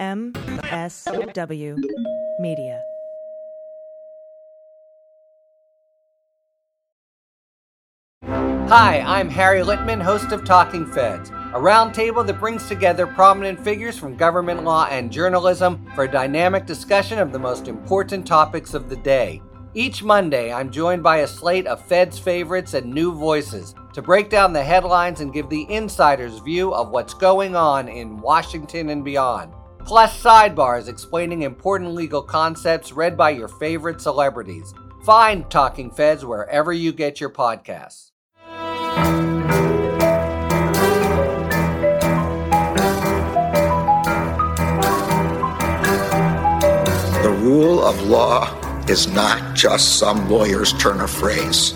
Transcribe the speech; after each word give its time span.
MSW 0.00 1.76
Media. 2.38 2.82
Hi, 8.24 9.00
I'm 9.00 9.28
Harry 9.28 9.60
Litman, 9.60 10.00
host 10.00 10.32
of 10.32 10.46
Talking 10.46 10.86
Feds, 10.86 11.28
a 11.28 11.58
roundtable 11.58 12.26
that 12.26 12.40
brings 12.40 12.66
together 12.66 13.06
prominent 13.06 13.62
figures 13.62 13.98
from 13.98 14.16
government 14.16 14.64
law 14.64 14.86
and 14.90 15.12
journalism 15.12 15.86
for 15.94 16.04
a 16.04 16.10
dynamic 16.10 16.64
discussion 16.64 17.18
of 17.18 17.30
the 17.30 17.38
most 17.38 17.68
important 17.68 18.26
topics 18.26 18.72
of 18.72 18.88
the 18.88 18.96
day. 18.96 19.42
Each 19.74 20.02
Monday, 20.02 20.50
I'm 20.50 20.70
joined 20.70 21.02
by 21.02 21.18
a 21.18 21.26
slate 21.26 21.66
of 21.66 21.84
Fed's 21.84 22.18
favorites 22.18 22.72
and 22.72 22.86
new 22.86 23.12
voices 23.12 23.74
to 23.92 24.00
break 24.00 24.30
down 24.30 24.54
the 24.54 24.64
headlines 24.64 25.20
and 25.20 25.30
give 25.30 25.50
the 25.50 25.70
insider's 25.70 26.38
view 26.38 26.72
of 26.72 26.88
what's 26.88 27.12
going 27.12 27.54
on 27.54 27.86
in 27.86 28.16
Washington 28.16 28.88
and 28.88 29.04
beyond. 29.04 29.52
Plus, 29.84 30.22
sidebars 30.22 30.88
explaining 30.88 31.42
important 31.42 31.94
legal 31.94 32.22
concepts 32.22 32.92
read 32.92 33.16
by 33.16 33.30
your 33.30 33.48
favorite 33.48 34.00
celebrities. 34.00 34.72
Find 35.04 35.50
Talking 35.50 35.90
Feds 35.90 36.24
wherever 36.24 36.72
you 36.72 36.92
get 36.92 37.20
your 37.20 37.30
podcasts. 37.30 38.10
The 47.22 47.36
rule 47.40 47.84
of 47.84 48.00
law 48.02 48.56
is 48.88 49.08
not 49.12 49.54
just 49.54 49.98
some 49.98 50.28
lawyer's 50.28 50.72
turn 50.74 51.00
of 51.00 51.10
phrase. 51.10 51.74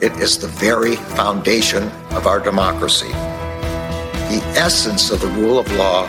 It 0.00 0.12
is 0.18 0.38
the 0.38 0.48
very 0.48 0.96
foundation 0.96 1.84
of 2.12 2.26
our 2.26 2.40
democracy. 2.40 3.12
The 4.28 4.42
essence 4.56 5.10
of 5.10 5.20
the 5.20 5.28
rule 5.28 5.58
of 5.58 5.70
law 5.72 6.08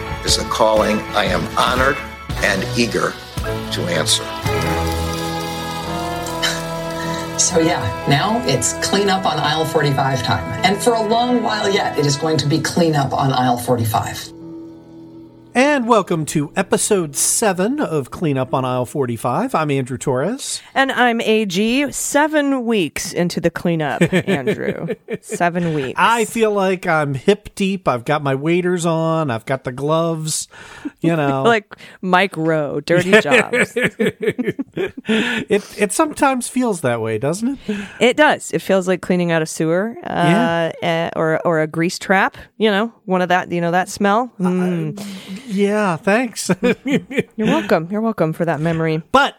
is 0.25 0.37
a 0.37 0.45
calling 0.45 0.99
I 1.15 1.25
am 1.25 1.45
honored 1.57 1.97
and 2.43 2.63
eager 2.77 3.13
to 3.71 3.81
answer. 3.89 4.23
So, 7.41 7.59
yeah, 7.59 7.81
now 8.07 8.39
it's 8.45 8.73
clean 8.87 9.09
up 9.09 9.25
on 9.25 9.39
aisle 9.39 9.65
45 9.65 10.21
time. 10.21 10.61
And 10.63 10.77
for 10.77 10.93
a 10.93 11.01
long 11.01 11.41
while 11.41 11.67
yet, 11.67 11.97
it 11.97 12.05
is 12.05 12.15
going 12.15 12.37
to 12.37 12.47
be 12.47 12.61
clean 12.61 12.95
up 12.95 13.13
on 13.13 13.33
aisle 13.33 13.57
45. 13.57 14.40
And 15.53 15.85
welcome 15.85 16.25
to 16.27 16.53
episode 16.55 17.13
seven 17.17 17.81
of 17.81 18.09
Cleanup 18.09 18.53
on 18.53 18.63
Aisle 18.63 18.85
45. 18.85 19.53
I'm 19.53 19.69
Andrew 19.69 19.97
Torrez. 19.97 20.61
And 20.73 20.93
I'm 20.93 21.19
AG, 21.19 21.91
seven 21.91 22.63
weeks 22.65 23.11
into 23.11 23.41
the 23.41 23.49
cleanup, 23.51 24.01
Andrew. 24.13 24.95
seven 25.19 25.73
weeks. 25.73 25.99
I 26.01 26.23
feel 26.23 26.53
like 26.53 26.87
I'm 26.87 27.15
hip 27.15 27.53
deep. 27.53 27.89
I've 27.89 28.05
got 28.05 28.23
my 28.23 28.33
waders 28.33 28.85
on, 28.85 29.29
I've 29.29 29.45
got 29.45 29.65
the 29.65 29.73
gloves, 29.73 30.47
you 31.01 31.13
know. 31.17 31.43
like 31.43 31.75
Mike 32.01 32.37
Rowe, 32.37 32.79
Dirty 32.79 33.11
Jobs. 33.21 33.73
it, 33.75 34.55
it 35.77 35.91
sometimes 35.91 36.47
feels 36.47 36.79
that 36.79 37.01
way, 37.01 37.17
doesn't 37.17 37.59
it? 37.67 37.87
It 37.99 38.15
does. 38.15 38.51
It 38.51 38.59
feels 38.61 38.87
like 38.87 39.01
cleaning 39.01 39.33
out 39.33 39.41
a 39.41 39.45
sewer 39.45 39.97
uh, 40.05 40.71
Yeah. 40.81 41.09
uh, 41.13 41.19
or, 41.19 41.45
or 41.45 41.59
a 41.59 41.67
grease 41.67 41.99
trap, 41.99 42.37
you 42.57 42.71
know, 42.71 42.93
one 43.03 43.21
of 43.21 43.27
that, 43.27 43.51
you 43.51 43.59
know, 43.59 43.71
that 43.71 43.89
smell. 43.89 44.31
Mm. 44.39 45.40
Yeah, 45.47 45.97
thanks. 45.97 46.49
You're 46.85 47.47
welcome. 47.47 47.87
You're 47.91 48.01
welcome 48.01 48.33
for 48.33 48.45
that 48.45 48.59
memory. 48.59 49.01
but 49.11 49.35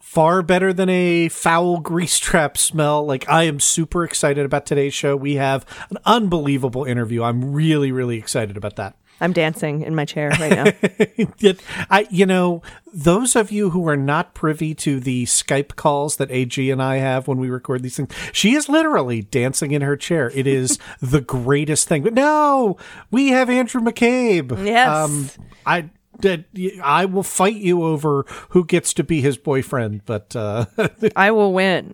far 0.00 0.40
better 0.40 0.72
than 0.72 0.88
a 0.88 1.28
foul 1.28 1.78
grease 1.78 2.18
trap 2.18 2.56
smell. 2.56 3.04
Like 3.04 3.28
I 3.28 3.42
am 3.42 3.60
super 3.60 4.02
excited 4.04 4.46
about 4.46 4.64
today's 4.64 4.94
show. 4.94 5.14
We 5.16 5.34
have 5.34 5.66
an 5.90 5.98
unbelievable 6.06 6.84
interview. 6.84 7.22
I'm 7.22 7.52
really, 7.52 7.92
really 7.92 8.16
excited 8.16 8.56
about 8.56 8.76
that. 8.76 8.96
I'm 9.20 9.32
dancing 9.32 9.82
in 9.82 9.94
my 9.94 10.04
chair 10.04 10.30
right 10.38 10.50
now. 10.52 11.54
I, 11.90 12.06
you 12.10 12.26
know, 12.26 12.62
those 12.92 13.34
of 13.36 13.50
you 13.50 13.70
who 13.70 13.88
are 13.88 13.96
not 13.96 14.34
privy 14.34 14.74
to 14.76 15.00
the 15.00 15.24
Skype 15.24 15.76
calls 15.76 16.16
that 16.16 16.30
AG 16.30 16.70
and 16.70 16.82
I 16.82 16.96
have 16.96 17.26
when 17.26 17.38
we 17.38 17.48
record 17.48 17.82
these 17.82 17.96
things, 17.96 18.12
she 18.32 18.54
is 18.54 18.68
literally 18.68 19.22
dancing 19.22 19.72
in 19.72 19.82
her 19.82 19.96
chair. 19.96 20.30
It 20.34 20.46
is 20.46 20.78
the 21.00 21.20
greatest 21.20 21.88
thing. 21.88 22.02
But 22.02 22.14
no, 22.14 22.76
we 23.10 23.28
have 23.28 23.48
Andrew 23.48 23.80
McCabe. 23.80 24.52
Um, 24.52 24.66
Yes. 24.66 25.38
I. 25.64 25.90
That 26.20 26.46
I 26.82 27.04
will 27.04 27.22
fight 27.22 27.56
you 27.56 27.82
over 27.82 28.24
who 28.48 28.64
gets 28.64 28.94
to 28.94 29.04
be 29.04 29.20
his 29.20 29.36
boyfriend, 29.36 30.00
but 30.06 30.34
uh, 30.34 30.64
I 31.14 31.30
will 31.30 31.52
win. 31.52 31.92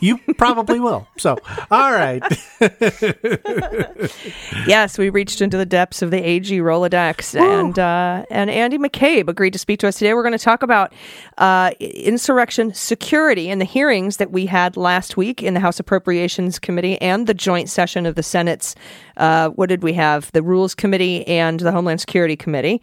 You 0.00 0.18
probably 0.36 0.80
will. 0.80 1.06
So, 1.16 1.38
all 1.70 1.92
right. 1.92 2.22
Yes, 4.66 4.96
we 4.96 5.10
reached 5.10 5.40
into 5.40 5.56
the 5.56 5.66
depths 5.66 6.00
of 6.00 6.10
the 6.10 6.26
AG 6.26 6.56
Rolodex, 6.58 7.38
and 7.38 7.78
uh, 7.78 8.24
and 8.30 8.48
Andy 8.50 8.78
McCabe 8.78 9.28
agreed 9.28 9.52
to 9.52 9.58
speak 9.58 9.80
to 9.80 9.88
us 9.88 9.98
today. 9.98 10.14
We're 10.14 10.22
going 10.22 10.32
to 10.32 10.38
talk 10.38 10.62
about 10.62 10.92
uh, 11.38 11.72
insurrection 11.80 12.72
security 12.72 13.50
and 13.50 13.60
the 13.60 13.66
hearings 13.66 14.16
that 14.18 14.30
we 14.30 14.46
had 14.46 14.76
last 14.76 15.16
week 15.16 15.42
in 15.42 15.54
the 15.54 15.60
House 15.60 15.78
Appropriations 15.80 16.58
Committee 16.58 17.00
and 17.02 17.26
the 17.26 17.34
joint 17.34 17.68
session 17.68 18.06
of 18.06 18.14
the 18.14 18.22
Senate's. 18.22 18.74
Uh, 19.16 19.50
what 19.50 19.68
did 19.68 19.82
we 19.82 19.92
have? 19.94 20.32
The 20.32 20.42
Rules 20.42 20.74
Committee 20.74 21.26
and 21.26 21.60
the 21.60 21.72
Homeland 21.72 22.00
Security 22.00 22.36
Committee. 22.36 22.80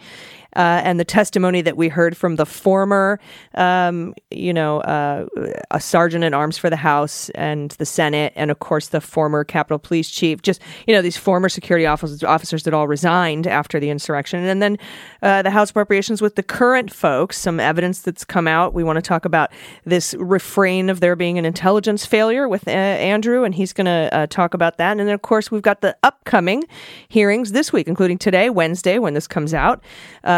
Uh, 0.56 0.82
and 0.84 1.00
the 1.00 1.06
testimony 1.06 1.62
that 1.62 1.78
we 1.78 1.88
heard 1.88 2.16
from 2.18 2.36
the 2.36 2.46
former, 2.46 3.20
um, 3.56 4.14
you 4.30 4.54
know, 4.54 4.82
uh, 4.82 5.26
a 5.72 5.80
sergeant 5.80 6.24
at 6.24 6.34
arms 6.34 6.58
for 6.58 6.70
the 6.70 6.76
House 6.76 7.30
and 7.32 7.72
the 7.72 7.86
Senate, 7.86 8.34
and 8.36 8.52
of 8.52 8.60
course 8.60 8.90
the 8.90 9.02
former 9.02 9.44
Capitol 9.44 9.80
Police 9.80 10.10
Chief. 10.10 10.42
Just 10.42 10.62
you 10.88 10.94
know, 10.94 11.02
these 11.02 11.18
former 11.18 11.50
security 11.50 11.86
officers, 11.86 12.24
officers 12.24 12.64
that 12.64 12.74
all 12.74 12.88
resigned 12.88 13.48
after 13.48 13.80
the 13.80 13.90
insurrection, 13.90 14.44
and 14.44 14.62
then 14.62 14.78
uh, 15.22 15.42
the 15.42 15.52
House 15.52 15.70
Appropriations 15.70 16.22
with 16.22 16.36
the 16.36 16.44
current 16.44 16.92
folks. 16.92 17.38
Some 17.38 17.60
evidence 17.60 18.02
that's 18.02 18.26
come 18.26 18.48
out. 18.48 18.74
We 18.74 18.84
want 18.84 18.98
to 18.98 19.02
talk 19.02 19.26
about 19.26 19.52
this 19.86 20.14
refrain 20.16 20.90
of 20.90 21.00
there 21.00 21.16
being 21.16 21.38
an 21.38 21.46
intelligence 21.46 22.06
failure 22.06 22.48
with 22.48 22.68
uh, 22.68 22.72
Andrew, 22.72 23.44
and 23.44 23.56
he's 23.56 23.74
going 23.74 23.86
to 23.86 24.10
uh, 24.12 24.28
talk 24.28 24.54
about 24.54 24.78
that. 24.78 24.92
And 24.92 25.00
then 25.02 25.10
of 25.10 25.22
course 25.22 25.52
we've 25.52 25.62
got 25.62 25.82
the 25.82 25.96
upcoming 26.04 26.64
hearings 27.08 27.52
this 27.52 27.72
week, 27.72 27.88
including 27.88 28.18
today, 28.18 28.50
Wednesday, 28.50 29.00
when 29.00 29.14
this 29.14 29.28
comes 29.28 29.54
out. 29.54 29.84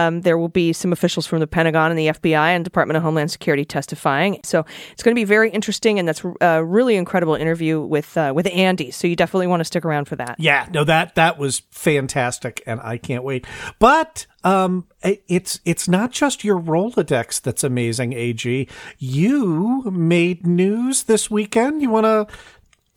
Um, 0.08 0.22
there 0.22 0.38
will 0.38 0.50
be 0.50 0.74
some 0.74 0.92
officials 0.92 1.26
from 1.26 1.40
the 1.40 1.48
Pentagon 1.48 1.92
and 1.92 2.00
the 2.00 2.08
FBI 2.08 2.56
and 2.56 2.64
Department 2.64 2.98
of 2.98 3.04
Homeland 3.04 3.32
Security 3.32 3.66
testifying. 3.66 4.40
So 4.44 4.66
it's 4.92 5.04
going 5.04 5.16
to 5.16 5.20
be 5.20 5.26
very 5.26 5.50
interesting, 5.50 6.00
and 6.00 6.08
that's 6.08 6.24
a 6.42 6.64
really 6.64 6.96
incredible 6.96 7.36
interview 7.36 7.82
with 7.82 8.18
uh, 8.18 8.34
with 8.36 8.48
Andy. 8.48 8.92
So 8.92 9.08
you 9.08 9.16
definitely 9.16 9.48
want 9.48 9.62
to 9.62 9.66
stick 9.66 9.86
around 9.86 10.06
for 10.06 10.16
that. 10.18 10.36
Yeah, 10.40 10.68
no 10.72 10.84
that 10.84 11.16
that 11.16 11.38
was 11.38 11.62
fantastic, 11.72 12.62
and 12.66 12.80
I 12.82 12.98
can't 12.98 13.24
wait. 13.24 13.46
But 13.80 14.26
um, 14.44 14.88
it's 15.04 15.60
it's 15.66 15.88
not 15.88 16.12
just 16.12 16.44
your 16.44 16.60
Rolodex 16.60 17.42
that's 17.42 17.64
amazing. 17.64 18.14
Ag, 18.14 18.70
you 18.98 19.84
made 19.92 20.46
news 20.46 21.04
this 21.04 21.32
weekend. 21.32 21.82
You 21.82 21.90
want 21.90 22.06
to 22.06 22.28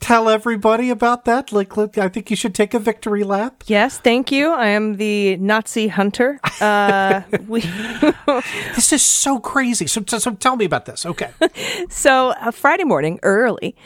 tell 0.00 0.28
everybody 0.28 0.90
about 0.90 1.24
that? 1.24 1.52
Like, 1.52 1.76
I 1.98 2.08
think 2.08 2.30
you 2.30 2.36
should 2.36 2.54
take 2.54 2.74
a 2.74 2.78
victory 2.78 3.24
lap. 3.24 3.64
Yes, 3.66 3.98
thank 3.98 4.30
you. 4.30 4.52
I 4.52 4.68
am 4.68 4.96
the 4.96 5.36
Nazi 5.36 5.88
hunter. 5.88 6.40
Uh, 6.58 7.20
we 7.46 7.60
This 8.74 8.90
is 8.90 9.02
so 9.02 9.38
crazy. 9.38 9.86
So, 9.86 10.02
so, 10.06 10.18
so 10.18 10.30
tell 10.34 10.56
me 10.56 10.64
about 10.64 10.86
this. 10.86 11.04
Okay. 11.04 11.30
So, 11.90 12.30
uh, 12.30 12.50
Friday 12.50 12.84
morning, 12.84 13.20
early 13.22 13.76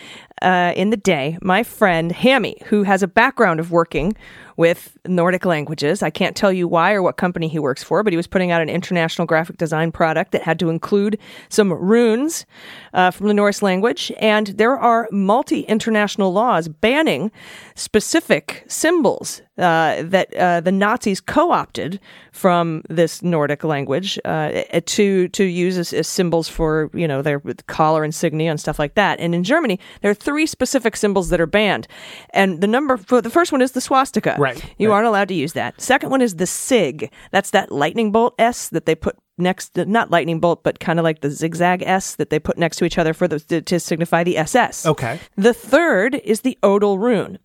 uh, 0.40 0.72
in 0.76 0.90
the 0.90 0.96
day, 0.96 1.36
my 1.42 1.64
friend 1.64 2.12
Hammy, 2.12 2.56
who 2.66 2.84
has 2.84 3.02
a 3.02 3.08
background 3.08 3.58
of 3.60 3.70
working 3.72 4.14
with 4.60 4.98
Nordic 5.06 5.46
languages, 5.46 6.02
I 6.02 6.10
can't 6.10 6.36
tell 6.36 6.52
you 6.52 6.68
why 6.68 6.92
or 6.92 7.02
what 7.02 7.16
company 7.16 7.48
he 7.48 7.58
works 7.58 7.82
for, 7.82 8.02
but 8.02 8.12
he 8.12 8.18
was 8.18 8.26
putting 8.26 8.50
out 8.50 8.60
an 8.60 8.68
international 8.68 9.24
graphic 9.26 9.56
design 9.56 9.90
product 9.90 10.32
that 10.32 10.42
had 10.42 10.58
to 10.58 10.68
include 10.68 11.18
some 11.48 11.72
runes 11.72 12.44
uh, 12.92 13.10
from 13.10 13.28
the 13.28 13.32
Norse 13.32 13.62
language. 13.62 14.12
And 14.20 14.48
there 14.48 14.78
are 14.78 15.08
multi 15.10 15.62
international 15.62 16.30
laws 16.34 16.68
banning 16.68 17.32
specific 17.74 18.66
symbols 18.68 19.40
uh, 19.60 20.02
that 20.04 20.34
uh, 20.36 20.60
the 20.60 20.72
Nazis 20.72 21.20
co-opted 21.20 22.00
from 22.32 22.82
this 22.88 23.22
Nordic 23.22 23.62
language 23.62 24.18
uh, 24.24 24.62
to 24.86 25.28
to 25.28 25.44
use 25.44 25.76
as, 25.76 25.92
as 25.92 26.08
symbols 26.08 26.48
for 26.48 26.90
you 26.94 27.06
know 27.06 27.20
their 27.20 27.40
collar 27.66 28.02
insignia 28.02 28.50
and 28.50 28.58
stuff 28.58 28.78
like 28.78 28.94
that. 28.94 29.20
And 29.20 29.34
in 29.34 29.44
Germany, 29.44 29.78
there 30.00 30.10
are 30.10 30.14
three 30.14 30.46
specific 30.46 30.96
symbols 30.96 31.28
that 31.28 31.40
are 31.40 31.46
banned, 31.46 31.86
and 32.30 32.62
the 32.62 32.66
number 32.66 32.96
for 32.96 33.20
the 33.20 33.30
first 33.30 33.52
one 33.52 33.60
is 33.60 33.72
the 33.72 33.80
swastika. 33.82 34.36
Right, 34.38 34.49
You 34.78 34.88
right. 34.88 34.96
aren't 34.96 35.06
allowed 35.06 35.28
to 35.28 35.34
use 35.34 35.52
that. 35.54 35.80
Second 35.80 36.10
one 36.10 36.20
is 36.20 36.36
the 36.36 36.46
sig. 36.46 37.12
That's 37.30 37.50
that 37.50 37.72
lightning 37.72 38.12
bolt 38.12 38.34
S 38.38 38.68
that 38.70 38.86
they 38.86 38.94
put 38.94 39.16
next, 39.38 39.76
not 39.76 40.10
lightning 40.10 40.40
bolt, 40.40 40.62
but 40.62 40.80
kind 40.80 40.98
of 40.98 41.04
like 41.04 41.20
the 41.20 41.30
zigzag 41.30 41.82
S 41.82 42.14
that 42.16 42.30
they 42.30 42.38
put 42.38 42.58
next 42.58 42.76
to 42.76 42.84
each 42.84 42.98
other 42.98 43.14
for 43.14 43.26
the 43.26 43.40
to, 43.40 43.62
to 43.62 43.80
signify 43.80 44.24
the 44.24 44.36
SS. 44.36 44.86
Okay. 44.86 45.18
The 45.36 45.54
third 45.54 46.16
is 46.16 46.42
the 46.42 46.58
Odal 46.62 46.98
rune. 46.98 47.38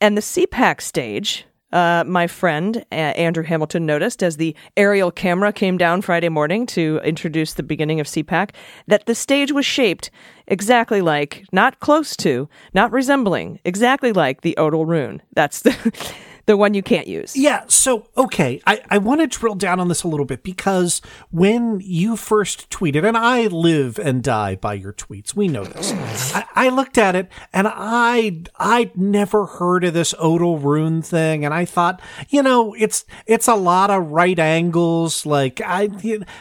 And 0.00 0.16
the 0.16 0.22
CPAC 0.22 0.80
stage, 0.80 1.46
uh, 1.72 2.04
my 2.06 2.26
friend 2.26 2.84
uh, 2.92 2.94
Andrew 2.94 3.44
Hamilton 3.44 3.86
noticed 3.86 4.22
as 4.22 4.36
the 4.36 4.54
aerial 4.76 5.10
camera 5.10 5.52
came 5.52 5.78
down 5.78 6.02
Friday 6.02 6.28
morning 6.28 6.66
to 6.66 7.00
introduce 7.02 7.54
the 7.54 7.62
beginning 7.62 7.98
of 8.00 8.06
CPAC 8.06 8.50
that 8.86 9.06
the 9.06 9.14
stage 9.14 9.52
was 9.52 9.64
shaped 9.64 10.10
exactly 10.46 11.00
like, 11.00 11.44
not 11.52 11.80
close 11.80 12.16
to, 12.16 12.48
not 12.74 12.92
resembling, 12.92 13.60
exactly 13.64 14.12
like 14.12 14.42
the 14.42 14.56
Odal 14.56 14.86
rune. 14.86 15.22
That's 15.34 15.62
the. 15.62 16.12
The 16.46 16.56
one 16.56 16.74
you 16.74 16.82
can't 16.82 17.06
use. 17.06 17.36
Yeah, 17.36 17.64
so 17.68 18.08
okay, 18.16 18.60
I, 18.66 18.82
I 18.90 18.98
want 18.98 19.20
to 19.20 19.26
drill 19.26 19.54
down 19.54 19.78
on 19.78 19.88
this 19.88 20.02
a 20.02 20.08
little 20.08 20.26
bit 20.26 20.42
because 20.42 21.00
when 21.30 21.80
you 21.82 22.16
first 22.16 22.68
tweeted, 22.68 23.06
and 23.06 23.16
I 23.16 23.46
live 23.46 23.98
and 23.98 24.22
die 24.22 24.56
by 24.56 24.74
your 24.74 24.92
tweets, 24.92 25.36
we 25.36 25.46
know 25.46 25.64
this. 25.64 25.92
I, 26.34 26.44
I 26.54 26.68
looked 26.68 26.98
at 26.98 27.14
it 27.14 27.28
and 27.52 27.68
I 27.70 28.42
I'd 28.56 28.96
never 28.96 29.46
heard 29.46 29.84
of 29.84 29.94
this 29.94 30.14
Odal 30.18 30.58
rune 30.58 31.00
thing, 31.02 31.44
and 31.44 31.54
I 31.54 31.64
thought, 31.64 32.00
you 32.28 32.42
know, 32.42 32.74
it's 32.74 33.04
it's 33.26 33.46
a 33.46 33.54
lot 33.54 33.90
of 33.90 34.10
right 34.10 34.38
angles. 34.38 35.24
Like 35.24 35.60
I 35.64 35.88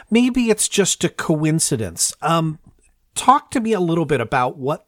maybe 0.10 0.50
it's 0.50 0.68
just 0.68 1.04
a 1.04 1.10
coincidence. 1.10 2.14
Um, 2.24 2.58
talk 3.14 3.52
to 3.52 3.60
me 3.60 3.74
a 3.74 3.80
little 3.80 4.06
bit 4.06 4.22
about 4.22 4.58
what 4.58 4.88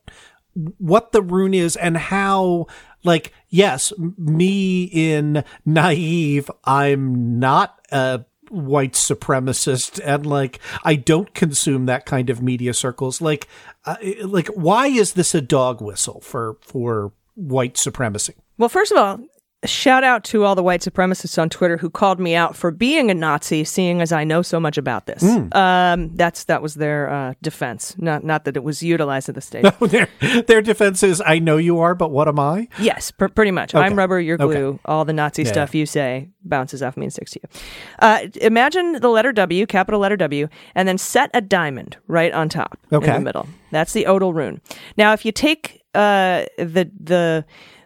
what 0.77 1.11
the 1.11 1.21
rune 1.21 1.53
is 1.53 1.75
and 1.75 1.97
how 1.97 2.67
like 3.03 3.33
yes 3.49 3.91
me 4.17 4.83
in 4.85 5.43
naive 5.65 6.49
i'm 6.65 7.39
not 7.39 7.79
a 7.91 8.23
white 8.49 8.93
supremacist 8.93 9.99
and 10.03 10.25
like 10.25 10.59
i 10.83 10.95
don't 10.95 11.33
consume 11.33 11.85
that 11.87 12.05
kind 12.05 12.29
of 12.29 12.41
media 12.41 12.73
circles. 12.73 13.21
Like 13.21 13.47
uh, 13.85 13.95
like 14.23 14.47
why 14.47 14.87
is 14.87 15.13
this 15.13 15.33
a 15.33 15.41
dog 15.41 15.81
whistle 15.81 16.21
for 16.21 16.57
for 16.61 17.11
white 17.35 17.77
supremacy? 17.77 18.35
Well, 18.57 18.69
first 18.69 18.91
of 18.91 18.97
all, 18.97 19.19
shout 19.65 20.03
out 20.03 20.23
to 20.25 20.43
all 20.43 20.55
the 20.55 20.63
white 20.63 20.81
supremacists 20.81 21.41
on 21.41 21.49
Twitter 21.49 21.77
who 21.77 21.89
called 21.89 22.19
me 22.19 22.35
out 22.35 22.55
for 22.55 22.71
being 22.71 23.09
a 23.09 23.13
Nazi, 23.13 23.63
seeing 23.63 24.01
as 24.01 24.11
I 24.11 24.23
know 24.23 24.41
so 24.41 24.59
much 24.59 24.77
about 24.77 25.05
this. 25.05 25.23
Um, 25.53 26.15
that's 26.15 26.45
that 26.45 26.61
was 26.61 26.75
their 26.75 27.09
uh, 27.09 27.33
defense, 27.41 27.95
not 27.97 28.23
not 28.23 28.45
that 28.45 28.57
it 28.57 28.63
was 28.63 28.81
utilized 28.83 29.29
at 29.29 29.35
the 29.35 29.41
stage. 29.41 29.65
their 29.79 30.07
their 30.47 30.61
defense 30.61 31.03
is 31.03 31.21
i 31.25 31.39
know 31.39 31.57
you 31.57 31.79
are 31.79 31.95
but 31.95 32.11
what 32.11 32.27
am 32.27 32.39
i 32.39 32.67
yes, 32.79 33.11
pr- 33.11 33.27
pretty 33.27 33.51
much. 33.51 33.75
I'm 33.75 33.95
rubber, 33.97 34.19
you're 34.19 34.41
Okay. 34.41 34.53
glue. 34.55 34.79
All 34.85 35.05
the 35.05 35.13
Nazi 35.13 35.45
stuff 35.45 35.75
you 35.75 35.85
say 35.85 36.29
bounces 36.43 36.81
off 36.83 36.97
me 36.97 37.05
and 37.05 37.13
sticks 37.13 37.31
to 37.31 37.39
you. 37.41 37.59
Uh, 37.99 38.19
imagine 38.41 38.93
the 38.93 39.09
letter 39.09 39.31
W, 39.31 39.65
capital 39.65 39.99
letter 39.99 40.17
W, 40.17 40.47
and 40.75 40.87
then 40.87 40.97
set 40.97 41.29
a 41.33 41.41
diamond 41.41 41.97
right 42.07 42.33
on 42.33 42.49
top 42.49 42.77
okay. 42.91 43.07
in 43.07 43.13
the 43.13 43.19
middle. 43.21 43.47
That's 43.71 43.93
the 43.93 44.05
Odal 44.05 44.33
rune. 44.33 44.61
Now, 44.97 45.13
if 45.13 45.25
you 45.25 45.31
take 45.31 45.83
uh, 45.95 46.45
the 46.57 46.89
the 46.99 47.45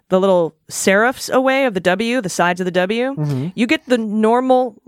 the 0.09 0.19
little 0.19 0.55
serifs 0.69 1.31
away 1.31 1.65
of 1.65 1.73
the 1.73 1.79
W, 1.79 2.21
the 2.21 2.29
sides 2.29 2.61
of 2.61 2.65
the 2.65 2.71
W, 2.71 3.51
you 3.55 3.67
get 3.67 3.85
the 3.85 3.97
normal 3.97 4.81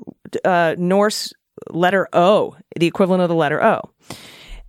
uh, 0.46 0.76
Norse 0.78 1.34
letter 1.70 2.08
O, 2.14 2.56
the 2.78 2.88
equivalent 2.88 3.22
of 3.22 3.30
the 3.30 3.36
letter 3.36 3.62
O. 3.64 3.82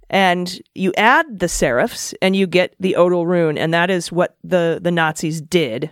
And 0.08 0.60
you 0.74 0.92
add 0.96 1.38
the 1.38 1.46
serifs 1.46 2.14
and 2.20 2.34
you 2.34 2.48
get 2.48 2.74
the 2.80 2.96
Odal 2.96 3.26
rune, 3.26 3.56
and 3.56 3.72
that 3.72 3.90
is 3.90 4.10
what 4.10 4.36
the, 4.42 4.80
the 4.82 4.90
Nazis 4.90 5.40
did 5.40 5.90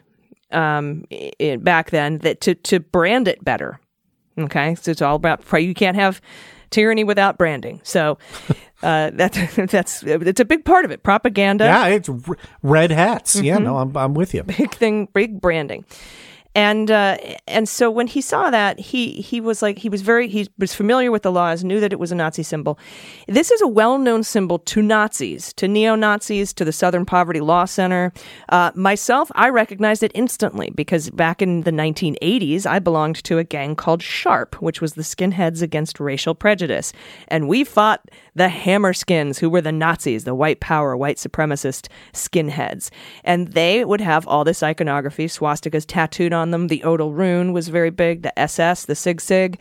um, 0.51 1.05
back 1.61 1.91
then 1.91 2.19
that 2.19 2.41
to, 2.41 2.55
to 2.55 2.81
brand 2.81 3.29
it 3.29 3.45
better. 3.45 3.79
Okay, 4.37 4.75
so 4.75 4.91
it's 4.91 5.03
all 5.03 5.17
about 5.17 5.45
you 5.61 5.75
can't 5.75 5.97
have 5.97 6.21
tyranny 6.71 7.05
without 7.05 7.39
branding. 7.39 7.81
So 7.83 8.19
uh, 8.83 9.11
that's 9.15 9.57
that's 9.57 10.03
it's 10.03 10.41
a 10.41 10.45
big 10.45 10.65
part 10.65 10.85
of 10.85 10.91
it. 10.91 11.03
Propaganda, 11.03 11.65
yeah 11.65 11.87
it's 11.87 12.09
r- 12.09 12.37
red 12.63 12.91
hats 12.91 13.41
yeah 13.41 13.59
no 13.59 13.79
i'm, 13.79 13.97
I'm 13.97 14.15
with 14.15 14.35
you 14.35 14.43
big 14.43 14.75
thing, 14.75 15.09
big 15.13 15.41
branding. 15.41 15.85
And 16.59 16.91
uh, 16.91 17.19
and 17.47 17.69
so 17.69 17.89
when 17.89 18.09
he 18.09 18.21
saw 18.21 18.51
that, 18.51 18.81
he 18.81 19.13
he 19.13 19.41
was 19.41 19.63
like 19.63 19.79
he 19.79 19.89
was 19.89 20.03
very 20.03 20.27
he 20.27 20.49
was 20.59 20.75
familiar 20.75 21.13
with 21.13 21.23
the 21.23 21.31
laws, 21.31 21.63
knew 21.63 21.79
that 21.79 21.93
it 21.93 22.01
was 22.01 22.11
a 22.11 22.17
Nazi 22.17 22.43
symbol. 22.43 22.81
This 23.29 23.53
is 23.53 23.63
a 23.63 23.69
well-known 23.69 24.25
symbol 24.25 24.59
to 24.59 24.83
Nazis, 24.83 25.53
to 25.53 25.69
neo-Nazis, 25.69 26.53
to 26.55 26.65
the 26.65 26.73
Southern 26.73 27.07
Poverty 27.07 27.39
Law 27.39 27.65
Center. 27.65 28.13
Uh, 28.49 28.73
myself, 28.75 29.31
I 29.37 29.51
recognized 29.51 30.03
it 30.03 30.11
instantly 30.17 30.71
because 30.71 31.11
back 31.11 31.41
in 31.41 31.61
the 31.61 31.71
1980s, 31.71 32.67
I 32.67 32.81
belonged 32.81 33.23
to 33.23 33.39
a 33.39 33.45
gang 33.45 33.77
called 33.77 34.03
Sharp, 34.03 34.61
which 34.61 34.81
was 34.81 34.95
the 34.95 35.03
Skinheads 35.03 35.63
Against 35.63 36.01
Racial 36.01 36.35
Prejudice, 36.35 36.93
and 37.29 37.47
we 37.47 37.63
fought 37.63 38.11
the 38.35 38.49
Hammerskins, 38.49 39.39
who 39.39 39.49
were 39.49 39.61
the 39.61 39.71
Nazis, 39.71 40.25
the 40.25 40.35
white 40.35 40.59
power, 40.59 40.97
white 40.97 41.19
supremacist 41.19 41.87
skinheads, 42.13 42.91
and 43.23 43.49
they 43.53 43.85
would 43.85 44.01
have 44.01 44.27
all 44.27 44.43
this 44.43 44.61
iconography, 44.61 45.27
swastikas 45.27 45.85
tattooed 45.87 46.33
on 46.33 46.48
them. 46.51 46.69
The 46.69 46.83
Odal 46.85 47.13
rune 47.13 47.53
was 47.53 47.69
very 47.69 47.91
big. 47.91 48.23
The 48.23 48.37
SS, 48.39 48.85
the 48.87 48.95
Sig 48.95 49.21
Sig, 49.21 49.59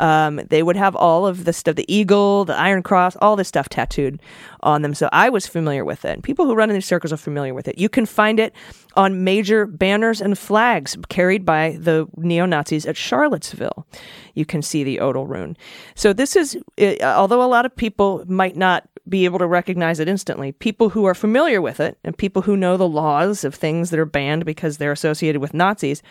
um, 0.00 0.40
they 0.48 0.62
would 0.62 0.76
have 0.76 0.94
all 0.96 1.26
of 1.26 1.44
the 1.44 1.52
stuff, 1.52 1.76
the 1.76 1.92
eagle, 1.92 2.44
the 2.44 2.56
Iron 2.56 2.82
Cross, 2.82 3.16
all 3.16 3.36
this 3.36 3.48
stuff 3.48 3.68
tattooed 3.68 4.20
on 4.60 4.82
them. 4.82 4.94
So 4.94 5.08
I 5.12 5.28
was 5.28 5.46
familiar 5.46 5.84
with 5.84 6.04
it. 6.04 6.22
People 6.22 6.46
who 6.46 6.54
run 6.54 6.70
in 6.70 6.74
these 6.74 6.86
circles 6.86 7.12
are 7.12 7.16
familiar 7.16 7.54
with 7.54 7.68
it. 7.68 7.78
You 7.78 7.88
can 7.88 8.06
find 8.06 8.40
it 8.40 8.54
on 8.94 9.24
major 9.24 9.66
banners 9.66 10.20
and 10.20 10.38
flags 10.38 10.96
carried 11.08 11.44
by 11.44 11.76
the 11.78 12.06
neo 12.16 12.46
Nazis 12.46 12.86
at 12.86 12.96
Charlottesville. 12.96 13.86
You 14.34 14.44
can 14.44 14.62
see 14.62 14.84
the 14.84 15.00
Odal 15.00 15.26
rune. 15.26 15.56
So 15.94 16.12
this 16.12 16.36
is, 16.36 16.58
uh, 16.80 16.96
although 17.02 17.42
a 17.42 17.46
lot 17.46 17.66
of 17.66 17.74
people 17.74 18.24
might 18.26 18.56
not 18.56 18.88
be 19.08 19.24
able 19.24 19.38
to 19.38 19.46
recognize 19.46 20.00
it 20.00 20.08
instantly, 20.08 20.52
people 20.52 20.90
who 20.90 21.04
are 21.04 21.14
familiar 21.14 21.60
with 21.60 21.80
it 21.80 21.98
and 22.04 22.16
people 22.16 22.42
who 22.42 22.56
know 22.56 22.76
the 22.76 22.88
laws 22.88 23.44
of 23.44 23.54
things 23.54 23.90
that 23.90 24.00
are 24.00 24.06
banned 24.06 24.44
because 24.44 24.78
they're 24.78 24.92
associated 24.92 25.40
with 25.40 25.54
Nazis 25.54 26.02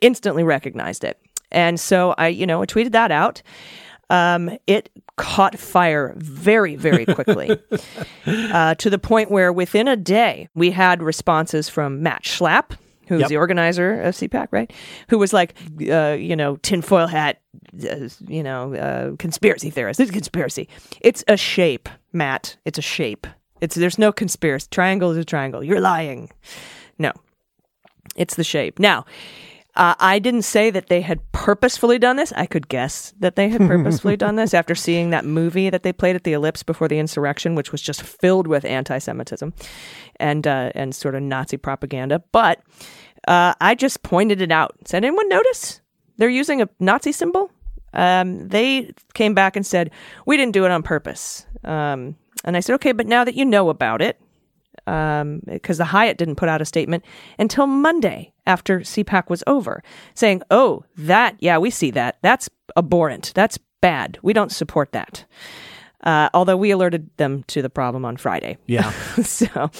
instantly 0.00 0.42
recognized 0.42 1.04
it. 1.04 1.20
And 1.50 1.78
so 1.78 2.14
I, 2.18 2.28
you 2.28 2.46
know, 2.46 2.62
I 2.62 2.66
tweeted 2.66 2.92
that 2.92 3.12
out. 3.12 3.42
Um, 4.10 4.58
it 4.66 4.90
caught 5.16 5.58
fire 5.58 6.12
very, 6.16 6.76
very 6.76 7.06
quickly 7.06 7.58
uh, 8.26 8.74
to 8.74 8.90
the 8.90 8.98
point 8.98 9.30
where 9.30 9.52
within 9.52 9.88
a 9.88 9.96
day 9.96 10.48
we 10.54 10.70
had 10.70 11.02
responses 11.02 11.68
from 11.68 12.02
Matt 12.02 12.24
Schlapp, 12.24 12.72
who's 13.12 13.20
Yep. 13.22 13.28
the 13.28 13.36
organizer 13.36 14.00
of 14.02 14.14
CPAC, 14.14 14.48
right? 14.50 14.72
Who 15.08 15.18
was 15.18 15.32
like, 15.32 15.54
uh, 15.90 16.16
you 16.18 16.34
know, 16.36 16.56
tinfoil 16.56 17.06
hat, 17.06 17.40
uh, 17.88 18.08
you 18.26 18.42
know, 18.42 18.74
uh, 18.74 19.16
conspiracy 19.18 19.70
theorist. 19.70 20.00
It's 20.00 20.10
a 20.10 20.12
conspiracy. 20.12 20.68
It's 21.00 21.22
a 21.28 21.36
shape, 21.36 21.88
Matt. 22.12 22.56
It's 22.64 22.78
a 22.78 22.82
shape. 22.82 23.26
It's 23.60 23.74
there's 23.76 23.98
no 23.98 24.12
conspiracy. 24.12 24.66
Triangle 24.70 25.10
is 25.12 25.18
a 25.18 25.24
triangle. 25.24 25.62
You're 25.62 25.80
lying. 25.80 26.30
No, 26.98 27.12
it's 28.16 28.34
the 28.34 28.44
shape. 28.44 28.78
Now, 28.78 29.04
uh, 29.74 29.94
I 29.98 30.18
didn't 30.18 30.42
say 30.42 30.68
that 30.70 30.88
they 30.88 31.00
had 31.00 31.20
purposefully 31.32 31.98
done 31.98 32.16
this. 32.16 32.30
I 32.36 32.44
could 32.44 32.68
guess 32.68 33.14
that 33.20 33.36
they 33.36 33.48
had 33.48 33.60
purposefully 33.62 34.16
done 34.18 34.36
this 34.36 34.52
after 34.52 34.74
seeing 34.74 35.10
that 35.10 35.24
movie 35.24 35.70
that 35.70 35.82
they 35.82 35.92
played 35.94 36.14
at 36.14 36.24
the 36.24 36.34
Ellipse 36.34 36.62
before 36.62 36.88
the 36.88 36.98
insurrection, 36.98 37.54
which 37.54 37.72
was 37.72 37.80
just 37.80 38.02
filled 38.02 38.46
with 38.46 38.66
anti-Semitism 38.66 39.54
and 40.16 40.46
uh, 40.46 40.72
and 40.74 40.94
sort 40.94 41.14
of 41.14 41.22
Nazi 41.22 41.56
propaganda. 41.56 42.22
But 42.32 42.60
uh, 43.28 43.54
I 43.60 43.74
just 43.74 44.02
pointed 44.02 44.40
it 44.40 44.52
out. 44.52 44.74
Said, 44.84 45.04
anyone 45.04 45.28
notice 45.28 45.80
they're 46.16 46.28
using 46.28 46.62
a 46.62 46.68
Nazi 46.80 47.12
symbol? 47.12 47.50
Um, 47.94 48.48
they 48.48 48.92
came 49.14 49.34
back 49.34 49.54
and 49.56 49.66
said 49.66 49.90
we 50.26 50.36
didn't 50.36 50.52
do 50.52 50.64
it 50.64 50.70
on 50.70 50.82
purpose. 50.82 51.46
Um, 51.64 52.16
and 52.44 52.56
I 52.56 52.60
said, 52.60 52.74
okay, 52.74 52.92
but 52.92 53.06
now 53.06 53.24
that 53.24 53.34
you 53.34 53.44
know 53.44 53.68
about 53.68 54.02
it, 54.02 54.18
because 54.84 55.78
the 55.78 55.84
Hyatt 55.84 56.18
didn't 56.18 56.36
put 56.36 56.48
out 56.48 56.60
a 56.60 56.64
statement 56.64 57.04
until 57.38 57.66
Monday 57.66 58.32
after 58.46 58.80
CPAC 58.80 59.30
was 59.30 59.44
over, 59.46 59.82
saying, 60.14 60.42
"Oh, 60.50 60.84
that 60.96 61.36
yeah, 61.38 61.58
we 61.58 61.70
see 61.70 61.90
that. 61.92 62.16
That's 62.22 62.48
abhorrent. 62.76 63.32
That's 63.34 63.58
bad. 63.80 64.18
We 64.22 64.32
don't 64.32 64.50
support 64.50 64.92
that." 64.92 65.24
Uh, 66.02 66.28
although 66.34 66.56
we 66.56 66.72
alerted 66.72 67.08
them 67.16 67.44
to 67.44 67.62
the 67.62 67.70
problem 67.70 68.04
on 68.04 68.16
Friday. 68.16 68.58
Yeah. 68.66 68.90
so 69.22 69.70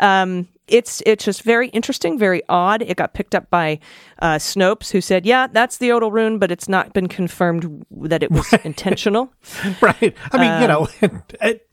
um, 0.00 0.48
it's 0.68 1.02
it's 1.06 1.24
just 1.24 1.42
very 1.42 1.68
interesting, 1.68 2.18
very 2.18 2.42
odd. 2.48 2.82
It 2.82 2.96
got 2.96 3.14
picked 3.14 3.34
up 3.34 3.50
by 3.50 3.80
uh, 4.20 4.36
Snopes, 4.36 4.90
who 4.90 5.00
said, 5.00 5.26
"Yeah, 5.26 5.46
that's 5.46 5.78
the 5.78 5.92
Odal 5.92 6.12
rune, 6.12 6.38
but 6.38 6.50
it's 6.50 6.68
not 6.68 6.92
been 6.92 7.08
confirmed 7.08 7.84
that 7.90 8.22
it 8.22 8.30
was 8.30 8.52
intentional." 8.64 9.32
right. 9.82 10.14
I 10.32 10.38
mean, 10.38 10.62
you 10.62 10.68
know, 10.68 10.88
Um, 11.02 11.22
it, 11.42 11.68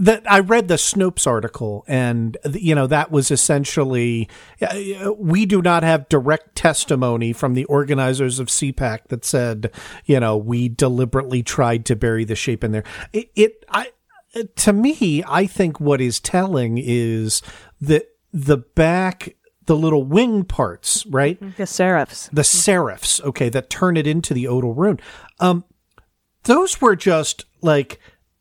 that 0.00 0.22
I 0.30 0.40
read 0.40 0.68
the 0.68 0.76
Snopes 0.76 1.26
article, 1.26 1.84
and 1.86 2.36
you 2.54 2.74
know 2.74 2.86
that 2.86 3.10
was 3.10 3.30
essentially 3.30 4.28
uh, 4.62 5.12
we 5.16 5.44
do 5.44 5.60
not 5.60 5.82
have 5.82 6.08
direct 6.08 6.56
testimony 6.56 7.32
from 7.34 7.52
the 7.52 7.66
organizers 7.66 8.38
of 8.38 8.48
CPAC 8.48 9.08
that 9.08 9.24
said, 9.24 9.70
you 10.06 10.18
know, 10.18 10.36
we 10.38 10.68
deliberately 10.68 11.42
tried 11.42 11.84
to 11.86 11.96
bury 11.96 12.24
the 12.24 12.34
shape 12.34 12.64
in 12.64 12.72
there. 12.72 12.84
It, 13.12 13.30
it 13.36 13.64
I 13.68 13.90
to 14.56 14.72
me, 14.72 15.22
I 15.26 15.46
think 15.46 15.80
what 15.80 16.00
is 16.00 16.20
telling 16.20 16.78
is 16.78 17.42
that 17.80 18.04
the 18.32 18.58
back, 18.58 19.36
the 19.66 19.76
little 19.76 20.04
wing 20.04 20.44
parts, 20.44 21.04
right? 21.06 21.40
Mm-hmm. 21.40 21.56
The 21.56 21.64
serifs. 21.64 22.30
The 22.30 22.42
mm-hmm. 22.42 22.70
serifs, 22.70 23.22
okay, 23.22 23.48
that 23.48 23.70
turn 23.70 23.96
it 23.96 24.06
into 24.06 24.34
the 24.34 24.46
odal 24.46 24.74
rune. 24.74 25.00
Um, 25.40 25.64
those 26.44 26.80
were 26.80 26.96
just 26.96 27.44
like 27.60 27.98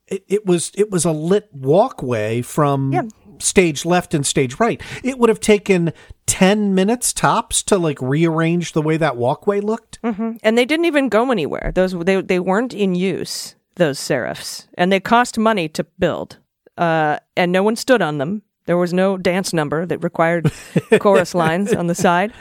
it, 0.07 0.23
it 0.27 0.45
was. 0.45 0.71
It 0.75 0.89
was 0.89 1.05
a 1.05 1.11
lit 1.11 1.49
walkway 1.51 2.41
from 2.41 2.91
Yeah. 2.93 3.03
stage 3.39 3.85
left 3.85 4.13
and 4.13 4.25
stage 4.25 4.59
right. 4.59 4.81
It 5.03 5.19
would 5.19 5.29
have 5.29 5.39
taken 5.39 5.93
ten 6.25 6.73
minutes 6.73 7.13
tops 7.13 7.61
to 7.63 7.77
like 7.77 8.01
rearrange 8.01 8.71
the 8.73 8.81
way 8.81 8.97
that 8.97 9.17
walkway 9.17 9.59
looked. 9.59 10.01
Mm-hmm. 10.01 10.37
and 10.43 10.57
they 10.57 10.65
didn't 10.65 10.85
even 10.85 11.09
go 11.09 11.31
anywhere. 11.31 11.71
Those 11.75 11.91
they 11.91 12.21
they 12.21 12.39
weren't 12.39 12.73
in 12.73 12.95
use. 12.95 13.55
Those 13.79 13.97
serifs, 13.97 14.67
and 14.73 14.91
they 14.91 14.99
cost 14.99 15.37
money 15.37 15.69
to 15.69 15.85
build. 15.97 16.37
Uh, 16.77 17.17
and 17.37 17.51
no 17.53 17.63
one 17.63 17.77
stood 17.77 18.01
on 18.01 18.17
them. 18.17 18.41
There 18.65 18.75
was 18.77 18.93
no 18.93 19.17
dance 19.17 19.53
number 19.53 19.85
that 19.85 20.03
required 20.03 20.51
chorus 20.99 21.33
lines 21.33 21.73
on 21.73 21.87
the 21.87 21.95
side. 21.95 22.33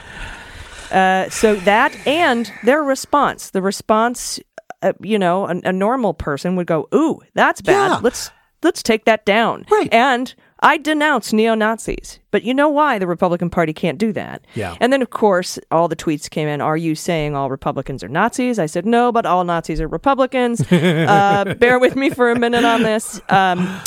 Uh, 0.91 1.29
so 1.29 1.55
that 1.55 1.95
and 2.05 2.51
their 2.65 2.83
response, 2.83 3.51
the 3.51 3.61
response, 3.61 4.37
uh, 4.81 4.91
you 5.01 5.17
know, 5.17 5.47
a, 5.47 5.61
a 5.63 5.71
normal 5.71 6.13
person 6.13 6.57
would 6.57 6.67
go, 6.67 6.89
"Ooh, 6.93 7.21
that's 7.35 7.61
bad. 7.61 7.91
Yeah. 7.91 7.99
Let's 8.03 8.31
let's 8.61 8.83
take 8.83 9.05
that 9.05 9.25
down." 9.25 9.65
Right. 9.71 9.87
And 9.93 10.35
I 10.61 10.77
denounce 10.77 11.31
neo 11.31 11.55
Nazis, 11.55 12.19
but 12.31 12.43
you 12.43 12.53
know 12.53 12.67
why 12.67 12.99
the 12.99 13.07
Republican 13.07 13.49
Party 13.49 13.71
can't 13.71 13.97
do 13.97 14.11
that? 14.13 14.45
Yeah. 14.55 14.75
And 14.81 14.91
then, 14.91 15.01
of 15.01 15.09
course, 15.09 15.57
all 15.71 15.87
the 15.87 15.95
tweets 15.95 16.29
came 16.29 16.47
in. 16.47 16.59
Are 16.59 16.75
you 16.75 16.95
saying 16.95 17.35
all 17.35 17.49
Republicans 17.49 18.03
are 18.03 18.09
Nazis? 18.09 18.59
I 18.59 18.65
said 18.65 18.85
no, 18.85 19.11
but 19.11 19.25
all 19.25 19.43
Nazis 19.45 19.79
are 19.79 19.87
Republicans. 19.87 20.61
uh, 20.71 21.55
bear 21.59 21.79
with 21.79 21.95
me 21.95 22.09
for 22.09 22.29
a 22.29 22.37
minute 22.37 22.65
on 22.65 22.83
this. 22.83 23.21
Um, 23.29 23.81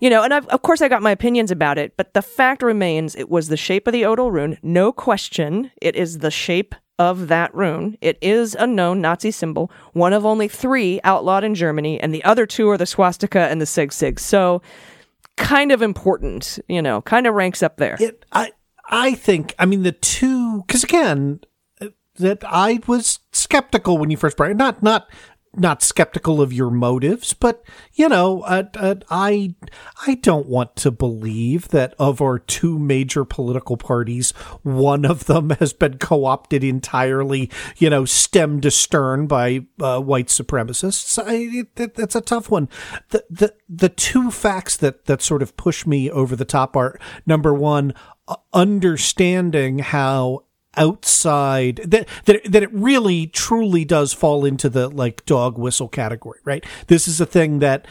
you 0.00 0.10
know, 0.10 0.22
and 0.22 0.34
I've, 0.34 0.46
of 0.48 0.62
course 0.62 0.82
I 0.82 0.88
got 0.88 1.02
my 1.02 1.10
opinions 1.10 1.50
about 1.50 1.78
it, 1.78 1.96
but 1.96 2.12
the 2.12 2.22
fact 2.22 2.62
remains 2.62 3.14
it 3.14 3.30
was 3.30 3.48
the 3.48 3.56
shape 3.56 3.86
of 3.86 3.92
the 3.92 4.04
Odal 4.04 4.30
rune. 4.30 4.58
No 4.62 4.92
question. 4.92 5.70
It 5.80 5.96
is 5.96 6.18
the 6.18 6.30
shape 6.30 6.74
of 6.98 7.28
that 7.28 7.54
rune. 7.54 7.96
It 8.00 8.18
is 8.20 8.54
a 8.54 8.66
known 8.66 9.00
Nazi 9.00 9.30
symbol, 9.30 9.70
one 9.92 10.12
of 10.12 10.24
only 10.24 10.48
three 10.48 11.00
outlawed 11.04 11.44
in 11.44 11.54
Germany, 11.54 12.00
and 12.00 12.14
the 12.14 12.24
other 12.24 12.46
two 12.46 12.68
are 12.70 12.78
the 12.78 12.86
swastika 12.86 13.48
and 13.48 13.60
the 13.60 13.66
sig 13.66 13.92
sig. 13.92 14.18
So, 14.18 14.62
kind 15.36 15.72
of 15.72 15.82
important, 15.82 16.58
you 16.68 16.82
know, 16.82 17.02
kind 17.02 17.26
of 17.26 17.34
ranks 17.34 17.62
up 17.62 17.76
there. 17.76 17.96
it 18.00 18.24
i 18.32 18.52
i 18.88 19.14
think 19.14 19.54
i 19.58 19.66
mean 19.66 19.82
the 19.82 19.92
two 19.92 20.62
because 20.66 20.84
again 20.84 21.40
uh, 21.80 21.88
that 22.16 22.38
i 22.44 22.78
was 22.86 23.18
skeptical 23.32 23.98
when 23.98 24.10
you 24.10 24.16
first 24.16 24.36
brought 24.36 24.50
it 24.50 24.56
not 24.56 24.82
not 24.82 25.08
not 25.58 25.82
skeptical 25.82 26.40
of 26.40 26.52
your 26.52 26.70
motives 26.70 27.32
but 27.32 27.64
you 27.94 28.08
know 28.08 28.42
uh, 28.42 28.64
uh, 28.76 28.94
i 29.10 29.54
i 30.06 30.14
don't 30.16 30.46
want 30.46 30.74
to 30.76 30.90
believe 30.90 31.68
that 31.68 31.94
of 31.98 32.20
our 32.20 32.38
two 32.38 32.78
major 32.78 33.24
political 33.24 33.76
parties 33.76 34.32
one 34.62 35.04
of 35.04 35.26
them 35.26 35.50
has 35.50 35.72
been 35.72 35.98
co-opted 35.98 36.62
entirely 36.62 37.50
you 37.76 37.90
know 37.90 38.04
stem 38.04 38.60
to 38.60 38.70
stern 38.70 39.26
by 39.26 39.66
uh, 39.80 40.00
white 40.00 40.28
supremacists. 40.28 41.22
I, 41.22 41.60
it, 41.60 41.76
that, 41.76 41.94
that's 41.94 42.14
a 42.14 42.20
tough 42.20 42.50
one. 42.50 42.68
The, 43.10 43.24
the 43.30 43.54
the 43.68 43.88
two 43.88 44.30
facts 44.30 44.76
that 44.78 45.04
that 45.06 45.22
sort 45.22 45.42
of 45.42 45.56
push 45.56 45.86
me 45.86 46.10
over 46.10 46.36
the 46.36 46.44
top 46.44 46.76
are 46.76 46.98
number 47.26 47.52
one 47.52 47.94
understanding 48.52 49.78
how 49.78 50.45
outside 50.76 51.76
that, 51.76 52.08
that 52.24 52.44
that 52.44 52.62
it 52.62 52.72
really 52.72 53.26
truly 53.26 53.84
does 53.84 54.12
fall 54.12 54.44
into 54.44 54.68
the 54.68 54.88
like 54.88 55.24
dog 55.26 55.58
whistle 55.58 55.88
category 55.88 56.40
right? 56.44 56.64
This 56.86 57.08
is 57.08 57.20
a 57.20 57.26
thing 57.26 57.60
that 57.60 57.86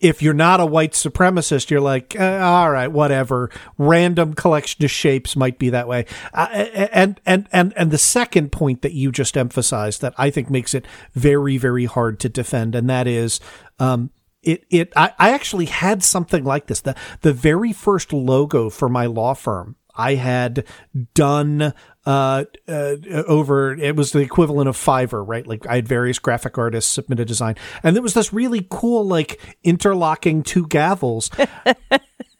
if 0.00 0.20
you're 0.20 0.34
not 0.34 0.58
a 0.60 0.66
white 0.66 0.92
supremacist 0.92 1.70
you're 1.70 1.80
like 1.80 2.18
uh, 2.18 2.38
all 2.42 2.70
right 2.70 2.88
whatever. 2.88 3.50
Random 3.78 4.34
collection 4.34 4.84
of 4.84 4.90
shapes 4.90 5.36
might 5.36 5.58
be 5.58 5.70
that 5.70 5.88
way. 5.88 6.06
Uh, 6.32 6.48
and 6.92 7.20
and 7.26 7.48
and 7.52 7.72
and 7.76 7.90
the 7.90 7.98
second 7.98 8.52
point 8.52 8.82
that 8.82 8.92
you 8.92 9.12
just 9.12 9.36
emphasized 9.36 10.00
that 10.02 10.14
i 10.18 10.30
think 10.30 10.50
makes 10.50 10.74
it 10.74 10.86
very 11.12 11.56
very 11.58 11.84
hard 11.84 12.18
to 12.20 12.28
defend 12.28 12.74
and 12.74 12.88
that 12.90 13.06
is 13.06 13.40
um 13.78 14.10
it 14.42 14.64
it 14.70 14.92
I, 14.96 15.12
I 15.18 15.30
actually 15.30 15.66
had 15.66 16.02
something 16.02 16.44
like 16.44 16.66
this. 16.66 16.80
The 16.80 16.94
the 17.20 17.32
very 17.32 17.72
first 17.72 18.12
logo 18.12 18.70
for 18.70 18.88
my 18.88 19.06
law 19.06 19.34
firm 19.34 19.76
I 19.94 20.14
had 20.14 20.64
done 21.14 21.74
uh, 22.04 22.44
uh, 22.68 22.96
over 23.26 23.74
it 23.74 23.94
was 23.94 24.12
the 24.12 24.20
equivalent 24.20 24.68
of 24.68 24.76
Fiverr, 24.76 25.26
right? 25.26 25.46
Like 25.46 25.66
I 25.66 25.76
had 25.76 25.88
various 25.88 26.18
graphic 26.18 26.58
artists 26.58 26.90
submit 26.90 27.20
a 27.20 27.24
design, 27.24 27.56
and 27.82 27.94
there 27.94 28.02
was 28.02 28.14
this 28.14 28.32
really 28.32 28.66
cool 28.70 29.06
like 29.06 29.40
interlocking 29.62 30.42
two 30.42 30.66
gavels. 30.66 31.30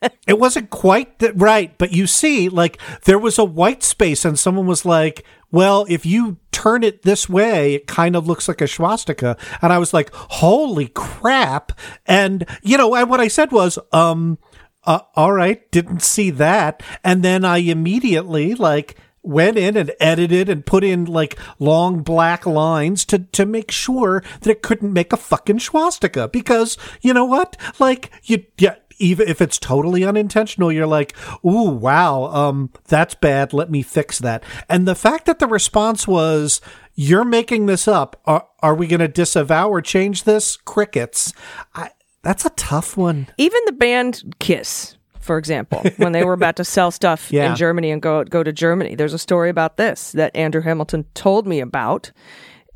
it 0.26 0.38
wasn't 0.38 0.70
quite 0.70 1.18
that 1.20 1.40
right, 1.40 1.76
but 1.78 1.92
you 1.92 2.06
see, 2.06 2.48
like 2.48 2.78
there 3.04 3.18
was 3.18 3.38
a 3.38 3.44
white 3.44 3.82
space, 3.82 4.24
and 4.24 4.38
someone 4.38 4.66
was 4.66 4.84
like, 4.84 5.24
"Well, 5.50 5.86
if 5.88 6.04
you 6.04 6.38
turn 6.50 6.82
it 6.82 7.02
this 7.02 7.28
way, 7.28 7.74
it 7.74 7.86
kind 7.86 8.16
of 8.16 8.26
looks 8.26 8.48
like 8.48 8.60
a 8.60 8.66
swastika." 8.66 9.36
And 9.60 9.72
I 9.72 9.78
was 9.78 9.94
like, 9.94 10.10
"Holy 10.12 10.88
crap!" 10.88 11.72
And 12.06 12.46
you 12.62 12.76
know, 12.78 12.94
and 12.94 13.08
what 13.08 13.20
I 13.20 13.28
said 13.28 13.52
was, 13.52 13.78
um 13.92 14.38
uh, 14.84 15.00
all 15.14 15.32
right, 15.32 15.70
didn't 15.70 16.02
see 16.02 16.30
that. 16.30 16.82
And 17.04 17.22
then 17.22 17.44
I 17.44 17.58
immediately 17.58 18.54
like 18.54 18.96
went 19.22 19.56
in 19.56 19.76
and 19.76 19.92
edited 20.00 20.48
and 20.48 20.66
put 20.66 20.82
in 20.82 21.04
like 21.04 21.38
long 21.58 22.02
black 22.02 22.44
lines 22.44 23.04
to 23.04 23.20
to 23.20 23.46
make 23.46 23.70
sure 23.70 24.22
that 24.40 24.50
it 24.50 24.62
couldn't 24.62 24.92
make 24.92 25.12
a 25.12 25.16
fucking 25.16 25.60
swastika 25.60 26.28
because 26.28 26.76
you 27.00 27.14
know 27.14 27.24
what? 27.24 27.56
Like 27.78 28.10
you 28.24 28.44
yeah 28.58 28.76
even 28.98 29.28
if 29.28 29.40
it's 29.40 29.58
totally 29.58 30.04
unintentional, 30.04 30.70
you're 30.70 30.86
like, 30.86 31.16
ooh, 31.44 31.70
wow, 31.70 32.24
um, 32.26 32.70
that's 32.86 33.14
bad. 33.14 33.52
Let 33.52 33.68
me 33.70 33.82
fix 33.82 34.20
that. 34.20 34.44
And 34.68 34.86
the 34.86 34.94
fact 34.94 35.26
that 35.26 35.40
the 35.40 35.48
response 35.48 36.06
was, 36.06 36.60
you're 36.94 37.24
making 37.24 37.66
this 37.66 37.88
up. 37.88 38.20
Are, 38.26 38.46
are 38.60 38.74
we 38.74 38.86
going 38.86 39.00
to 39.00 39.08
disavow 39.08 39.68
or 39.68 39.80
change 39.80 40.22
this? 40.22 40.56
Crickets. 40.56 41.32
I, 41.74 41.90
that's 42.22 42.44
a 42.44 42.50
tough 42.50 42.96
one. 42.96 43.26
Even 43.38 43.60
the 43.66 43.72
band 43.72 44.22
Kiss, 44.38 44.96
for 45.20 45.38
example, 45.38 45.82
when 45.96 46.12
they 46.12 46.24
were 46.24 46.32
about 46.32 46.56
to 46.56 46.64
sell 46.64 46.90
stuff 47.00 47.30
Yeah. 47.32 47.50
in 47.50 47.56
Germany 47.56 47.90
and 47.90 48.00
go 48.02 48.24
go 48.24 48.42
to 48.42 48.52
Germany, 48.52 48.94
there's 48.94 49.14
a 49.14 49.18
story 49.18 49.50
about 49.50 49.76
this 49.76 50.12
that 50.12 50.34
Andrew 50.36 50.62
Hamilton 50.62 51.04
told 51.14 51.46
me 51.46 51.60
about, 51.60 52.12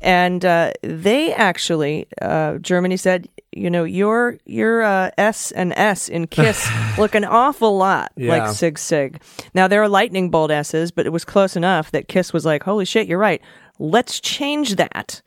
and 0.01 0.43
uh, 0.45 0.71
they 0.83 1.33
actually 1.33 2.07
uh, 2.21 2.57
Germany 2.59 2.97
said, 2.97 3.27
you 3.51 3.69
know, 3.69 3.83
your 3.83 4.37
your 4.45 4.83
uh, 4.83 5.09
S 5.17 5.51
and 5.51 5.73
S 5.75 6.07
in 6.09 6.27
Kiss 6.27 6.69
look 6.97 7.15
an 7.15 7.25
awful 7.25 7.75
lot 7.77 8.11
Yeah. 8.15 8.37
like 8.37 8.53
Sig 8.55 8.77
Sig. 8.77 9.21
Now 9.53 9.67
there 9.67 9.81
are 9.81 9.89
lightning 9.89 10.29
bolt 10.29 10.51
S's, 10.51 10.91
but 10.91 11.05
it 11.05 11.09
was 11.11 11.25
close 11.25 11.55
enough 11.55 11.91
that 11.91 12.07
Kiss 12.07 12.31
was 12.33 12.45
like, 12.45 12.63
holy 12.63 12.85
shit, 12.85 13.07
you're 13.07 13.17
right. 13.17 13.41
Let's 13.79 14.19
change 14.19 14.75
that. 14.75 15.21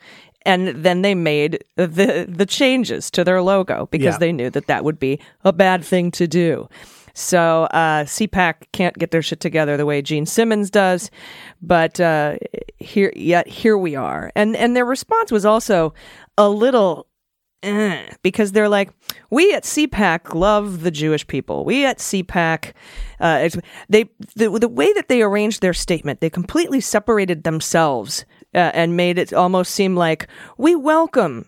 And 0.46 0.68
then 0.68 1.02
they 1.02 1.14
made 1.14 1.64
the 1.76 2.26
the 2.28 2.46
changes 2.46 3.10
to 3.12 3.24
their 3.24 3.42
logo 3.42 3.88
because 3.90 4.14
Yeah. 4.14 4.18
they 4.18 4.32
knew 4.32 4.50
that 4.50 4.66
that 4.68 4.84
would 4.84 4.98
be 4.98 5.20
a 5.44 5.52
bad 5.52 5.84
thing 5.84 6.10
to 6.12 6.26
do. 6.26 6.68
So 7.12 7.64
uh, 7.72 8.04
CPAC 8.04 8.54
can't 8.72 8.96
get 8.96 9.10
their 9.10 9.20
shit 9.22 9.40
together 9.40 9.76
the 9.76 9.84
way 9.84 10.00
Gene 10.00 10.26
Simmons 10.26 10.70
does, 10.70 11.10
but 11.60 12.00
uh, 12.00 12.36
here 12.78 13.12
yet 13.16 13.48
here 13.48 13.76
we 13.76 13.96
are, 13.96 14.32
and 14.34 14.56
and 14.56 14.74
their 14.76 14.86
response 14.86 15.30
was 15.32 15.44
also 15.44 15.92
a 16.38 16.48
little 16.48 17.06
eh, 17.62 18.06
because 18.22 18.52
they're 18.52 18.68
like, 18.68 18.90
we 19.28 19.52
at 19.52 19.64
CPAC 19.64 20.34
love 20.34 20.82
the 20.82 20.90
Jewish 20.90 21.26
people. 21.26 21.64
We 21.64 21.84
at 21.84 21.98
CPAC, 21.98 22.72
uh, 23.18 23.48
they 23.88 24.04
the 24.36 24.48
the 24.58 24.68
way 24.68 24.90
that 24.94 25.08
they 25.08 25.20
arranged 25.20 25.60
their 25.60 25.74
statement, 25.74 26.20
they 26.20 26.30
completely 26.30 26.80
separated 26.80 27.42
themselves 27.44 28.24
uh, 28.54 28.70
and 28.74 28.96
made 28.96 29.18
it 29.18 29.32
almost 29.32 29.72
seem 29.72 29.96
like 29.96 30.26
we 30.58 30.74
welcome 30.74 31.46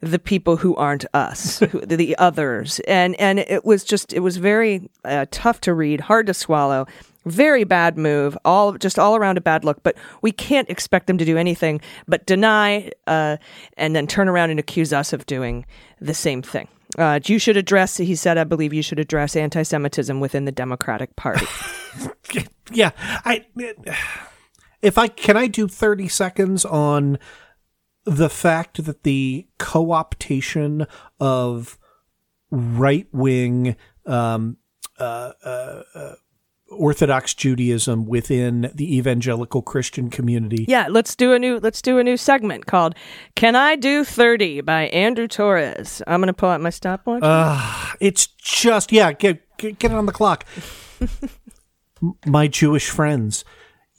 the 0.00 0.18
people 0.18 0.56
who 0.56 0.74
aren't 0.76 1.04
us, 1.14 1.58
who, 1.70 1.80
the 1.80 2.16
others, 2.18 2.80
and 2.80 3.18
and 3.20 3.38
it 3.38 3.64
was 3.64 3.84
just 3.84 4.12
it 4.12 4.20
was 4.20 4.36
very 4.36 4.90
uh, 5.04 5.26
tough 5.30 5.60
to 5.62 5.74
read, 5.74 6.00
hard 6.00 6.26
to 6.26 6.34
swallow. 6.34 6.86
Very 7.24 7.62
bad 7.62 7.96
move, 7.96 8.36
all 8.44 8.72
just 8.72 8.98
all 8.98 9.14
around 9.14 9.38
a 9.38 9.40
bad 9.40 9.64
look. 9.64 9.80
But 9.84 9.96
we 10.22 10.32
can't 10.32 10.68
expect 10.68 11.06
them 11.06 11.18
to 11.18 11.24
do 11.24 11.36
anything 11.38 11.80
but 12.08 12.26
deny 12.26 12.90
uh, 13.06 13.36
and 13.76 13.94
then 13.94 14.08
turn 14.08 14.28
around 14.28 14.50
and 14.50 14.58
accuse 14.58 14.92
us 14.92 15.12
of 15.12 15.24
doing 15.26 15.64
the 16.00 16.14
same 16.14 16.42
thing. 16.42 16.66
Uh, 16.98 17.20
you 17.24 17.38
should 17.38 17.56
address, 17.56 17.96
he 17.96 18.16
said, 18.16 18.36
I 18.36 18.44
believe 18.44 18.74
you 18.74 18.82
should 18.82 18.98
address 18.98 19.34
anti-Semitism 19.34 20.20
within 20.20 20.44
the 20.44 20.52
Democratic 20.52 21.14
Party. 21.16 21.46
yeah 22.72 22.90
i 23.24 23.44
if 24.82 24.98
i 24.98 25.08
can 25.08 25.36
i 25.36 25.46
do 25.46 25.66
30 25.68 26.08
seconds 26.08 26.64
on 26.64 27.18
the 28.04 28.28
fact 28.28 28.84
that 28.84 29.04
the 29.04 29.46
co-optation 29.58 30.86
of 31.20 31.78
right-wing 32.50 33.76
um 34.06 34.56
uh, 34.98 35.32
uh, 35.44 35.82
uh, 35.94 36.14
orthodox 36.70 37.34
judaism 37.34 38.06
within 38.06 38.70
the 38.74 38.96
evangelical 38.96 39.62
christian 39.62 40.10
community 40.10 40.64
yeah, 40.68 40.86
let's 40.88 41.14
do 41.16 41.32
a 41.32 41.38
new 41.38 41.58
let's 41.60 41.82
do 41.82 41.98
a 41.98 42.04
new 42.04 42.16
segment 42.16 42.66
called 42.66 42.94
"Can 43.36 43.56
I 43.56 43.76
Do 43.76 44.04
30" 44.04 44.62
by 44.62 44.84
Andrew 44.84 45.28
Torrez. 45.28 46.02
I'm 46.06 46.20
gonna 46.20 46.32
pull 46.32 46.48
out 46.48 46.60
my 46.60 46.70
stopwatch. 46.70 47.22
it's 48.00 48.26
just 48.26 48.90
yeah 48.92 49.12
get, 49.12 49.42
get 49.58 49.78
get 49.78 49.90
it 49.90 49.94
on 49.94 50.06
the 50.06 50.12
clock 50.12 50.46
my 52.26 52.48
Jewish 52.48 52.88
friends, 52.90 53.44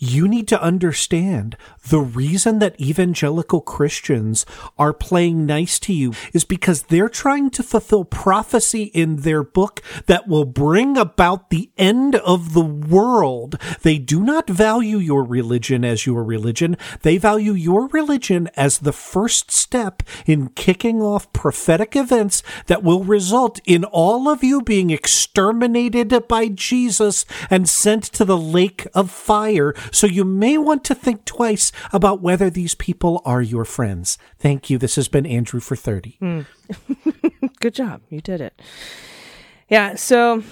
you 0.03 0.27
need 0.27 0.48
to 0.50 0.62
understand 0.62 1.55
the 1.89 1.99
reason 1.99 2.59
that 2.59 2.79
evangelical 2.79 3.61
Christians 3.61 4.45
are 4.77 4.93
playing 4.93 5.45
nice 5.45 5.79
to 5.79 5.93
you 5.93 6.13
is 6.33 6.45
because 6.45 6.83
they're 6.83 7.09
trying 7.09 7.49
to 7.51 7.63
fulfill 7.63 8.05
prophecy 8.05 8.83
in 8.83 9.17
their 9.17 9.43
book 9.43 9.81
that 10.05 10.27
will 10.27 10.45
bring 10.45 10.97
about 10.97 11.49
the 11.49 11.69
end 11.77 12.15
of 12.15 12.53
the 12.53 12.63
world. 12.63 13.59
They 13.81 13.97
do 13.97 14.23
not 14.23 14.49
value 14.49 14.97
your 14.97 15.23
religion 15.23 15.83
as 15.83 16.05
your 16.05 16.23
religion. 16.23 16.77
They 17.01 17.17
value 17.17 17.53
your 17.53 17.87
religion 17.89 18.49
as 18.55 18.79
the 18.79 18.93
first 18.93 19.51
step 19.51 20.03
in 20.25 20.49
kicking 20.49 21.01
off 21.01 21.31
prophetic 21.33 21.95
events 21.95 22.43
that 22.67 22.83
will 22.83 23.03
result 23.03 23.59
in 23.65 23.83
all 23.83 24.29
of 24.29 24.43
you 24.43 24.61
being 24.61 24.89
exterminated 24.89 26.27
by 26.29 26.47
Jesus 26.47 27.25
and 27.49 27.67
sent 27.67 28.03
to 28.03 28.23
the 28.23 28.37
lake 28.37 28.87
of 28.93 29.11
fire 29.11 29.73
so 29.91 30.07
you 30.07 30.23
may 30.23 30.57
want 30.57 30.83
to 30.85 30.95
think 30.95 31.25
twice 31.25 31.73
about 31.92 32.22
whether 32.22 32.50
these 32.50 32.75
people 32.75 33.22
are 33.25 33.42
your 33.42 33.65
friends. 33.65 34.18
Thank 34.38 34.70
you. 34.70 34.77
This 34.77 34.96
has 34.96 35.08
been 35.08 35.25
Andrew 35.25 35.60
for 35.60 35.75
30. 35.75 36.18
Mm. 36.22 36.46
Good 37.60 37.75
job. 37.75 38.01
You 38.10 38.22
did 38.22 38.42
it. 38.42 38.62
Yeah. 39.70 39.96
So 39.96 40.44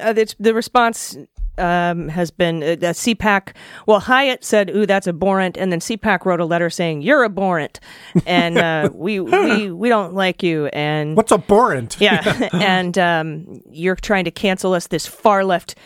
uh, 0.00 0.12
the 0.12 0.54
response 0.54 1.16
um, 1.58 2.08
has 2.08 2.30
been 2.30 2.62
uh, 2.62 2.76
CPAC. 2.76 3.54
Well, 3.86 4.00
Hyatt 4.00 4.44
said, 4.44 4.70
"Ooh, 4.70 4.86
that's 4.86 5.06
abhorrent," 5.06 5.56
and 5.56 5.70
then 5.70 5.80
CPAC 5.80 6.24
wrote 6.24 6.40
a 6.40 6.44
letter 6.44 6.70
saying, 6.70 7.02
"You're 7.02 7.24
abhorrent," 7.24 7.80
and 8.26 8.58
uh, 8.58 8.90
we 8.94 9.20
we 9.20 9.70
we 9.70 9.88
don't 9.88 10.14
like 10.14 10.42
you. 10.42 10.66
And 10.66 11.16
what's 11.16 11.32
abhorrent? 11.32 11.96
Yeah, 12.00 12.48
and 12.52 12.98
um, 12.98 13.60
you're 13.70 13.96
trying 13.96 14.24
to 14.24 14.30
cancel 14.30 14.72
us. 14.74 14.88
This 14.88 15.06
far 15.06 15.44
left 15.44 15.76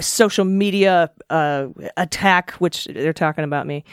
social 0.00 0.44
media 0.44 1.10
uh, 1.30 1.68
attack, 1.96 2.52
which 2.52 2.86
they're 2.86 3.12
talking 3.12 3.44
about 3.44 3.66
me. 3.66 3.84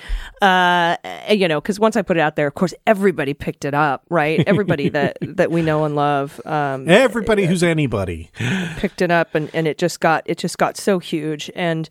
Uh, 0.41 0.95
you 1.29 1.47
know, 1.47 1.59
because 1.59 1.79
once 1.79 1.95
I 1.95 2.01
put 2.01 2.17
it 2.17 2.21
out 2.21 2.35
there, 2.35 2.47
of 2.47 2.53
course, 2.53 2.73
everybody 2.87 3.33
picked 3.33 3.65
it 3.65 3.73
up, 3.73 4.05
right? 4.09 4.43
Everybody 4.47 4.89
that 4.95 5.17
that 5.21 5.51
we 5.51 5.61
know 5.61 5.85
and 5.85 5.95
love. 5.95 6.39
Um, 6.45 6.89
everybody 6.89 7.45
who's 7.45 7.63
anybody 7.63 8.31
picked 8.77 9.01
it 9.01 9.11
up, 9.11 9.35
and, 9.35 9.49
and 9.53 9.67
it 9.67 9.77
just 9.77 9.99
got 9.99 10.23
it 10.25 10.37
just 10.37 10.57
got 10.57 10.77
so 10.77 10.99
huge 10.99 11.51
and. 11.55 11.89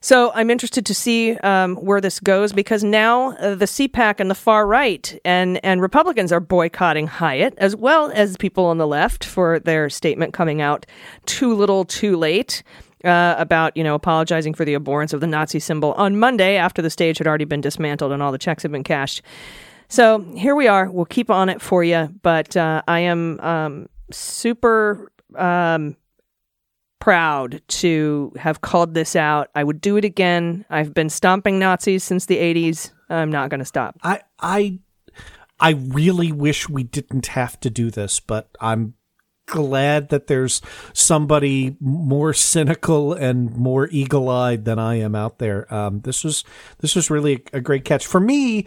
So 0.00 0.32
I'm 0.34 0.50
interested 0.50 0.84
to 0.84 0.94
see 0.94 1.34
um, 1.38 1.76
where 1.76 1.98
this 1.98 2.20
goes 2.20 2.52
because 2.52 2.84
now 2.84 3.30
uh, 3.36 3.54
the 3.54 3.64
CPAC 3.64 4.20
and 4.20 4.30
the 4.30 4.34
far 4.34 4.66
right 4.66 5.18
and 5.24 5.64
and 5.64 5.80
Republicans 5.80 6.30
are 6.30 6.40
boycotting 6.40 7.06
Hyatt 7.06 7.54
as 7.56 7.74
well 7.74 8.10
as 8.14 8.36
people 8.36 8.66
on 8.66 8.76
the 8.76 8.86
left 8.86 9.24
for 9.24 9.60
their 9.60 9.88
statement 9.88 10.34
coming 10.34 10.60
out 10.60 10.84
too 11.24 11.54
little, 11.54 11.86
too 11.86 12.18
late 12.18 12.62
uh, 13.04 13.34
about 13.38 13.76
you 13.76 13.84
know 13.84 13.94
apologizing 13.94 14.54
for 14.54 14.64
the 14.64 14.74
abhorrence 14.74 15.12
of 15.12 15.20
the 15.20 15.26
Nazi 15.26 15.58
symbol 15.58 15.92
on 15.92 16.18
Monday 16.18 16.56
after 16.56 16.82
the 16.82 16.90
stage 16.90 17.18
had 17.18 17.26
already 17.26 17.44
been 17.44 17.60
dismantled 17.60 18.12
and 18.12 18.22
all 18.22 18.32
the 18.32 18.38
checks 18.38 18.62
had 18.62 18.72
been 18.72 18.84
cashed. 18.84 19.22
So 19.88 20.20
here 20.34 20.54
we 20.54 20.66
are. 20.66 20.90
We'll 20.90 21.04
keep 21.04 21.30
on 21.30 21.48
it 21.48 21.60
for 21.60 21.84
you, 21.84 22.08
but 22.22 22.56
uh, 22.56 22.82
I 22.88 23.00
am 23.00 23.38
um, 23.40 23.88
super 24.10 25.12
um, 25.36 25.96
proud 27.00 27.60
to 27.68 28.32
have 28.36 28.60
called 28.62 28.94
this 28.94 29.14
out. 29.14 29.50
I 29.54 29.62
would 29.62 29.80
do 29.80 29.96
it 29.96 30.04
again. 30.04 30.64
I've 30.70 30.94
been 30.94 31.10
stomping 31.10 31.58
Nazis 31.58 32.02
since 32.02 32.26
the 32.26 32.38
'80s. 32.38 32.92
I'm 33.10 33.30
not 33.30 33.50
going 33.50 33.60
to 33.60 33.66
stop. 33.66 33.98
I 34.02 34.22
I 34.40 34.78
I 35.60 35.70
really 35.70 36.32
wish 36.32 36.68
we 36.68 36.82
didn't 36.82 37.28
have 37.28 37.60
to 37.60 37.70
do 37.70 37.90
this, 37.90 38.20
but 38.20 38.48
I'm 38.60 38.94
glad 39.46 40.08
that 40.08 40.26
there's 40.26 40.62
somebody 40.92 41.76
more 41.80 42.32
cynical 42.32 43.12
and 43.12 43.54
more 43.56 43.88
eagle-eyed 43.90 44.64
than 44.64 44.78
I 44.78 44.96
am 44.96 45.14
out 45.14 45.38
there. 45.38 45.72
Um, 45.72 46.00
this 46.00 46.24
was 46.24 46.44
this 46.78 46.94
was 46.94 47.10
really 47.10 47.44
a 47.52 47.60
great 47.60 47.84
catch 47.84 48.06
for 48.06 48.20
me. 48.20 48.66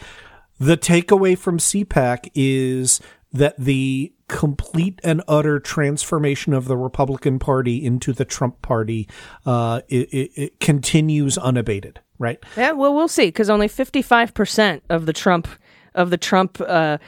The 0.60 0.76
takeaway 0.76 1.36
from 1.38 1.58
CPAC 1.58 2.30
is 2.34 3.00
that 3.32 3.56
the 3.58 4.12
complete 4.28 5.00
and 5.02 5.22
utter 5.26 5.58
transformation 5.58 6.52
of 6.52 6.66
the 6.66 6.76
Republican 6.76 7.38
Party 7.38 7.84
into 7.84 8.12
the 8.12 8.24
Trump 8.24 8.60
Party 8.60 9.08
uh, 9.46 9.80
it, 9.88 10.12
it, 10.12 10.30
it 10.34 10.60
continues 10.60 11.38
unabated. 11.38 12.00
Right? 12.18 12.38
Yeah. 12.56 12.72
Well, 12.72 12.94
we'll 12.94 13.06
see 13.06 13.26
because 13.26 13.48
only 13.48 13.68
fifty 13.68 14.02
five 14.02 14.34
percent 14.34 14.82
of 14.88 15.06
the 15.06 15.12
Trump 15.12 15.48
of 15.94 16.10
the 16.10 16.16
Trump. 16.16 16.60
Uh, 16.60 16.98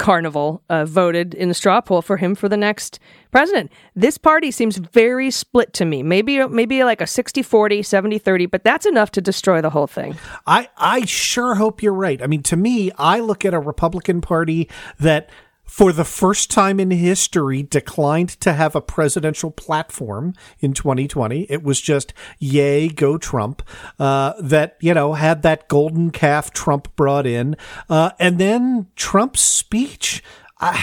Carnival 0.00 0.62
uh, 0.70 0.86
voted 0.86 1.34
in 1.34 1.48
the 1.48 1.54
straw 1.54 1.78
poll 1.82 2.00
for 2.00 2.16
him 2.16 2.34
for 2.34 2.48
the 2.48 2.56
next 2.56 2.98
president. 3.30 3.70
This 3.94 4.16
party 4.16 4.50
seems 4.50 4.78
very 4.78 5.30
split 5.30 5.74
to 5.74 5.84
me. 5.84 6.02
Maybe 6.02 6.44
maybe 6.48 6.82
like 6.84 7.02
a 7.02 7.04
60-40, 7.04 7.80
70-30, 7.80 8.50
but 8.50 8.64
that's 8.64 8.86
enough 8.86 9.10
to 9.10 9.20
destroy 9.20 9.60
the 9.60 9.68
whole 9.68 9.86
thing. 9.86 10.16
I 10.46 10.70
I 10.78 11.04
sure 11.04 11.56
hope 11.56 11.82
you're 11.82 11.92
right. 11.92 12.22
I 12.22 12.26
mean, 12.28 12.42
to 12.44 12.56
me, 12.56 12.90
I 12.96 13.20
look 13.20 13.44
at 13.44 13.52
a 13.52 13.60
Republican 13.60 14.22
Party 14.22 14.70
that 14.98 15.28
for 15.70 15.92
the 15.92 16.04
first 16.04 16.50
time 16.50 16.80
in 16.80 16.90
history, 16.90 17.62
declined 17.62 18.28
to 18.28 18.52
have 18.52 18.74
a 18.74 18.80
presidential 18.80 19.52
platform 19.52 20.34
in 20.58 20.74
2020. 20.74 21.42
It 21.42 21.62
was 21.62 21.80
just, 21.80 22.12
yay, 22.40 22.88
go 22.88 23.16
Trump, 23.16 23.62
uh, 23.96 24.32
that, 24.40 24.76
you 24.80 24.92
know, 24.92 25.12
had 25.14 25.42
that 25.42 25.68
golden 25.68 26.10
calf 26.10 26.50
Trump 26.50 26.94
brought 26.96 27.24
in. 27.24 27.56
Uh, 27.88 28.10
and 28.18 28.40
then 28.40 28.88
Trump's 28.96 29.42
speech, 29.42 30.24
uh, 30.60 30.76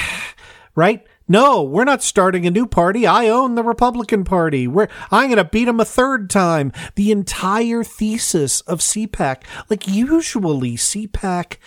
right? 0.74 1.06
No, 1.28 1.62
we're 1.64 1.84
not 1.84 2.02
starting 2.02 2.48
a 2.48 2.52
new 2.52 2.66
party. 2.66 3.06
I 3.06 3.28
own 3.28 3.56
the 3.56 3.64
Republican 3.64 4.24
Party. 4.24 4.70
We're, 4.70 4.88
I'm 5.12 5.28
going 5.28 5.36
to 5.36 5.44
beat 5.44 5.68
him 5.68 5.82
a 5.82 5.86
third 5.86 6.30
time. 6.30 6.72
The 6.96 7.12
entire 7.12 7.84
thesis 7.84 8.62
of 8.62 8.80
CPAC, 8.80 9.44
like 9.70 9.86
usually 9.86 10.78
CPAC, 10.78 11.58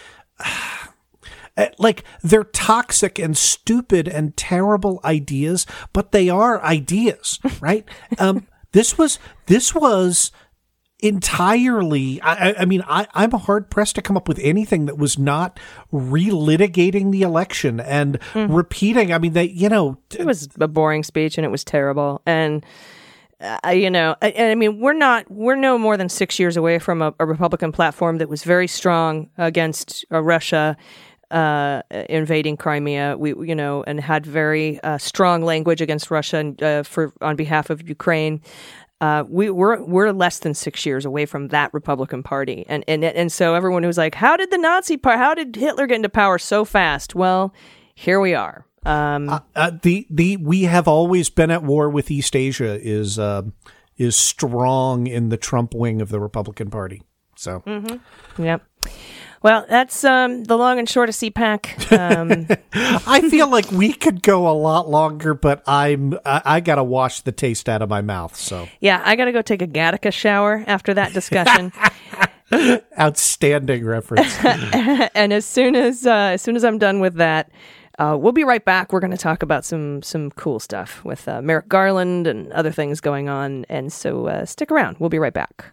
like 1.79 2.05
they're 2.23 2.45
toxic 2.45 3.19
and 3.19 3.37
stupid 3.37 4.09
and 4.09 4.37
terrible 4.37 5.01
ideas, 5.05 5.67
but 5.93 6.13
they 6.13 6.29
are 6.29 6.63
ideas, 6.63 7.39
right? 7.61 7.89
um, 8.19 8.47
this 8.73 8.97
was 8.97 9.19
this 9.47 9.75
was 9.75 10.31
entirely 11.03 12.21
I, 12.21 12.55
I 12.59 12.65
mean 12.67 12.85
I, 12.87 13.07
i'm 13.15 13.31
hard 13.31 13.71
pressed 13.71 13.95
to 13.95 14.03
come 14.03 14.19
up 14.19 14.29
with 14.29 14.39
anything 14.43 14.85
that 14.85 14.99
was 14.99 15.19
not 15.19 15.59
relitigating 15.91 17.11
the 17.11 17.23
election 17.23 17.81
and 17.81 18.21
mm. 18.35 18.55
repeating 18.55 19.11
i 19.11 19.17
mean 19.17 19.33
they 19.33 19.45
you 19.49 19.71
know 19.71 19.97
it 20.15 20.27
was 20.27 20.49
a 20.61 20.69
boring 20.69 21.03
speech 21.03 21.39
and 21.39 21.45
it 21.47 21.51
was 21.51 21.65
terrible 21.65 22.21
and 22.27 22.65
uh, 23.41 23.71
you 23.71 23.89
know, 23.89 24.15
I, 24.21 24.35
I, 24.37 24.55
mean, 24.55 24.81
we're 24.81 24.93
not, 24.93 25.31
we're 25.31 25.55
no 25.55 25.79
more 25.79 25.97
than 25.97 26.11
six 26.11 26.39
years 26.39 26.59
away 26.59 26.79
from 26.79 27.01
a, 27.01 27.15
a 27.19 27.25
Republican 27.25 27.73
platform 27.73 28.19
that 28.19 28.29
was 28.29 28.45
very 28.45 28.67
strong 28.67 29.31
against 29.39 30.05
uh, 30.13 30.23
Russia 30.23 30.77
uh, 31.31 31.83
invading 32.09 32.57
Crimea. 32.57 33.17
We, 33.17 33.31
you 33.49 33.55
know, 33.55 33.85
and 33.87 34.01
had 34.01 34.27
very 34.27 34.81
uh, 34.83 34.99
strong 34.99 35.43
language 35.43 35.81
against 35.81 36.11
Russia 36.11 36.39
and, 36.39 36.63
uh, 36.63 36.83
for 36.83 37.13
on 37.21 37.37
behalf 37.37 37.71
of 37.71 37.89
Ukraine. 37.89 38.41
Uh, 39.01 39.25
we, 39.29 39.49
we're 39.49 39.83
we're 39.83 40.13
less 40.13 40.41
than 40.41 40.53
six 40.53 40.85
years 40.85 41.07
away 41.07 41.25
from 41.25 41.49
that 41.49 41.73
Republican 41.73 42.23
Party, 42.23 42.67
and 42.69 42.85
and 42.87 43.03
and 43.03 43.33
so 43.33 43.55
everyone 43.55 43.85
was 43.87 43.97
like, 43.97 44.15
"How 44.15 44.37
did 44.37 44.51
the 44.51 44.59
Nazi 44.59 44.97
part? 44.97 45.19
How 45.19 45.35
did 45.35 45.57
Hitler 45.57 45.87
get 45.87 45.97
into 45.97 46.11
power 46.11 46.39
so 46.39 46.65
fast?" 46.67 47.15
Well, 47.15 47.55
here 47.95 48.21
we 48.21 48.35
are. 48.35 48.67
Um, 48.85 49.29
uh, 49.31 49.41
uh, 49.57 49.71
the 49.83 50.07
the 50.11 50.37
we 50.37 50.65
have 50.65 50.87
always 50.87 51.31
been 51.31 51.51
at 51.51 51.63
war 51.63 51.89
with 51.89 52.11
East 52.11 52.37
Asia 52.37 52.79
is 52.79 53.19
is 53.97 54.17
strong 54.17 55.07
in 55.07 55.29
the 55.29 55.37
Trump 55.37 55.75
wing 55.75 56.03
of 56.03 56.11
the 56.11 56.21
Republican 56.21 56.71
Party. 56.71 57.03
So, 57.37 57.63
mm-hmm. 57.67 58.45
yep. 58.45 58.63
Well, 59.43 59.65
that's 59.69 60.05
um, 60.05 60.45
the 60.45 60.57
long 60.57 60.79
and 60.79 60.89
short 60.89 61.09
of 61.09 61.15
CPAC. 61.15 61.99
Um, 61.99 62.47
I 63.07 63.27
feel 63.31 63.49
like 63.49 63.71
we 63.73 63.95
could 63.95 64.23
go 64.23 64.47
a 64.47 64.53
lot 64.53 64.89
longer, 64.91 65.33
but 65.33 65.63
I'm 65.67 66.15
I, 66.27 66.43
I 66.45 66.61
got 66.61 66.75
to 66.75 66.85
wash 66.85 67.23
the 67.23 67.33
taste 67.33 67.69
out 67.69 67.81
of 67.81 67.89
my 67.89 68.03
mouth. 68.03 68.37
So 68.37 68.69
yeah, 68.81 69.03
I 69.05 69.17
got 69.17 69.27
to 69.27 69.33
go 69.33 69.41
take 69.41 69.63
a 69.63 69.67
Gattaca 69.67 70.13
shower 70.13 70.63
after 70.67 70.93
that 70.95 71.15
discussion. 71.15 71.73
Outstanding 72.99 73.85
reference. 73.85 74.37
and 74.45 75.33
as 75.33 75.47
soon 75.47 75.75
as 75.75 76.07
uh, 76.07 76.33
as 76.35 76.43
soon 76.43 76.57
as 76.57 76.65
I'm 76.65 76.79
done 76.79 77.01
with 77.01 77.15
that. 77.15 77.51
Uh, 77.99 78.17
we'll 78.17 78.33
be 78.33 78.45
right 78.45 78.65
back. 78.65 78.95
We're 78.95 79.01
going 79.01 79.11
to 79.11 79.19
talk 79.19 79.43
about 79.43 79.63
some 79.63 80.03
some 80.03 80.31
cool 80.31 80.59
stuff 80.59 81.05
with 81.05 81.29
uh, 81.29 81.43
Merrick 81.43 81.69
Garland 81.69 82.27
and 82.27 82.51
other 82.53 82.73
things 82.73 82.99
going 82.99 83.29
on, 83.29 83.67
and 83.69 83.93
so 83.93 84.27
uh, 84.27 84.47
stick 84.47 84.71
around. 84.71 84.97
We'll 84.99 85.11
be 85.11 85.19
right 85.19 85.35
back. 85.35 85.67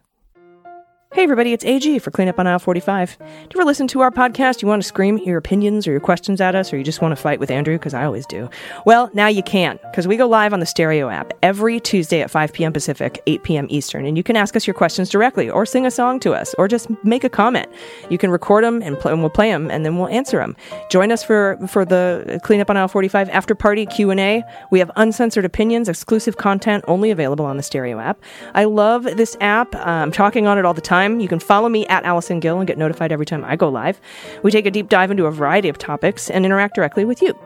Hey 1.13 1.24
everybody, 1.24 1.54
it's 1.54 1.63
AG 1.63 2.00
for 2.00 2.12
Cleanup 2.12 2.38
on 2.38 2.48
Aisle 2.48 2.60
45. 2.60 3.17
Do 3.17 3.26
you 3.26 3.48
ever 3.56 3.63
listen 3.63 3.88
to 3.88 4.02
our 4.02 4.12
podcast? 4.12 4.62
You 4.62 4.67
want 4.67 4.84
to 4.84 4.88
scream 4.88 5.17
your 5.20 5.38
opinions 5.38 5.88
or 5.88 5.91
your 5.91 6.02
questions 6.02 6.41
at 6.41 6.54
us, 6.54 6.74
or 6.74 6.78
you 6.78 6.84
just 6.84 7.02
want 7.02 7.13
to 7.13 7.15
fight 7.15 7.39
with 7.39 7.50
Andrew? 7.50 7.76
Because 7.76 7.93
I 7.93 8.04
always 8.04 8.26
do. 8.26 8.50
Well, 8.86 9.10
now 9.13 9.28
you 9.28 9.41
can, 9.41 9.80
because 9.89 10.06
we 10.06 10.17
go 10.17 10.28
live 10.28 10.52
on 10.52 10.60
the 10.60 10.65
Stereo 10.65 11.08
app 11.08 11.32
every 11.41 11.80
Tuesday 11.80 12.22
at 12.22 12.30
5 12.30 12.52
p.m. 12.52 12.74
Pacific, 12.74 13.24
8 13.26 13.41
p.m. 13.43 13.67
Eastern, 13.70 14.06
and 14.06 14.17
you 14.17 14.22
can 14.22 14.36
ask 14.36 14.58
us 14.58 14.67
your 14.67 14.74
questions 14.74 15.10
directly, 15.10 15.50
or 15.50 15.65
sing 15.65 15.86
a 15.86 15.91
song 15.91 16.20
to 16.20 16.34
us, 16.34 16.54
or 16.58 16.67
just 16.67 16.89
make 17.06 17.24
a 17.24 17.30
comment. 17.30 17.67
You 18.10 18.17
can 18.17 18.30
record 18.30 18.65
them 18.65 18.82
and, 18.84 19.00
play, 19.00 19.13
and 19.13 19.22
we'll 19.22 19.30
play 19.30 19.50
them, 19.50 19.72
and 19.72 19.86
then 19.86 19.98
we'll 19.98 20.10
answer 20.10 20.38
them. 20.38 20.58
Join 20.91 21.13
us 21.13 21.24
for 21.24 21.58
for 21.70 21.86
the 21.86 22.39
Cleanup 22.43 22.70
on 22.70 22.76
Aisle 22.76 22.89
45 22.89 23.30
after 23.30 23.56
party 23.56 23.86
Q 23.86 24.12
and 24.12 24.20
A. 24.20 24.43
We 24.72 24.80
have 24.80 24.91
uncensored 24.98 25.46
opinions, 25.46 25.88
exclusive 25.88 26.36
content, 26.36 26.84
only 26.88 27.12
available 27.12 27.46
on 27.46 27.56
the 27.56 27.63
Stereo 27.63 27.98
app. 27.98 28.22
I 28.54 28.65
love 28.65 29.04
this 29.04 29.38
app. 29.39 29.74
I'm 29.74 30.12
talking 30.12 30.48
on 30.48 30.58
it 30.58 30.65
all 30.65 30.74
the 30.74 30.82
time. 30.82 30.96
You 30.97 31.27
can 31.27 31.39
follow 31.39 31.69
me 31.69 31.86
at 31.88 32.03
Allison 32.03 32.39
Gill 32.39 32.57
and 32.60 32.67
get 32.67 32.77
notified 32.77 33.12
every 33.12 33.25
time 33.25 33.45
I 33.45 33.55
go 33.55 33.69
live. 33.69 33.99
We 34.43 34.51
take 34.51 34.65
a 34.65 34.71
deep 34.71 34.89
dive 34.89 35.12
into 35.12 35.25
a 35.25 35.31
variety 35.31 35.69
of 35.69 35.77
topics 35.77 36.29
and 36.29 36.45
interact 36.45 36.75
directly 36.75 37.05
with 37.05 37.21
you. 37.21 37.38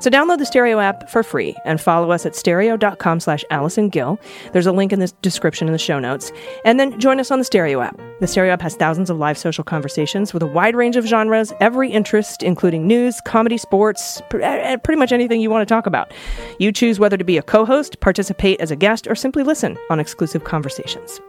So 0.00 0.10
download 0.10 0.38
the 0.38 0.46
Stereo 0.46 0.78
app 0.78 1.08
for 1.10 1.22
free 1.22 1.56
and 1.64 1.80
follow 1.80 2.10
us 2.10 2.24
at 2.24 2.36
stereo.com 2.36 3.20
slash 3.20 3.44
Allison 3.50 3.88
Gill. 3.88 4.18
There's 4.52 4.66
a 4.66 4.72
link 4.72 4.92
in 4.92 5.00
the 5.00 5.12
description 5.22 5.66
in 5.66 5.72
the 5.72 5.78
show 5.78 5.98
notes. 5.98 6.32
And 6.64 6.78
then 6.78 6.98
join 7.00 7.20
us 7.20 7.30
on 7.30 7.38
the 7.38 7.44
Stereo 7.44 7.80
app. 7.80 8.00
The 8.20 8.26
Stereo 8.26 8.52
app 8.52 8.62
has 8.62 8.76
thousands 8.76 9.10
of 9.10 9.18
live 9.18 9.38
social 9.38 9.64
conversations 9.64 10.32
with 10.32 10.42
a 10.42 10.46
wide 10.46 10.76
range 10.76 10.96
of 10.96 11.06
genres, 11.06 11.52
every 11.60 11.90
interest, 11.90 12.42
including 12.42 12.86
news, 12.86 13.20
comedy, 13.26 13.58
sports, 13.58 14.20
eh, 14.34 14.38
eh, 14.42 14.76
pretty 14.76 14.98
much 14.98 15.12
anything 15.12 15.40
you 15.40 15.50
want 15.50 15.66
to 15.66 15.74
talk 15.74 15.86
about. 15.86 16.12
You 16.58 16.72
choose 16.72 16.98
whether 16.98 17.16
to 17.16 17.24
be 17.24 17.38
a 17.38 17.42
co-host, 17.42 18.00
participate 18.00 18.60
as 18.60 18.70
a 18.70 18.76
guest, 18.76 19.06
or 19.06 19.14
simply 19.14 19.42
listen 19.42 19.78
on 19.88 20.00
exclusive 20.00 20.44
conversations. 20.44 21.20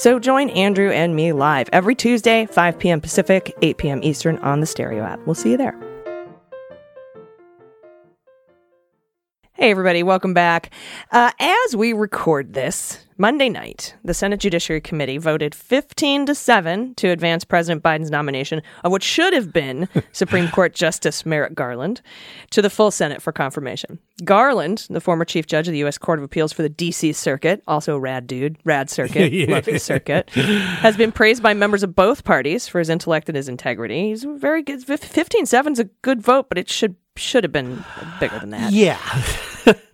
So 0.00 0.18
join 0.18 0.48
Andrew 0.48 0.90
and 0.90 1.14
me 1.14 1.34
live 1.34 1.68
every 1.74 1.94
Tuesday, 1.94 2.46
5 2.46 2.78
p.m. 2.78 3.02
Pacific, 3.02 3.54
8 3.60 3.76
p.m. 3.76 4.00
Eastern 4.02 4.38
on 4.38 4.60
the 4.60 4.66
Stereo 4.66 5.04
app. 5.04 5.20
We'll 5.26 5.34
see 5.34 5.50
you 5.50 5.58
there. 5.58 5.78
Hey, 9.52 9.70
everybody, 9.70 10.02
welcome 10.02 10.32
back. 10.32 10.70
Uh, 11.12 11.32
as 11.38 11.76
we 11.76 11.92
record 11.92 12.54
this, 12.54 13.04
Monday 13.20 13.50
night, 13.50 13.94
the 14.02 14.14
Senate 14.14 14.40
Judiciary 14.40 14.80
Committee 14.80 15.18
voted 15.18 15.54
15 15.54 16.24
to 16.24 16.34
7 16.34 16.94
to 16.94 17.08
advance 17.08 17.44
President 17.44 17.82
Biden's 17.82 18.10
nomination 18.10 18.62
of 18.82 18.92
what 18.92 19.02
should 19.02 19.34
have 19.34 19.52
been 19.52 19.90
Supreme 20.12 20.48
Court 20.48 20.74
Justice 20.74 21.26
Merrick 21.26 21.54
Garland 21.54 22.00
to 22.48 22.62
the 22.62 22.70
full 22.70 22.90
Senate 22.90 23.20
for 23.20 23.30
confirmation. 23.30 23.98
Garland, 24.24 24.86
the 24.88 25.02
former 25.02 25.26
Chief 25.26 25.46
Judge 25.46 25.68
of 25.68 25.72
the 25.72 25.80
U.S. 25.80 25.98
Court 25.98 26.18
of 26.18 26.22
Appeals 26.22 26.54
for 26.54 26.62
the 26.62 26.70
D.C. 26.70 27.12
Circuit, 27.12 27.62
also 27.68 27.98
rad 27.98 28.26
dude, 28.26 28.56
rad 28.64 28.88
circuit, 28.88 29.34
yeah. 29.34 29.44
love 29.50 29.66
his 29.66 29.82
circuit, 29.82 30.30
has 30.30 30.96
been 30.96 31.12
praised 31.12 31.42
by 31.42 31.52
members 31.52 31.82
of 31.82 31.94
both 31.94 32.24
parties 32.24 32.68
for 32.68 32.78
his 32.78 32.88
intellect 32.88 33.28
and 33.28 33.36
his 33.36 33.50
integrity. 33.50 34.08
He's 34.08 34.24
very 34.24 34.62
good. 34.62 34.82
15 34.82 35.44
7 35.44 35.74
is 35.74 35.78
a 35.78 35.84
good 36.00 36.22
vote, 36.22 36.48
but 36.48 36.56
it 36.56 36.70
should 36.70 36.96
should 37.16 37.44
have 37.44 37.52
been 37.52 37.84
bigger 38.18 38.38
than 38.38 38.48
that. 38.48 38.72
Yeah. 38.72 38.98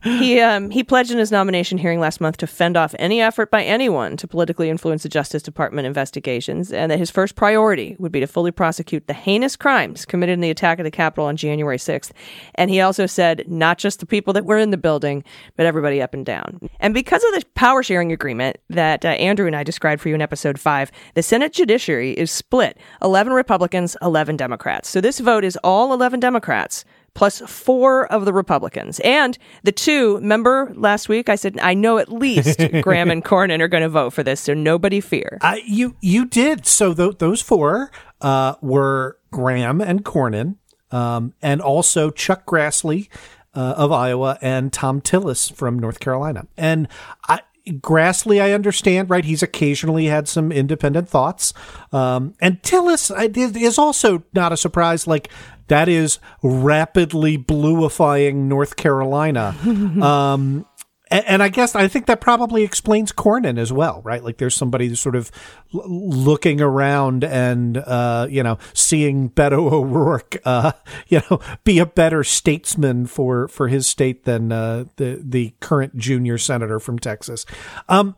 He 0.06 0.40
um, 0.40 0.70
he 0.70 0.82
pledged 0.82 1.10
in 1.10 1.18
his 1.18 1.32
nomination 1.32 1.78
hearing 1.78 2.00
last 2.00 2.20
month 2.20 2.36
to 2.38 2.46
fend 2.46 2.76
off 2.76 2.94
any 2.98 3.20
effort 3.20 3.50
by 3.50 3.62
anyone 3.62 4.16
to 4.16 4.28
politically 4.28 4.70
influence 4.70 5.02
the 5.02 5.08
Justice 5.08 5.42
Department 5.42 5.86
investigations, 5.86 6.72
and 6.72 6.90
that 6.90 6.98
his 6.98 7.10
first 7.10 7.34
priority 7.34 7.96
would 7.98 8.12
be 8.12 8.20
to 8.20 8.26
fully 8.26 8.50
prosecute 8.50 9.06
the 9.06 9.12
heinous 9.12 9.56
crimes 9.56 10.04
committed 10.04 10.34
in 10.34 10.40
the 10.40 10.50
attack 10.50 10.78
of 10.78 10.84
the 10.84 10.90
Capitol 10.90 11.26
on 11.26 11.36
January 11.36 11.78
6th. 11.78 12.12
And 12.54 12.70
he 12.70 12.80
also 12.80 13.06
said 13.06 13.44
not 13.46 13.78
just 13.78 14.00
the 14.00 14.06
people 14.06 14.32
that 14.32 14.44
were 14.44 14.58
in 14.58 14.70
the 14.70 14.76
building, 14.76 15.24
but 15.56 15.66
everybody 15.66 16.00
up 16.00 16.14
and 16.14 16.24
down. 16.24 16.60
And 16.80 16.94
because 16.94 17.24
of 17.24 17.34
the 17.34 17.44
power 17.54 17.82
sharing 17.82 18.12
agreement 18.12 18.58
that 18.70 19.04
uh, 19.04 19.08
Andrew 19.08 19.46
and 19.46 19.56
I 19.56 19.64
described 19.64 20.00
for 20.00 20.08
you 20.08 20.14
in 20.14 20.22
episode 20.22 20.58
five, 20.58 20.90
the 21.14 21.22
Senate 21.22 21.52
Judiciary 21.52 22.12
is 22.12 22.30
split 22.30 22.78
11 23.02 23.32
Republicans, 23.32 23.96
11 24.02 24.36
Democrats. 24.36 24.88
So 24.88 25.00
this 25.00 25.18
vote 25.18 25.44
is 25.44 25.58
all 25.64 25.92
11 25.92 26.20
Democrats 26.20 26.84
plus 27.16 27.40
four 27.40 28.06
of 28.12 28.26
the 28.26 28.32
Republicans. 28.32 29.00
And 29.00 29.36
the 29.64 29.72
two, 29.72 30.16
remember 30.16 30.72
last 30.76 31.08
week 31.08 31.28
I 31.28 31.34
said, 31.34 31.58
I 31.60 31.74
know 31.74 31.98
at 31.98 32.12
least 32.12 32.60
Graham 32.82 33.10
and 33.10 33.24
Cornyn 33.24 33.60
are 33.60 33.68
going 33.68 33.82
to 33.82 33.88
vote 33.88 34.12
for 34.12 34.22
this, 34.22 34.42
so 34.42 34.54
nobody 34.54 35.00
fear. 35.00 35.38
Uh, 35.40 35.56
you, 35.64 35.96
you 36.00 36.26
did. 36.26 36.66
So 36.66 36.94
th- 36.94 37.18
those 37.18 37.40
four 37.40 37.90
uh, 38.20 38.54
were 38.60 39.18
Graham 39.30 39.80
and 39.80 40.04
Cornyn, 40.04 40.56
um, 40.90 41.32
and 41.42 41.60
also 41.60 42.10
Chuck 42.10 42.46
Grassley. 42.46 43.08
Uh, 43.54 43.72
of 43.78 43.90
Iowa 43.90 44.36
and 44.42 44.70
Thom 44.70 45.00
Tillis 45.00 45.50
from 45.50 45.78
North 45.78 45.98
Carolina. 45.98 46.46
And 46.58 46.88
I, 47.26 47.40
Grassley, 47.66 48.40
I 48.40 48.52
understand, 48.52 49.10
right? 49.10 49.24
He's 49.24 49.42
occasionally 49.42 50.06
had 50.06 50.28
some 50.28 50.52
independent 50.52 51.08
thoughts. 51.08 51.52
Um, 51.92 52.34
and 52.40 52.62
Tillis 52.62 53.10
is 53.56 53.78
also 53.78 54.22
not 54.32 54.52
a 54.52 54.56
surprise. 54.56 55.06
Like, 55.06 55.30
that 55.68 55.88
is 55.88 56.18
rapidly 56.42 57.36
bluifying 57.36 58.34
North 58.44 58.76
Carolina. 58.76 59.54
um, 60.02 60.64
and, 61.08 61.24
and, 61.26 61.42
I 61.42 61.48
guess 61.48 61.74
I 61.74 61.88
think 61.88 62.06
that 62.06 62.20
probably 62.20 62.62
explains 62.62 63.12
Cornyn 63.12 63.58
as 63.58 63.72
well, 63.72 64.00
right? 64.04 64.22
Like 64.22 64.38
there's 64.38 64.54
somebody 64.54 64.94
sort 64.94 65.14
of 65.14 65.30
l- 65.74 65.84
looking 65.86 66.60
around 66.60 67.22
and, 67.22 67.76
uh, 67.78 68.26
you 68.28 68.42
know, 68.42 68.58
seeing 68.72 69.30
Beto 69.30 69.70
O'Rourke, 69.72 70.36
uh, 70.44 70.72
you 71.08 71.20
know, 71.30 71.40
be 71.64 71.78
a 71.78 71.86
better 71.86 72.24
statesman 72.24 73.06
for, 73.06 73.48
for 73.48 73.68
his 73.68 73.86
state 73.86 74.24
than, 74.24 74.50
uh, 74.50 74.84
the, 74.96 75.20
the 75.22 75.54
current 75.60 75.96
junior 75.96 76.38
senator 76.38 76.80
from 76.80 76.98
Texas. 76.98 77.46
Um, 77.88 78.16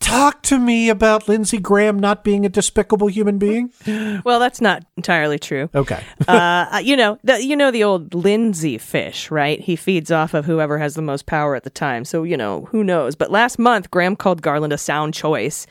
talk 0.00 0.42
to 0.42 0.58
me 0.58 0.88
about 0.88 1.28
Lindsey 1.28 1.58
Graham 1.58 1.98
not 1.98 2.24
being 2.24 2.46
a 2.46 2.48
despicable 2.48 3.08
human 3.08 3.38
being? 3.38 3.72
Well, 4.24 4.40
that's 4.40 4.60
not 4.60 4.84
entirely 4.96 5.38
true. 5.38 5.70
Okay. 5.74 6.02
uh, 6.28 6.80
you 6.82 6.96
know, 6.96 7.18
the, 7.24 7.42
you 7.42 7.56
know 7.56 7.70
the 7.70 7.84
old 7.84 8.14
Lindsey 8.14 8.76
fish, 8.78 9.30
right? 9.30 9.60
He 9.60 9.76
feeds 9.76 10.10
off 10.10 10.34
of 10.34 10.44
whoever 10.44 10.78
has 10.78 10.94
the 10.94 11.02
most 11.02 11.26
power 11.26 11.54
at 11.54 11.64
the 11.64 11.70
time. 11.70 12.04
So, 12.04 12.24
you 12.24 12.36
know, 12.36 12.66
who 12.66 12.84
knows? 12.84 13.16
But 13.16 13.30
last 13.30 13.58
month, 13.58 13.90
Graham 13.90 14.16
called 14.16 14.42
Garland 14.42 14.72
a 14.72 14.78
sound 14.78 15.14
choice. 15.14 15.66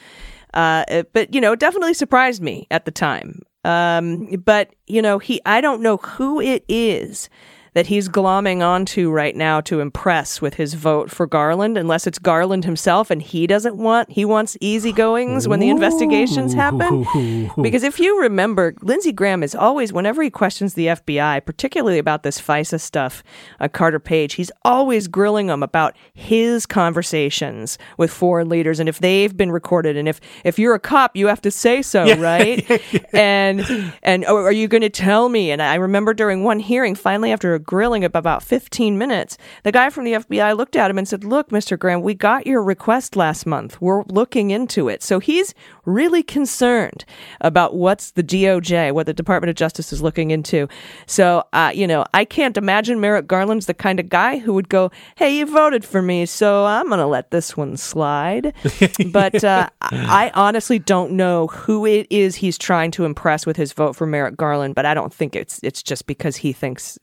Uh, 0.54 1.04
but, 1.14 1.34
you 1.34 1.42
know, 1.42 1.54
it 1.54 1.60
definitely 1.60 1.94
surprised 1.94 2.42
me 2.42 2.68
at 2.72 2.86
the 2.86 2.92
time. 2.92 3.42
Um, 3.64 4.28
but, 4.44 4.74
you 4.88 5.02
know, 5.02 5.20
he, 5.20 5.42
I 5.46 5.62
don't 5.62 5.82
know 5.82 5.98
who 5.98 6.40
it 6.40 6.64
is 6.68 7.30
that 7.78 7.86
he's 7.86 8.10
glomming 8.10 8.66
onto 8.66 9.12
right 9.12 9.36
now 9.36 9.62
to 9.62 9.82
impress 9.82 10.42
with 10.42 10.56
his 10.56 10.74
vote 10.74 11.12
for 11.12 11.28
Garland, 11.28 11.78
unless 11.78 12.08
it's 12.08 12.18
Garland 12.18 12.66
himself 12.66 13.12
and 13.12 13.22
he 13.22 13.46
doesn't 13.46 13.78
want, 13.78 14.10
he 14.10 14.26
wants 14.26 14.58
easygoings 14.64 15.48
when 15.48 15.60
the 15.60 15.70
investigations 15.70 16.56
happen. 16.56 17.06
because 17.62 17.84
if 17.84 18.00
you 18.00 18.20
remember, 18.20 18.74
Lindsey 18.82 19.12
Graham 19.12 19.44
is 19.44 19.54
always, 19.54 19.94
whenever 19.94 20.24
he 20.24 20.32
questions 20.32 20.74
the 20.74 20.88
FBI, 20.88 21.46
particularly 21.46 22.00
about 22.00 22.24
this 22.24 22.42
FISA 22.42 22.82
stuff, 22.82 23.24
uh, 23.60 23.68
Carter 23.68 24.00
Page, 24.00 24.34
he's 24.34 24.52
always 24.66 25.08
grilling 25.08 25.46
them 25.46 25.62
about 25.62 25.96
his 26.16 26.66
conversations 26.66 27.78
with 27.96 28.10
foreign 28.10 28.50
leaders 28.50 28.80
and 28.80 28.90
if 28.90 28.98
they've 28.98 29.38
been 29.38 29.52
recorded. 29.52 29.96
And 29.98 30.10
if, 30.10 30.20
if 30.44 30.58
you're 30.58 30.74
a 30.74 30.80
cop, 30.80 31.16
you 31.16 31.28
have 31.28 31.44
to 31.44 31.52
say 31.52 31.84
so, 31.84 32.06
yeah. 32.06 32.20
right? 32.20 32.82
and, 33.14 33.94
and 34.02 34.26
oh, 34.28 34.38
are 34.38 34.52
you 34.52 34.68
going 34.68 34.82
to 34.82 34.90
tell 34.90 35.30
me? 35.30 35.52
And 35.52 35.62
I 35.62 35.76
remember 35.76 36.16
during 36.16 36.44
one 36.44 36.58
hearing, 36.58 36.96
finally 36.96 37.32
after 37.32 37.54
a 37.54 37.67
grilling 37.68 38.04
of 38.04 38.16
about 38.16 38.42
15 38.42 38.98
minutes, 38.98 39.38
the 39.62 39.72
guy 39.72 39.92
from 39.92 40.06
the 40.06 40.14
FBI 40.14 40.58
looked 40.58 40.76
at 40.76 40.90
him 40.90 40.98
and 40.98 41.08
said, 41.08 41.24
Look, 41.24 41.50
Mr. 41.50 41.78
Graham, 41.78 42.02
we 42.02 42.16
got 42.16 42.48
your 42.48 42.64
request 42.64 43.16
last 43.16 43.46
month. 43.46 43.80
We're 43.80 44.04
looking 44.06 44.50
into 44.50 44.90
it. 44.90 45.04
So 45.04 45.20
he's 45.20 45.54
really 45.86 46.24
concerned 46.24 47.06
about 47.42 47.76
what's 47.76 48.12
the 48.12 48.24
DOJ, 48.24 48.92
what 48.94 49.06
the 49.06 49.14
Department 49.14 49.50
of 49.50 49.56
Justice 49.56 49.94
is 49.94 50.02
looking 50.02 50.32
into. 50.32 50.68
So, 51.06 51.44
uh, 51.54 51.72
you 51.74 51.86
know, 51.86 52.06
I 52.16 52.26
can't 52.26 52.58
imagine 52.58 53.00
Merrick 53.00 53.28
Garland's 53.28 53.68
the 53.68 53.76
kind 53.76 54.00
of 54.00 54.10
guy 54.10 54.40
who 54.40 54.54
would 54.56 54.70
go, 54.70 54.90
Hey, 55.16 55.38
you 55.38 55.46
voted 55.46 55.86
for 55.86 56.02
me, 56.02 56.26
so 56.26 56.66
I'm 56.66 56.88
going 56.88 57.00
to 57.00 57.06
let 57.06 57.30
this 57.30 57.56
one 57.56 57.78
slide. 57.78 58.54
but 59.12 59.44
uh, 59.44 59.70
I 59.82 60.32
honestly 60.34 60.80
don't 60.80 61.12
know 61.12 61.48
who 61.48 61.86
it 61.86 62.08
is 62.10 62.36
he's 62.36 62.58
trying 62.58 62.92
to 62.92 63.06
impress 63.06 63.46
with 63.46 63.58
his 63.58 63.74
vote 63.74 63.96
for 63.96 64.08
Merrick 64.08 64.38
Garland, 64.38 64.76
but 64.76 64.86
I 64.86 64.94
don't 64.94 65.14
think 65.14 65.36
it's 65.36 65.60
it's 65.64 65.84
just 65.84 66.08
because 66.08 66.38
he 66.38 66.54
thinks 66.54 66.98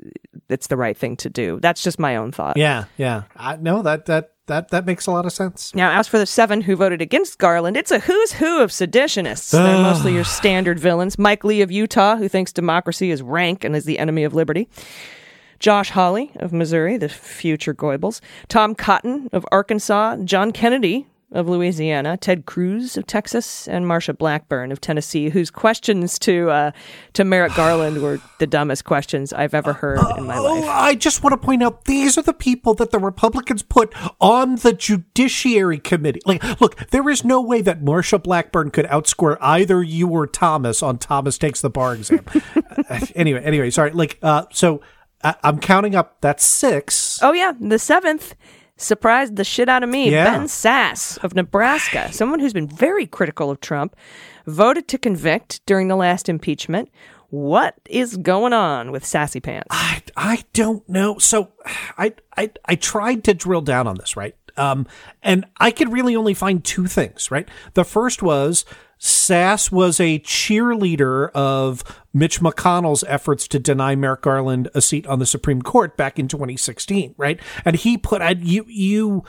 it's 0.48 0.66
the 0.66 0.76
right 0.76 0.96
thing 0.96 1.16
to 1.18 1.30
do. 1.30 1.59
That's 1.61 1.83
just 1.83 1.98
my 1.98 2.16
own 2.16 2.33
thought. 2.33 2.57
Yeah, 2.57 2.85
yeah. 2.96 3.24
I, 3.37 3.57
no, 3.57 3.83
that 3.83 4.07
that 4.07 4.33
that 4.46 4.68
that 4.70 4.87
makes 4.87 5.07
a 5.07 5.11
lot 5.11 5.26
of 5.26 5.33
sense. 5.33 5.74
Now, 5.74 5.98
as 5.98 6.07
for 6.09 6.18
the 6.18 6.26
seven 6.26 6.61
who 6.61 6.76
voted 6.76 7.00
against 7.00 7.38
Garland, 7.38 7.76
it's 7.76 7.90
a 7.90 7.98
who's 7.98 8.33
who 8.33 8.61
of 8.61 8.70
seditionists. 8.70 9.50
They're 9.50 9.78
mostly 9.78 10.12
your 10.14 10.24
standard 10.24 10.78
villains. 10.78 11.18
Mike 11.18 11.44
Lee 11.44 11.62
of 11.62 11.70
Utah, 11.70 12.16
who 12.16 12.28
thinks 12.28 12.52
democracy 12.52 13.11
is 13.11 13.22
rank 13.22 13.64
and 13.64 13.74
is 13.74 13.85
the 13.85 13.98
enemy 13.98 14.24
of 14.24 14.35
liberty. 14.35 14.68
Josh 15.61 15.90
Hawley 15.90 16.30
of 16.37 16.52
Missouri, 16.52 16.98
the 16.98 17.09
future 17.09 17.74
Goebbels. 17.74 18.20
Tom 18.48 18.74
Cotton 18.74 19.30
of 19.33 19.46
Arkansas. 19.50 20.16
John 20.24 20.52
Kennedy 20.52 21.07
of 21.35 21.49
Louisiana, 21.49 22.16
Ted 22.16 22.47
Cruz 22.47 22.97
of 22.97 23.07
Texas, 23.07 23.68
and 23.68 23.85
Marsha 23.85 24.16
Blackburn 24.16 24.73
of 24.73 24.81
Tennessee, 24.81 25.29
whose 25.29 25.51
questions 25.51 26.18
to 26.20 26.49
uh, 26.51 26.70
to 27.12 27.25
Merrick 27.25 27.55
Garland 27.55 28.01
were 28.01 28.20
the 28.38 28.47
dumbest 28.47 28.85
questions 28.85 29.33
I've 29.33 29.53
ever 29.53 29.73
heard 29.75 29.99
in 30.16 30.25
my 30.27 30.38
Oh, 30.38 30.44
life. 30.61 30.64
I 30.66 30.94
just 30.94 31.23
want 31.23 31.33
to 31.33 31.44
point 31.47 31.62
out 31.62 31.85
these 31.85 32.16
are 32.16 32.23
the 32.23 32.33
people 32.33 32.73
that 32.75 32.90
the 32.92 32.99
Republicans 32.99 33.62
put 33.62 33.92
on 34.20 34.57
the 34.57 34.73
Judiciary 34.73 35.79
Committee. 35.79 36.20
Like, 36.25 36.42
look, 36.61 36.77
there 36.90 37.09
is 37.11 37.25
no 37.25 37.40
way 37.40 37.61
that 37.62 37.83
Marsha 37.83 38.23
Blackburn 38.23 38.70
could 38.70 38.87
outscore 38.87 39.37
either 39.40 39.83
you 39.83 40.09
or 40.09 40.27
Thomas 40.27 40.83
on 40.83 40.99
Thomas 40.99 41.37
takes 41.37 41.61
the 41.61 41.70
bar 41.70 41.94
exam. 41.94 42.25
Uh, 42.88 43.01
anyway, 43.14 43.42
anyway, 43.44 43.70
sorry. 43.70 43.90
Like, 43.90 44.18
uh, 44.23 44.44
so 44.53 44.81
I- 45.23 45.35
I'm 45.42 45.59
counting 45.59 45.94
up. 45.97 46.20
That's 46.20 46.44
six. 46.44 47.18
Oh 47.23 47.33
yeah, 47.33 47.53
the 47.59 47.79
seventh 47.79 48.35
surprised 48.76 49.37
the 49.37 49.44
shit 49.44 49.68
out 49.68 49.82
of 49.82 49.88
me. 49.88 50.10
Yeah. 50.10 50.24
Ben 50.24 50.46
Sasse 50.46 51.22
of 51.22 51.34
Nebraska, 51.34 52.12
someone 52.12 52.40
who's 52.40 52.52
been 52.52 52.68
very 52.68 53.06
critical 53.06 53.50
of 53.50 53.60
Trump, 53.60 53.96
voted 54.46 54.88
to 54.88 54.98
convict 54.98 55.64
during 55.66 55.88
the 55.88 55.96
last 55.96 56.28
impeachment. 56.28 56.90
What 57.30 57.76
is 57.87 58.16
going 58.16 58.52
on 58.52 58.92
with 58.92 59.04
Sassy 59.04 59.40
Pants? 59.40 59.68
I, 59.70 60.02
I 60.16 60.44
don't 60.52 60.88
know. 60.88 61.18
So 61.18 61.52
I, 61.98 62.14
I 62.37 62.50
I 62.64 62.74
tried 62.76 63.24
to 63.24 63.34
drill 63.34 63.62
down 63.62 63.87
on 63.88 63.96
this, 63.96 64.16
right? 64.16 64.37
Um, 64.56 64.87
and 65.22 65.44
I 65.58 65.72
could 65.72 65.92
really 65.92 66.14
only 66.14 66.34
find 66.34 66.64
two 66.64 66.87
things, 66.87 67.30
right? 67.30 67.48
The 67.74 67.84
first 67.84 68.22
was 68.22 68.64
Sasse 69.00 69.70
was 69.70 70.00
a 70.00 70.18
cheerleader 70.20 71.30
of 71.33 71.83
Mitch 72.12 72.40
McConnell's 72.40 73.04
efforts 73.09 73.48
to 73.48 73.59
deny 73.59 73.94
Merrick 73.94 74.22
Garland 74.22 74.68
a 74.74 74.80
seat 74.80 75.07
on 75.07 75.18
the 75.18 75.26
Supreme 75.26 75.62
Court 75.62 75.96
back 75.96 76.18
in 76.18 76.28
2016, 76.28 77.14
right? 77.16 77.40
And 77.64 77.76
he 77.76 77.98
put 77.98 78.22
you 78.42 78.64
you 78.68 79.24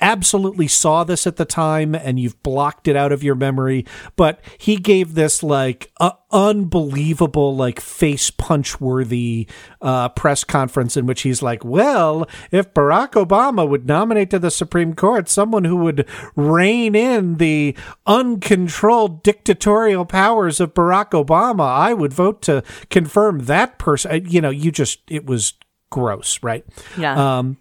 absolutely 0.00 0.66
saw 0.68 1.04
this 1.04 1.26
at 1.26 1.36
the 1.36 1.44
time 1.44 1.94
and 1.94 2.18
you've 2.18 2.42
blocked 2.42 2.88
it 2.88 2.96
out 2.96 3.12
of 3.12 3.22
your 3.22 3.34
memory 3.34 3.84
but 4.16 4.40
he 4.58 4.76
gave 4.76 5.14
this 5.14 5.42
like 5.42 5.90
uh, 6.00 6.10
unbelievable 6.30 7.54
like 7.56 7.80
face 7.80 8.30
punch 8.30 8.80
worthy 8.80 9.46
uh, 9.82 10.08
press 10.10 10.44
conference 10.44 10.96
in 10.96 11.06
which 11.06 11.22
he's 11.22 11.42
like 11.42 11.64
well 11.64 12.26
if 12.50 12.72
barack 12.74 13.10
obama 13.12 13.68
would 13.68 13.86
nominate 13.86 14.30
to 14.30 14.38
the 14.38 14.50
supreme 14.50 14.94
court 14.94 15.28
someone 15.28 15.64
who 15.64 15.76
would 15.76 16.06
rein 16.36 16.94
in 16.94 17.36
the 17.36 17.76
uncontrolled 18.06 19.22
dictatorial 19.22 20.04
powers 20.04 20.60
of 20.60 20.72
barack 20.74 21.10
obama 21.10 21.64
i 21.66 21.92
would 21.92 22.12
vote 22.12 22.40
to 22.42 22.62
confirm 22.90 23.40
that 23.40 23.78
person 23.78 24.24
you 24.28 24.40
know 24.40 24.50
you 24.50 24.70
just 24.70 25.00
it 25.08 25.26
was 25.26 25.54
gross 25.90 26.40
right 26.42 26.64
Yeah. 26.96 27.38
um, 27.38 27.56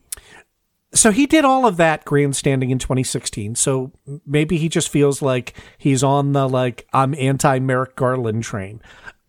so 0.94 1.12
he 1.12 1.28
did 1.28 1.46
all 1.46 1.66
of 1.66 1.78
that 1.78 2.04
grandstanding 2.06 2.72
in 2.72 2.80
2016. 2.80 3.56
So 3.56 3.92
maybe 4.26 4.58
he 4.58 4.70
just 4.70 4.90
feels 4.90 5.22
like 5.22 5.54
he's 5.78 6.04
on 6.04 6.34
the 6.34 6.48
like 6.48 6.88
I'm 6.94 7.14
anti 7.16 7.60
Merrick 7.60 7.96
Garland 7.96 8.44
train. 8.44 8.82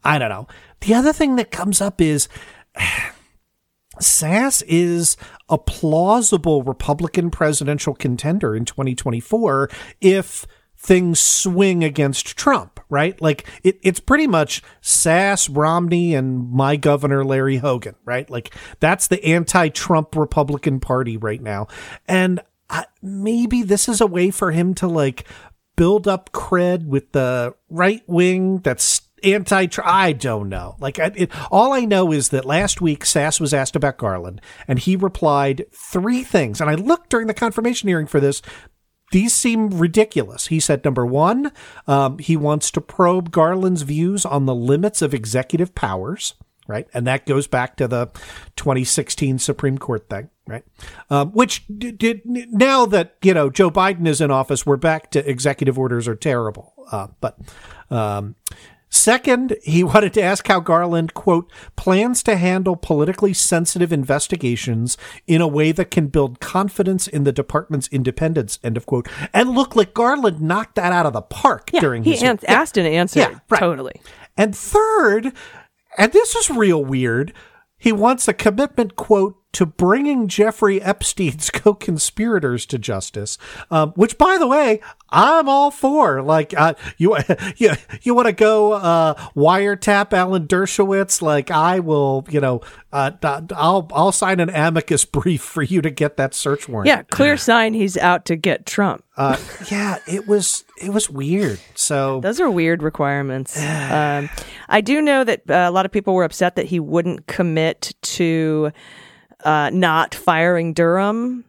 I 0.02 0.18
don't 0.18 0.30
know. 0.30 0.48
The 0.80 0.94
other 0.94 1.12
thing 1.12 1.36
that 1.36 1.50
comes 1.50 1.80
up 1.80 2.00
is 2.00 2.28
Sasse 4.00 4.62
is 4.66 5.18
a 5.50 5.58
plausible 5.58 6.62
Republican 6.62 7.30
presidential 7.30 7.94
contender 7.94 8.56
in 8.56 8.64
2024 8.64 9.68
if 10.00 10.46
things 10.82 11.20
swing 11.20 11.84
against 11.84 12.38
Trump, 12.38 12.80
right? 12.88 13.20
Like 13.20 13.46
it, 13.62 13.78
it's 13.82 14.00
pretty 14.00 14.26
much 14.26 14.62
Sasse, 14.82 15.54
Romney, 15.54 16.14
and 16.14 16.50
my 16.50 16.76
governor, 16.76 17.22
Larry 17.22 17.58
Hogan, 17.58 17.96
right? 18.04 18.28
Like 18.30 18.54
that's 18.80 19.06
the 19.06 19.22
anti 19.24 19.68
Trump 19.68 20.16
Republican 20.16 20.80
Party 20.80 21.18
right 21.18 21.42
now. 21.42 21.68
And 22.08 22.40
I, 22.70 22.86
maybe 23.02 23.62
this 23.62 23.88
is 23.88 24.00
a 24.00 24.06
way 24.06 24.30
for 24.30 24.52
him 24.52 24.74
to 24.76 24.88
like 24.88 25.24
build 25.76 26.08
up 26.08 26.32
cred 26.32 26.86
with 26.86 27.12
the 27.12 27.54
right 27.68 28.02
wing 28.06 28.58
that's 28.58 29.02
anti 29.22 29.68
I 29.84 30.12
don't 30.12 30.48
know. 30.48 30.76
Like 30.78 30.98
I, 30.98 31.12
it, 31.14 31.30
all 31.50 31.72
I 31.72 31.80
know 31.80 32.12
is 32.12 32.30
that 32.30 32.44
last 32.44 32.80
week 32.80 33.04
Sasse 33.04 33.40
was 33.40 33.52
asked 33.52 33.76
about 33.76 33.98
Garland 33.98 34.40
and 34.66 34.78
he 34.78 34.96
replied 34.96 35.66
three 35.72 36.22
things. 36.22 36.60
And 36.60 36.70
I 36.70 36.74
looked 36.74 37.10
during 37.10 37.26
the 37.26 37.34
confirmation 37.34 37.88
hearing 37.88 38.06
for 38.06 38.20
this. 38.20 38.40
These 39.10 39.34
seem 39.34 39.70
ridiculous. 39.70 40.48
He 40.48 40.60
said, 40.60 40.84
number 40.84 41.04
one, 41.04 41.52
um, 41.86 42.18
he 42.18 42.36
wants 42.36 42.70
to 42.72 42.80
probe 42.80 43.30
Garland's 43.30 43.82
views 43.82 44.24
on 44.24 44.46
the 44.46 44.54
limits 44.54 45.02
of 45.02 45.12
executive 45.12 45.74
powers, 45.74 46.34
right? 46.68 46.86
And 46.94 47.06
that 47.06 47.26
goes 47.26 47.46
back 47.46 47.76
to 47.76 47.88
the 47.88 48.06
2016 48.56 49.40
Supreme 49.40 49.78
Court 49.78 50.08
thing, 50.08 50.30
right? 50.46 50.64
Um, 51.10 51.32
which 51.32 51.66
did, 51.66 51.98
did 51.98 52.22
now 52.24 52.86
that 52.86 53.16
you 53.22 53.34
know 53.34 53.50
Joe 53.50 53.70
Biden 53.70 54.06
is 54.06 54.20
in 54.20 54.30
office, 54.30 54.64
we're 54.64 54.76
back 54.76 55.10
to 55.10 55.28
executive 55.28 55.78
orders 55.78 56.06
are 56.06 56.14
terrible. 56.14 56.72
Uh, 56.92 57.08
but 57.20 57.38
um, 57.90 58.36
Second, 58.90 59.56
he 59.62 59.82
wanted 59.84 60.12
to 60.14 60.22
ask 60.22 60.46
how 60.48 60.60
Garland, 60.60 61.14
quote, 61.14 61.50
plans 61.76 62.22
to 62.24 62.36
handle 62.36 62.76
politically 62.76 63.32
sensitive 63.32 63.92
investigations 63.92 64.98
in 65.26 65.40
a 65.40 65.46
way 65.48 65.72
that 65.72 65.90
can 65.90 66.08
build 66.08 66.40
confidence 66.40 67.06
in 67.08 67.24
the 67.24 67.32
department's 67.32 67.88
independence, 67.88 68.58
end 68.62 68.76
of 68.76 68.86
quote. 68.86 69.08
And 69.32 69.50
look, 69.50 69.74
like 69.76 69.94
Garland 69.94 70.40
knocked 70.40 70.74
that 70.74 70.92
out 70.92 71.06
of 71.06 71.12
the 71.12 71.22
park 71.22 71.70
yeah, 71.72 71.80
during 71.80 72.02
he 72.04 72.10
his. 72.12 72.22
ans- 72.22 72.44
asked 72.44 72.76
and 72.76 72.86
answered. 72.86 73.20
Yeah, 73.20 73.38
right. 73.48 73.60
Totally. 73.60 74.00
And 74.36 74.54
third, 74.54 75.32
and 75.96 76.12
this 76.12 76.34
is 76.34 76.50
real 76.50 76.84
weird, 76.84 77.32
he 77.78 77.92
wants 77.92 78.28
a 78.28 78.34
commitment, 78.34 78.96
quote, 78.96 79.36
to 79.52 79.66
bringing 79.66 80.28
Jeffrey 80.28 80.80
Epstein's 80.80 81.50
co-conspirators 81.52 82.66
to 82.66 82.78
justice, 82.78 83.38
um, 83.70 83.90
which, 83.92 84.16
by 84.16 84.36
the 84.38 84.46
way, 84.46 84.80
I'm 85.10 85.48
all 85.48 85.70
for. 85.70 86.22
Like, 86.22 86.54
uh, 86.56 86.74
you, 86.96 87.16
you, 87.56 87.72
you 88.02 88.14
want 88.14 88.26
to 88.26 88.32
go 88.32 88.72
uh, 88.72 89.14
wiretap 89.34 90.12
Alan 90.12 90.46
Dershowitz? 90.46 91.20
Like, 91.20 91.50
I 91.50 91.80
will, 91.80 92.26
you 92.30 92.40
know, 92.40 92.60
uh, 92.92 93.10
I'll, 93.54 93.88
I'll 93.92 94.12
sign 94.12 94.40
an 94.40 94.50
amicus 94.50 95.04
brief 95.10 95.42
for 95.42 95.62
you 95.62 95.82
to 95.82 95.90
get 95.90 96.16
that 96.16 96.34
search 96.34 96.68
warrant. 96.68 96.86
Yeah, 96.86 97.02
clear 97.02 97.36
sign 97.36 97.74
he's 97.74 97.96
out 97.96 98.24
to 98.26 98.36
get 98.36 98.66
Trump. 98.66 99.04
Uh, 99.16 99.36
yeah, 99.70 99.98
it 100.06 100.26
was, 100.26 100.64
it 100.80 100.92
was 100.92 101.10
weird. 101.10 101.60
So 101.74 102.20
Those 102.20 102.40
are 102.40 102.50
weird 102.50 102.82
requirements. 102.82 103.58
um, 103.60 104.30
I 104.68 104.80
do 104.80 105.02
know 105.02 105.24
that 105.24 105.50
uh, 105.50 105.66
a 105.68 105.70
lot 105.70 105.84
of 105.84 105.92
people 105.92 106.14
were 106.14 106.24
upset 106.24 106.54
that 106.56 106.66
he 106.66 106.78
wouldn't 106.78 107.26
commit 107.26 107.94
to 108.02 108.72
uh, 109.44 109.70
not 109.72 110.14
firing 110.14 110.72
Durham. 110.72 111.44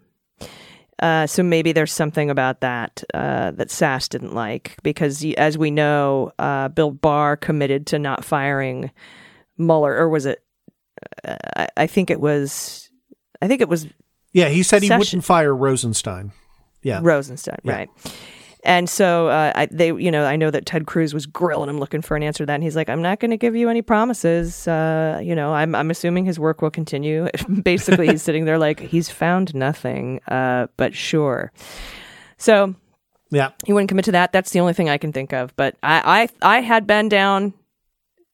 Uh, 1.00 1.26
so 1.26 1.42
maybe 1.42 1.72
there's 1.72 1.92
something 1.92 2.30
about 2.30 2.62
that 2.62 3.04
uh, 3.16 3.50
that 3.52 3.70
Sasse 3.70 4.08
didn't 4.10 4.36
like 4.36 4.78
because, 4.84 5.26
as 5.36 5.58
we 5.58 5.72
know, 5.72 6.32
uh, 6.38 6.68
Bill 6.68 6.92
Barr 6.92 7.36
committed 7.36 7.88
to 7.88 7.98
not 8.00 8.24
firing 8.24 8.92
Mueller, 9.58 9.96
or 9.98 10.10
was 10.10 10.28
it? 10.28 10.44
Uh, 11.26 11.38
I, 11.56 11.68
I 11.76 11.88
think 11.88 12.12
it 12.12 12.22
was. 12.22 12.90
I 13.42 13.48
think 13.48 13.62
it 13.62 13.70
was 13.70 13.88
yeah, 14.34 14.50
he 14.50 14.64
said 14.64 14.82
he 14.84 14.90
wouldn't 14.90 15.24
fire 15.26 15.56
Rosenstein. 15.56 16.32
Yeah. 16.84 17.00
Rosenstein, 17.04 17.60
Yeah. 17.64 17.74
right? 17.74 17.90
And 18.64 18.88
so 18.90 19.28
uh, 19.30 19.52
I, 19.56 19.66
they, 19.72 19.88
you 19.88 20.12
know, 20.12 20.24
I 20.26 20.36
know 20.36 20.52
that 20.52 20.66
Ted 20.68 20.86
Cruz 20.86 21.14
was 21.14 21.26
grilling 21.26 21.68
him, 21.70 21.80
looking 21.80 22.02
for 22.02 22.16
an 22.16 22.22
answer 22.24 22.44
to 22.44 22.46
that. 22.46 22.54
And 22.56 22.64
he's 22.64 22.76
like, 22.76 22.90
"I'm 22.90 23.02
not 23.02 23.20
going 23.20 23.32
to 23.32 23.38
give 23.38 23.56
you 23.56 23.70
any 23.70 23.82
promises. 23.82 24.68
Uh, 24.68 25.20
you 25.24 25.34
know, 25.34 25.54
I'm, 25.54 25.74
I'm 25.74 25.90
assuming 25.90 26.26
his 26.26 26.40
work 26.40 26.62
will 26.62 26.70
continue." 26.70 27.28
Basically, 27.64 28.08
he's 28.08 28.22
sitting 28.22 28.46
there 28.46 28.60
like 28.60 28.80
he's 28.80 29.10
found 29.10 29.56
nothing, 29.56 30.20
uh, 30.28 30.68
but 30.78 30.94
sure. 30.96 31.52
So 32.38 32.76
Yeah. 33.32 33.50
he 33.66 33.74
wouldn't 33.74 33.90
commit 33.90 34.06
to 34.06 34.12
that. 34.12 34.32
That's 34.32 34.52
the 34.52 34.60
only 34.60 34.74
thing 34.74 34.90
I 34.90 34.98
can 35.00 35.12
think 35.12 35.34
of. 35.34 35.56
But 35.56 35.76
I, 35.82 36.28
I, 36.44 36.58
I 36.58 36.62
had 36.62 36.86
been 36.86 37.10
down 37.10 37.54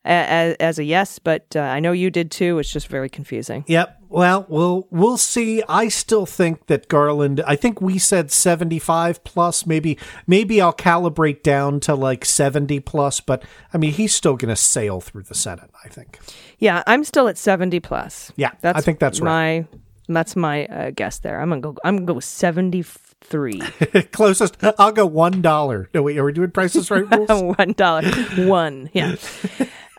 as, 0.03 0.55
as 0.59 0.79
a 0.79 0.83
yes, 0.83 1.19
but 1.19 1.55
uh, 1.55 1.59
I 1.61 1.79
know 1.79 1.91
you 1.91 2.09
did 2.09 2.31
too. 2.31 2.59
It's 2.59 2.71
just 2.71 2.87
very 2.87 3.09
confusing. 3.09 3.63
Yep. 3.67 3.96
Well, 4.09 4.45
we'll 4.47 4.87
we'll 4.89 5.17
see. 5.17 5.61
I 5.67 5.89
still 5.89 6.25
think 6.25 6.67
that 6.67 6.87
Garland. 6.87 7.41
I 7.45 7.55
think 7.55 7.81
we 7.81 7.97
said 7.97 8.31
seventy 8.31 8.79
five 8.79 9.23
plus. 9.23 9.65
Maybe 9.65 9.97
maybe 10.25 10.61
I'll 10.61 10.73
calibrate 10.73 11.43
down 11.43 11.79
to 11.81 11.95
like 11.95 12.23
seventy 12.23 12.79
plus. 12.79 13.19
But 13.19 13.43
I 13.73 13.77
mean, 13.77 13.91
he's 13.91 14.15
still 14.15 14.35
going 14.37 14.49
to 14.49 14.55
sail 14.55 15.01
through 15.01 15.23
the 15.23 15.35
Senate. 15.35 15.69
I 15.83 15.89
think. 15.89 16.19
Yeah, 16.59 16.83
I'm 16.87 17.03
still 17.03 17.27
at 17.27 17.37
70 17.37 17.79
plus. 17.81 18.31
Yeah, 18.35 18.51
that's 18.61 18.79
I 18.79 18.81
think 18.81 18.97
that's 18.99 19.19
right. 19.19 19.67
my 19.69 20.13
that's 20.13 20.35
my 20.35 20.65
uh, 20.67 20.89
guess 20.91 21.19
there. 21.19 21.39
I'm 21.39 21.49
gonna 21.49 21.61
go. 21.61 21.75
I'm 21.83 21.97
gonna 21.97 22.13
go 22.13 22.19
73. 22.19 23.59
Closest. 24.11 24.57
I'll 24.79 24.91
go 24.91 25.05
one 25.05 25.41
dollar. 25.41 25.89
No, 25.93 26.01
wait. 26.03 26.17
Are 26.17 26.23
we 26.23 26.31
doing 26.33 26.51
prices 26.51 26.89
right 26.89 27.05
rules? 27.15 27.57
One 27.57 27.73
dollar. 27.73 28.09
One. 28.37 28.89
Yeah. 28.93 29.15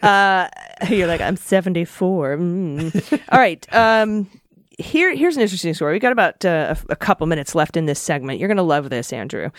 Uh, 0.02 0.48
you're 0.90 1.06
like 1.06 1.20
I'm 1.20 1.36
74. 1.36 2.36
Mm. 2.36 3.22
All 3.30 3.38
right. 3.38 3.74
Um, 3.74 4.28
here, 4.78 5.12
here's 5.14 5.34
an 5.36 5.42
interesting 5.42 5.74
story. 5.74 5.94
We 5.94 5.98
got 5.98 6.12
about 6.12 6.44
uh, 6.44 6.74
a, 6.88 6.92
a 6.92 6.96
couple 6.96 7.26
minutes 7.26 7.54
left 7.54 7.76
in 7.76 7.86
this 7.86 7.98
segment. 7.98 8.38
You're 8.38 8.48
going 8.48 8.58
to 8.58 8.62
love 8.62 8.90
this, 8.90 9.12
Andrew. 9.12 9.50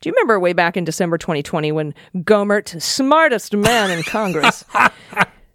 Do 0.00 0.08
you 0.08 0.12
remember 0.12 0.38
way 0.38 0.52
back 0.52 0.76
in 0.76 0.84
December 0.84 1.16
2020 1.16 1.72
when 1.72 1.94
Gohmert, 2.16 2.80
smartest 2.82 3.56
man 3.56 3.90
in 3.90 4.02
Congress, 4.02 4.64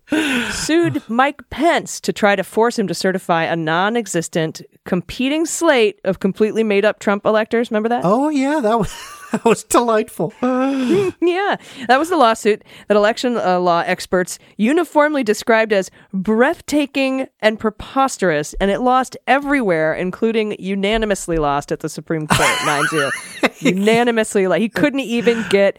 sued 0.50 1.04
Mike 1.08 1.48
Pence 1.52 2.02
to 2.02 2.12
try 2.12 2.36
to 2.36 2.44
force 2.44 2.80
him 2.80 2.88
to 2.88 2.96
certify 2.96 3.44
a 3.44 3.56
non-existent 3.56 4.64
competing 4.86 5.46
slate 5.46 6.02
of 6.04 6.20
completely 6.20 6.64
made-up 6.64 7.00
Trump 7.00 7.24
electors? 7.24 7.70
Remember 7.70 7.90
that? 7.90 8.02
oh 8.04 8.30
yeah, 8.30 8.60
that 8.60 8.80
was 8.80 8.92
that 9.44 9.46
was 9.46 9.64
delightful. 9.64 10.34
Yeah, 11.22 11.58
that 11.88 11.98
was 11.98 12.10
the 12.10 12.18
lawsuit 12.18 12.64
that 12.88 12.98
election 12.98 13.38
uh, 13.38 13.60
law 13.60 13.84
experts 13.86 14.40
uniformly 14.58 15.24
described 15.24 15.72
as 15.72 15.92
breathtaking 16.14 17.28
and 17.40 17.60
preposterous, 17.60 18.54
and 18.56 18.72
it 18.72 18.80
lost 18.82 19.16
everywhere, 19.28 19.94
including 19.94 20.56
unanimously 20.60 21.38
lost 21.38 21.72
at 21.72 21.80
the 21.82 21.90
Supreme 21.90 22.28
Court 22.28 22.50
9 22.66 22.84
0. 22.88 23.12
unanimously, 23.60 24.48
like 24.48 24.62
he 24.62 24.70
couldn't 24.70 25.02
even 25.02 25.46
get 25.50 25.78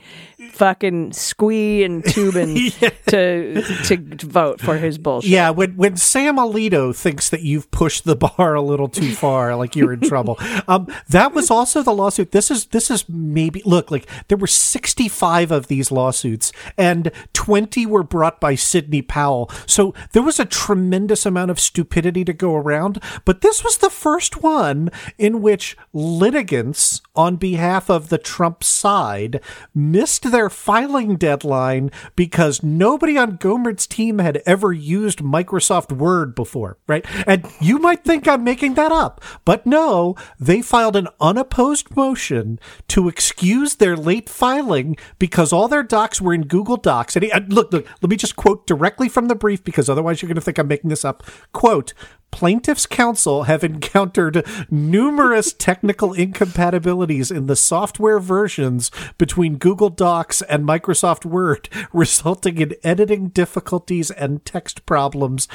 fucking 0.50 1.12
Squee 1.12 1.84
and 1.84 2.04
Tubin 2.04 2.70
to 3.06 3.62
to 3.84 4.26
vote 4.26 4.60
for 4.60 4.76
his 4.76 4.98
bullshit. 4.98 5.30
Yeah, 5.30 5.50
when 5.50 5.76
when 5.76 5.96
Sam 5.96 6.36
Alito 6.36 6.94
thinks 6.94 7.28
that 7.30 7.42
you've 7.42 7.70
pushed 7.70 8.04
the 8.04 8.16
bar 8.16 8.54
a 8.54 8.62
little 8.62 8.88
too 8.88 9.12
far, 9.14 9.56
like 9.56 9.76
you're 9.76 9.92
in 9.92 10.00
trouble. 10.00 10.38
Um, 10.68 10.86
that 11.08 11.32
was 11.34 11.50
also 11.50 11.82
the 11.82 11.92
lawsuit. 11.92 12.32
This 12.32 12.50
is 12.50 12.66
this 12.66 12.90
is 12.90 13.08
maybe 13.42 13.62
look 13.64 13.90
like 13.90 14.06
there 14.28 14.38
were 14.38 14.46
65 14.46 15.50
of 15.50 15.66
these 15.66 15.90
lawsuits, 15.90 16.52
and 16.78 17.10
20 17.32 17.86
were 17.86 18.04
brought 18.04 18.40
by 18.40 18.54
Sidney 18.54 19.02
Powell. 19.02 19.50
So 19.66 19.94
there 20.12 20.22
was 20.22 20.38
a 20.38 20.44
tremendous 20.44 21.26
amount 21.26 21.50
of 21.50 21.58
stupidity 21.58 22.24
to 22.24 22.32
go 22.32 22.54
around. 22.54 23.02
But 23.24 23.40
this 23.40 23.64
was 23.64 23.78
the 23.78 23.90
first 23.90 24.42
one 24.42 24.90
in 25.18 25.42
which 25.42 25.76
litigants 25.92 27.00
on 27.16 27.34
behalf 27.34 27.90
of 27.90 28.10
the 28.10 28.18
Trump 28.18 28.62
side 28.62 29.40
missed 29.74 30.30
their 30.30 30.48
filing 30.48 31.16
deadline 31.16 31.90
because 32.14 32.62
nobody 32.62 33.18
on 33.18 33.38
Gohmert's 33.38 33.88
team 33.88 34.20
had 34.20 34.40
ever 34.46 34.72
used 34.72 35.18
Microsoft 35.18 35.90
Word 35.90 36.36
before, 36.36 36.78
right? 36.86 37.04
And 37.26 37.44
you 37.60 37.78
might 37.78 38.04
think 38.04 38.28
I'm 38.28 38.44
making 38.44 38.74
that 38.74 38.92
up, 38.92 39.20
but 39.44 39.66
no, 39.66 40.14
they 40.38 40.62
filed 40.62 40.94
an 40.94 41.08
unopposed 41.20 41.96
motion 41.96 42.60
to 42.88 43.08
excuse 43.08 43.31
their 43.76 43.96
late 43.96 44.28
filing 44.28 44.96
because 45.18 45.52
all 45.52 45.68
their 45.68 45.82
docs 45.82 46.20
were 46.20 46.34
in 46.34 46.46
Google 46.46 46.76
Docs. 46.76 47.16
And 47.16 47.24
he, 47.24 47.32
uh, 47.32 47.40
look, 47.48 47.72
look, 47.72 47.86
let 48.00 48.10
me 48.10 48.16
just 48.16 48.36
quote 48.36 48.66
directly 48.66 49.08
from 49.08 49.28
the 49.28 49.34
brief 49.34 49.64
because 49.64 49.88
otherwise 49.88 50.22
you're 50.22 50.28
going 50.28 50.36
to 50.36 50.40
think 50.40 50.58
I'm 50.58 50.68
making 50.68 50.90
this 50.90 51.04
up. 51.04 51.22
Quote, 51.52 51.92
plaintiffs' 52.32 52.86
counsel 52.86 53.44
have 53.44 53.62
encountered 53.62 54.44
numerous 54.70 55.52
technical 55.58 56.12
incompatibilities 56.12 57.30
in 57.30 57.46
the 57.46 57.54
software 57.54 58.18
versions 58.18 58.90
between 59.18 59.58
Google 59.58 59.90
Docs 59.90 60.42
and 60.42 60.64
Microsoft 60.64 61.24
Word, 61.24 61.68
resulting 61.92 62.58
in 62.58 62.74
editing 62.82 63.28
difficulties 63.28 64.10
and 64.10 64.44
text 64.44 64.84
problems. 64.86 65.46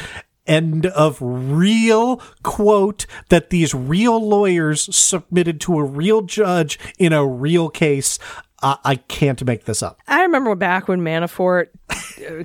End 0.47 0.85
of 0.87 1.17
real 1.21 2.21
quote 2.41 3.05
that 3.29 3.49
these 3.49 3.73
real 3.73 4.25
lawyers 4.25 4.95
submitted 4.95 5.61
to 5.61 5.77
a 5.77 5.83
real 5.83 6.21
judge 6.21 6.79
in 6.97 7.13
a 7.13 7.25
real 7.25 7.69
case. 7.69 8.17
I 8.63 8.95
can't 9.07 9.45
make 9.45 9.65
this 9.65 9.83
up. 9.83 9.99
I 10.07 10.23
remember 10.23 10.55
back 10.55 10.87
when 10.87 11.01
Manafort 11.01 11.67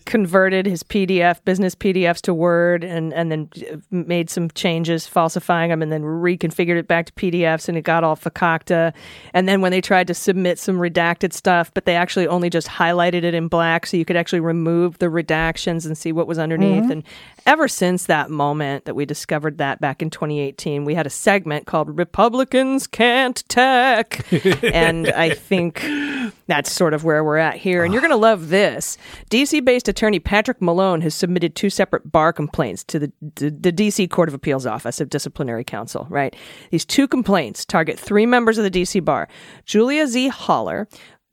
converted 0.04 0.66
his 0.66 0.82
PDF, 0.82 1.44
business 1.44 1.74
PDFs 1.74 2.20
to 2.22 2.34
Word 2.34 2.84
and, 2.84 3.12
and 3.12 3.32
then 3.32 3.50
uh, 3.72 3.76
made 3.90 4.30
some 4.30 4.50
changes, 4.50 5.06
falsifying 5.06 5.70
them, 5.70 5.82
and 5.82 5.90
then 5.90 6.02
reconfigured 6.02 6.78
it 6.78 6.86
back 6.86 7.06
to 7.06 7.12
PDFs, 7.14 7.68
and 7.68 7.76
it 7.76 7.82
got 7.82 8.04
all 8.04 8.16
fakakta. 8.16 8.92
And 9.32 9.48
then 9.48 9.60
when 9.60 9.72
they 9.72 9.80
tried 9.80 10.06
to 10.08 10.14
submit 10.14 10.58
some 10.58 10.76
redacted 10.76 11.32
stuff, 11.32 11.72
but 11.74 11.84
they 11.86 11.96
actually 11.96 12.28
only 12.28 12.50
just 12.50 12.68
highlighted 12.68 13.24
it 13.24 13.34
in 13.34 13.48
black 13.48 13.86
so 13.86 13.96
you 13.96 14.04
could 14.04 14.16
actually 14.16 14.40
remove 14.40 14.98
the 14.98 15.06
redactions 15.06 15.86
and 15.86 15.96
see 15.96 16.12
what 16.12 16.26
was 16.26 16.38
underneath. 16.38 16.90
And 16.90 17.02
ever 17.46 17.68
since 17.68 18.06
that 18.06 18.30
moment 18.30 18.84
that 18.84 18.94
we 18.94 19.04
discovered 19.04 19.58
that 19.58 19.80
back 19.80 20.02
in 20.02 20.10
2018, 20.10 20.84
we 20.84 20.94
had 20.94 21.06
a 21.06 21.10
segment 21.10 21.66
called 21.66 21.96
Republicans 21.96 22.86
Can't 22.86 23.42
Tech. 23.48 24.24
and 24.62 25.08
I 25.08 25.30
think 25.30 25.82
that's 26.52 26.70
sort 26.70 26.92
of 26.92 27.02
where 27.02 27.24
we're 27.24 27.38
at 27.38 27.56
here. 27.56 27.82
And 27.82 27.94
you're 27.94 28.02
going 28.02 28.10
to 28.10 28.16
love 28.16 28.50
this. 28.50 28.98
DC 29.30 29.64
based 29.64 29.88
attorney 29.88 30.20
Patrick 30.20 30.60
Malone 30.60 31.00
has 31.00 31.14
submitted 31.14 31.56
two 31.56 31.70
separate 31.70 32.12
bar 32.12 32.30
complaints 32.30 32.84
to 32.84 32.98
the, 32.98 33.12
the, 33.36 33.48
the 33.48 33.72
DC 33.72 34.10
Court 34.10 34.28
of 34.28 34.34
Appeals 34.34 34.66
Office 34.66 35.00
of 35.00 35.08
Disciplinary 35.08 35.64
Counsel, 35.64 36.06
right? 36.10 36.36
These 36.70 36.84
two 36.84 37.08
complaints 37.08 37.64
target 37.64 37.98
three 37.98 38.26
members 38.26 38.58
of 38.58 38.64
the 38.64 38.70
DC 38.70 39.02
bar 39.02 39.28
Julia 39.64 40.06
Z. 40.06 40.28
Haller, 40.28 40.88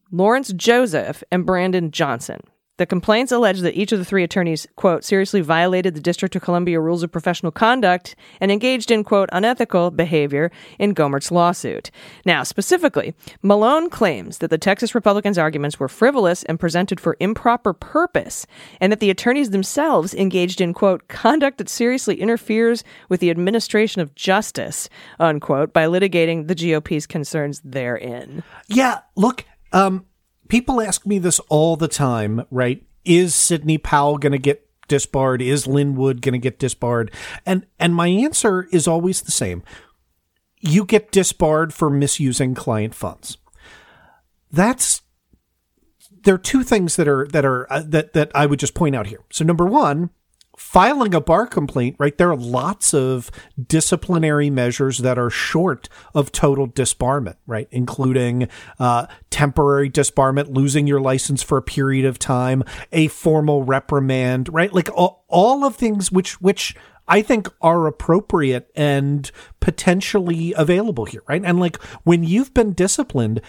Lawrence 0.10 0.54
Joseph, 0.54 1.22
and 1.34 1.46
Brandon 1.46 1.92
Johnson. 1.92 2.40
The 2.80 2.86
complaints 2.86 3.34
allege 3.34 3.60
that 3.60 3.78
each 3.78 3.92
of 3.92 4.00
the 4.00 4.06
three 4.06 4.24
attorneys, 4.24 4.66
quote, 4.78 5.04
seriously 5.04 5.42
violated 5.42 5.96
the 5.96 6.00
District 6.00 6.34
of 6.38 6.42
Columbia 6.42 6.80
rules 6.80 7.04
of 7.04 7.12
professional 7.12 7.52
conduct 7.52 8.16
and 8.40 8.54
engaged 8.54 8.90
in, 8.90 9.04
quote, 9.04 9.28
unethical 9.34 9.92
behavior 9.92 10.50
in 10.80 10.96
Gohmert's 10.96 11.30
lawsuit. 11.30 11.92
Now, 12.24 12.44
specifically, 12.44 13.14
Malone 13.42 13.90
claims 13.90 14.38
that 14.38 14.50
the 14.50 14.58
Texas 14.58 14.96
Republicans' 14.96 15.38
arguments 15.38 15.78
were 15.78 15.90
frivolous 15.90 16.44
and 16.44 16.58
presented 16.58 17.02
for 17.02 17.18
improper 17.20 17.74
purpose, 17.74 18.48
and 18.80 18.94
that 18.94 19.02
the 19.02 19.10
attorneys 19.10 19.50
themselves 19.50 20.14
engaged 20.14 20.62
in, 20.62 20.74
quote, 20.74 21.10
conduct 21.10 21.58
that 21.58 21.68
seriously 21.68 22.22
interferes 22.22 22.86
with 23.10 23.20
the 23.20 23.30
administration 23.30 24.02
of 24.02 24.16
justice, 24.16 24.88
unquote, 25.20 25.74
by 25.74 25.84
litigating 25.84 26.48
the 26.48 26.56
GOP's 26.56 27.06
concerns 27.06 27.60
therein. 27.60 28.42
Yeah, 28.70 29.00
look, 29.18 29.44
um, 29.74 30.06
people 30.50 30.82
ask 30.82 31.06
me 31.06 31.20
this 31.20 31.40
all 31.48 31.78
the 31.78 31.88
time, 31.88 32.46
right? 32.52 32.86
Is 33.06 33.34
Sidney 33.34 33.78
Powell 33.78 34.18
going 34.18 34.34
to 34.34 34.38
get 34.38 34.68
disbarred? 34.90 35.42
Is 35.42 35.66
Lin 35.66 35.96
Wood 35.96 36.22
going 36.22 36.34
to 36.34 36.40
get 36.40 36.60
disbarred? 36.60 37.14
And 37.46 37.66
and 37.80 37.96
my 37.96 38.08
answer 38.08 38.68
is 38.74 38.88
always 38.88 39.22
the 39.22 39.32
same. 39.32 39.64
You 40.60 40.84
get 40.84 41.12
disbarred 41.12 41.74
for 41.74 41.90
misusing 41.90 42.56
client 42.56 42.94
funds. 42.94 43.38
That's 44.52 45.04
there 46.24 46.36
are 46.36 46.40
two 46.40 46.64
things 46.64 46.98
that 46.98 47.08
are 47.08 47.26
that 47.28 47.46
are 47.46 47.72
uh, 47.72 47.84
that 47.88 48.14
that 48.14 48.32
I 48.36 48.46
would 48.46 48.60
just 48.60 48.74
point 48.74 48.96
out 48.96 49.08
here. 49.08 49.24
So 49.32 49.46
number 49.46 49.66
1, 49.66 50.10
filing 50.60 51.16
a 51.16 51.22
bar 51.22 51.48
complaint, 51.48 51.96
right? 51.98 52.18
There 52.18 52.30
are 52.30 52.36
lots 52.36 52.94
of 52.94 53.32
disciplinary 53.66 54.50
measures 54.50 54.98
that 55.00 55.18
are 55.18 55.30
short 55.30 55.88
of 56.14 56.34
total 56.34 56.68
disbarment, 56.68 57.38
right? 57.48 57.70
Including 57.72 58.50
uh, 58.78 59.08
temporary 59.30 59.90
disbarment, 59.90 60.54
losing 60.54 60.86
your 60.86 61.00
license 61.00 61.42
for 61.42 61.58
a 61.58 61.62
period 61.62 62.06
of 62.06 62.20
time, 62.20 62.66
a 62.92 63.08
formal 63.08 63.64
reprimand, 63.64 64.54
right? 64.54 64.74
Like 64.74 64.90
all, 64.94 65.24
all 65.30 65.64
of 65.64 65.78
things 65.78 66.12
which 66.12 66.42
which 66.42 66.76
I 67.08 67.22
think 67.22 67.48
are 67.62 67.88
appropriate 67.88 68.70
and 68.76 69.32
potentially 69.62 70.54
available 70.58 71.06
here, 71.06 71.24
right? 71.28 71.42
And 71.44 71.62
like 71.62 71.82
when 72.04 72.26
you've 72.26 72.54
been 72.54 72.74
disciplined, 72.74 73.42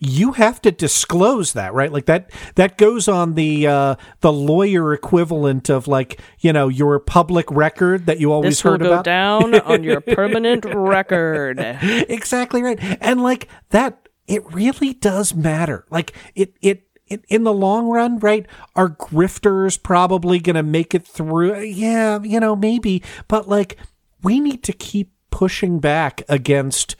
you 0.00 0.32
have 0.32 0.60
to 0.62 0.70
disclose 0.72 1.52
that, 1.54 1.72
right? 1.72 1.90
Like 1.92 2.06
that 2.06 2.30
that 2.56 2.76
goes 2.76 3.08
on 3.08 3.34
the 3.34 3.66
uh 3.66 3.94
the 4.20 4.32
lawyer 4.32 4.92
equivalent 4.92 5.70
of 5.70 5.86
like, 5.88 6.20
you 6.40 6.52
know, 6.52 6.68
your 6.68 6.98
public 6.98 7.50
record 7.50 8.06
that 8.06 8.18
you 8.20 8.32
always 8.32 8.52
This 8.56 8.60
heard 8.62 8.80
will 8.80 8.88
go 8.88 8.92
about. 8.94 9.04
down 9.04 9.54
on 9.60 9.82
your 9.84 10.00
permanent 10.14 10.64
record. 10.66 11.58
exactly 11.60 12.62
right. 12.62 12.78
And 13.00 13.22
like 13.22 13.48
that 13.70 14.08
it 14.26 14.42
really 14.52 14.94
does 14.94 15.34
matter. 15.34 15.84
Like 15.90 16.12
it 16.34 16.54
it 16.60 16.86
in, 17.06 17.22
in 17.28 17.44
the 17.44 17.52
long 17.52 17.88
run, 17.88 18.18
right? 18.18 18.46
Are 18.74 18.88
grifters 18.88 19.80
probably 19.82 20.38
going 20.40 20.56
to 20.56 20.62
make 20.62 20.94
it 20.94 21.06
through? 21.06 21.60
Yeah, 21.60 22.18
you 22.22 22.40
know, 22.40 22.56
maybe, 22.56 23.02
but 23.28 23.46
like 23.48 23.76
we 24.22 24.40
need 24.40 24.62
to 24.64 24.72
keep 24.72 25.12
pushing 25.30 25.80
back 25.80 26.22
against 26.28 26.96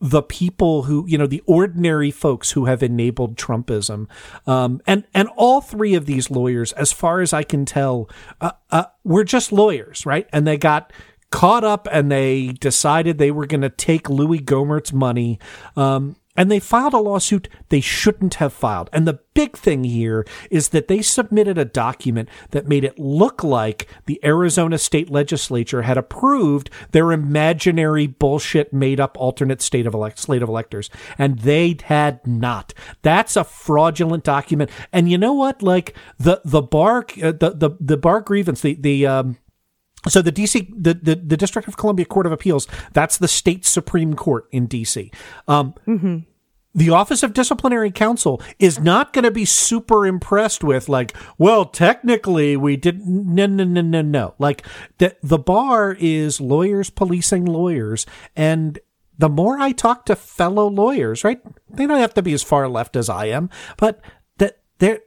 the 0.00 0.22
people 0.22 0.84
who 0.84 1.04
you 1.08 1.18
know 1.18 1.26
the 1.26 1.42
ordinary 1.46 2.10
folks 2.10 2.52
who 2.52 2.66
have 2.66 2.82
enabled 2.82 3.36
Trumpism, 3.36 4.06
um, 4.46 4.80
and 4.86 5.04
and 5.14 5.28
all 5.36 5.60
three 5.60 5.94
of 5.94 6.06
these 6.06 6.30
lawyers, 6.30 6.72
as 6.72 6.92
far 6.92 7.20
as 7.20 7.32
I 7.32 7.42
can 7.42 7.64
tell, 7.64 8.08
uh, 8.40 8.52
uh, 8.70 8.84
were 9.04 9.24
just 9.24 9.52
lawyers, 9.52 10.06
right? 10.06 10.28
And 10.32 10.46
they 10.46 10.56
got 10.56 10.92
caught 11.30 11.64
up 11.64 11.86
and 11.90 12.10
they 12.10 12.48
decided 12.48 13.18
they 13.18 13.30
were 13.30 13.46
going 13.46 13.60
to 13.60 13.68
take 13.68 14.08
Louis 14.08 14.38
Gohmert's 14.38 14.92
money. 14.92 15.38
Um, 15.76 16.16
and 16.38 16.52
they 16.52 16.60
filed 16.60 16.94
a 16.94 16.98
lawsuit 16.98 17.48
they 17.68 17.80
shouldn't 17.80 18.34
have 18.34 18.52
filed. 18.52 18.88
And 18.92 19.06
the 19.06 19.18
big 19.34 19.56
thing 19.56 19.82
here 19.82 20.24
is 20.52 20.68
that 20.68 20.86
they 20.86 21.02
submitted 21.02 21.58
a 21.58 21.64
document 21.64 22.28
that 22.52 22.68
made 22.68 22.84
it 22.84 22.96
look 22.96 23.42
like 23.42 23.88
the 24.06 24.20
Arizona 24.24 24.78
state 24.78 25.10
legislature 25.10 25.82
had 25.82 25.98
approved 25.98 26.70
their 26.92 27.10
imaginary 27.10 28.06
bullshit 28.06 28.72
made 28.72 29.00
up 29.00 29.18
alternate 29.18 29.60
state 29.60 29.86
of 29.86 29.94
elect- 29.94 30.20
slate 30.20 30.42
of 30.42 30.48
electors. 30.48 30.90
And 31.18 31.40
they 31.40 31.76
had 31.82 32.24
not. 32.24 32.72
That's 33.02 33.36
a 33.36 33.42
fraudulent 33.42 34.22
document. 34.22 34.70
And 34.92 35.10
you 35.10 35.18
know 35.18 35.32
what? 35.32 35.60
Like 35.60 35.94
the, 36.18 36.40
the 36.44 36.62
bar, 36.62 37.04
uh, 37.20 37.32
the, 37.32 37.50
the, 37.50 37.70
the 37.80 37.96
bar 37.96 38.20
grievance, 38.20 38.60
the, 38.60 38.74
the, 38.74 39.06
um, 39.08 39.38
so 40.08 40.22
the 40.22 40.32
DC, 40.32 40.68
the, 40.76 40.94
the, 40.94 41.14
the 41.16 41.36
District 41.36 41.68
of 41.68 41.76
Columbia 41.76 42.06
Court 42.06 42.26
of 42.26 42.32
Appeals, 42.32 42.66
that's 42.92 43.18
the 43.18 43.28
state 43.28 43.64
Supreme 43.64 44.14
Court 44.14 44.48
in 44.50 44.68
DC. 44.68 45.12
Um, 45.46 45.74
The 46.74 46.90
Office 46.90 47.22
of 47.22 47.32
Disciplinary 47.32 47.90
Counsel 47.90 48.40
is 48.58 48.78
not 48.78 49.12
going 49.12 49.24
to 49.24 49.30
be 49.32 49.44
super 49.44 50.06
impressed 50.06 50.62
with 50.62 50.88
like, 50.88 51.16
well, 51.36 51.64
technically 51.64 52.56
we 52.56 52.76
didn't. 52.76 53.06
No, 53.34 53.46
no, 53.46 53.64
no, 53.64 53.80
no, 53.80 54.02
no. 54.02 54.34
Like 54.38 54.64
the 54.98 55.16
the 55.22 55.38
bar 55.38 55.96
is 55.98 56.40
lawyers 56.40 56.90
policing 56.90 57.46
lawyers, 57.46 58.06
and 58.36 58.78
the 59.16 59.30
more 59.30 59.58
I 59.58 59.72
talk 59.72 60.06
to 60.06 60.14
fellow 60.14 60.68
lawyers, 60.68 61.24
right? 61.24 61.40
They 61.70 61.86
don't 61.86 61.98
have 61.98 62.14
to 62.14 62.22
be 62.22 62.32
as 62.32 62.44
far 62.44 62.68
left 62.68 62.94
as 62.94 63.08
I 63.08 63.26
am, 63.26 63.50
but 63.76 64.00
that 64.36 64.58
they're, 64.78 65.00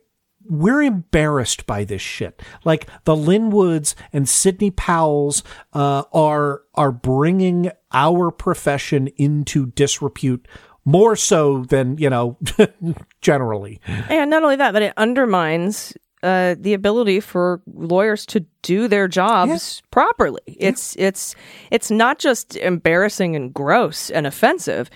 we're 0.50 0.82
embarrassed 0.82 1.66
by 1.66 1.84
this 1.84 2.02
shit. 2.02 2.42
Like 2.64 2.88
the 3.06 3.16
Lin 3.16 3.50
Woods 3.50 3.96
and 4.12 4.28
Sidney 4.28 4.72
Powell's 4.72 5.44
uh, 5.74 6.04
are 6.14 6.64
are 6.76 6.92
bringing 6.92 7.72
our 7.92 8.32
profession 8.32 9.08
into 9.18 9.68
disrepute 9.68 10.48
more 10.86 11.16
so 11.16 11.64
than 11.66 11.98
you 11.98 12.10
know 12.10 12.38
generally. 13.22 13.80
And 14.10 14.30
not 14.30 14.44
only 14.44 14.56
that, 14.58 14.74
but 14.74 14.82
it 14.82 14.94
undermines 14.98 15.94
uh, 16.24 16.56
the 16.60 16.74
ability 16.74 17.20
for 17.20 17.62
lawyers 17.74 18.26
to 18.28 18.46
do 18.62 18.88
their 18.88 19.08
jobs 19.08 19.82
yeah. 19.82 19.88
properly. 19.92 20.42
It's 20.46 20.96
yeah. 20.96 21.08
it's 21.08 21.36
it's 21.72 21.92
not 21.92 22.20
just 22.20 22.56
embarrassing 22.58 23.36
and 23.36 23.54
gross 23.54 24.10
and 24.10 24.28
offensive. 24.28 24.90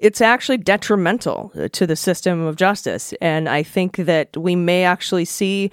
It's 0.00 0.20
actually 0.20 0.56
detrimental 0.56 1.52
to 1.72 1.86
the 1.86 1.96
system 1.96 2.40
of 2.42 2.56
justice, 2.56 3.12
and 3.20 3.48
I 3.48 3.62
think 3.62 3.96
that 3.96 4.36
we 4.36 4.56
may 4.56 4.84
actually 4.84 5.26
see 5.26 5.70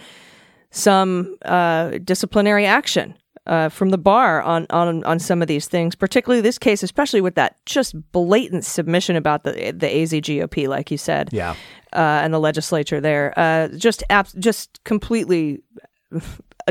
some 0.69 1.37
uh, 1.45 1.97
disciplinary 2.03 2.65
action 2.65 3.15
uh, 3.47 3.69
from 3.69 3.89
the 3.89 3.97
bar 3.97 4.41
on, 4.41 4.67
on 4.69 5.03
on 5.05 5.19
some 5.19 5.41
of 5.41 5.47
these 5.47 5.67
things, 5.67 5.95
particularly 5.95 6.41
this 6.41 6.59
case, 6.59 6.83
especially 6.83 7.21
with 7.21 7.35
that 7.35 7.55
just 7.65 7.95
blatant 8.11 8.65
submission 8.65 9.15
about 9.15 9.43
the 9.43 9.71
the 9.71 10.01
AZ 10.01 10.11
GOP, 10.11 10.67
like 10.67 10.91
you 10.91 10.97
said, 10.97 11.29
yeah, 11.31 11.51
uh, 11.93 12.21
and 12.21 12.33
the 12.33 12.39
legislature 12.39 12.99
there, 12.99 13.33
uh, 13.37 13.69
just 13.69 14.03
ab- 14.09 14.27
just 14.37 14.83
completely 14.83 15.61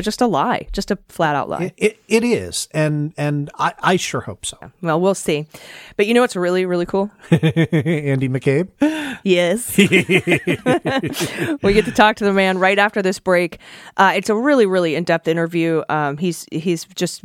just 0.01 0.21
a 0.21 0.27
lie, 0.27 0.67
just 0.73 0.91
a 0.91 0.97
flat 1.09 1.35
out 1.35 1.49
lie. 1.49 1.65
It, 1.65 1.73
it, 1.77 1.99
it 2.07 2.23
is, 2.23 2.67
and 2.71 3.13
and 3.17 3.49
I, 3.57 3.73
I 3.79 3.95
sure 3.95 4.21
hope 4.21 4.45
so. 4.45 4.57
Well, 4.81 5.01
we'll 5.01 5.15
see. 5.15 5.47
But 5.95 6.07
you 6.07 6.13
know 6.13 6.21
what's 6.21 6.35
really 6.35 6.65
really 6.65 6.85
cool? 6.85 7.11
Andy 7.31 8.29
McCabe. 8.29 8.69
Yes. 9.23 9.77
we 9.77 9.87
get 11.73 11.85
to 11.85 11.91
talk 11.91 12.17
to 12.17 12.25
the 12.25 12.33
man 12.33 12.57
right 12.57 12.77
after 12.77 13.01
this 13.01 13.19
break. 13.19 13.59
Uh, 13.97 14.13
it's 14.15 14.29
a 14.29 14.35
really 14.35 14.65
really 14.65 14.95
in 14.95 15.03
depth 15.03 15.27
interview. 15.27 15.83
Um, 15.89 16.17
he's 16.17 16.45
he's 16.51 16.85
just 16.95 17.23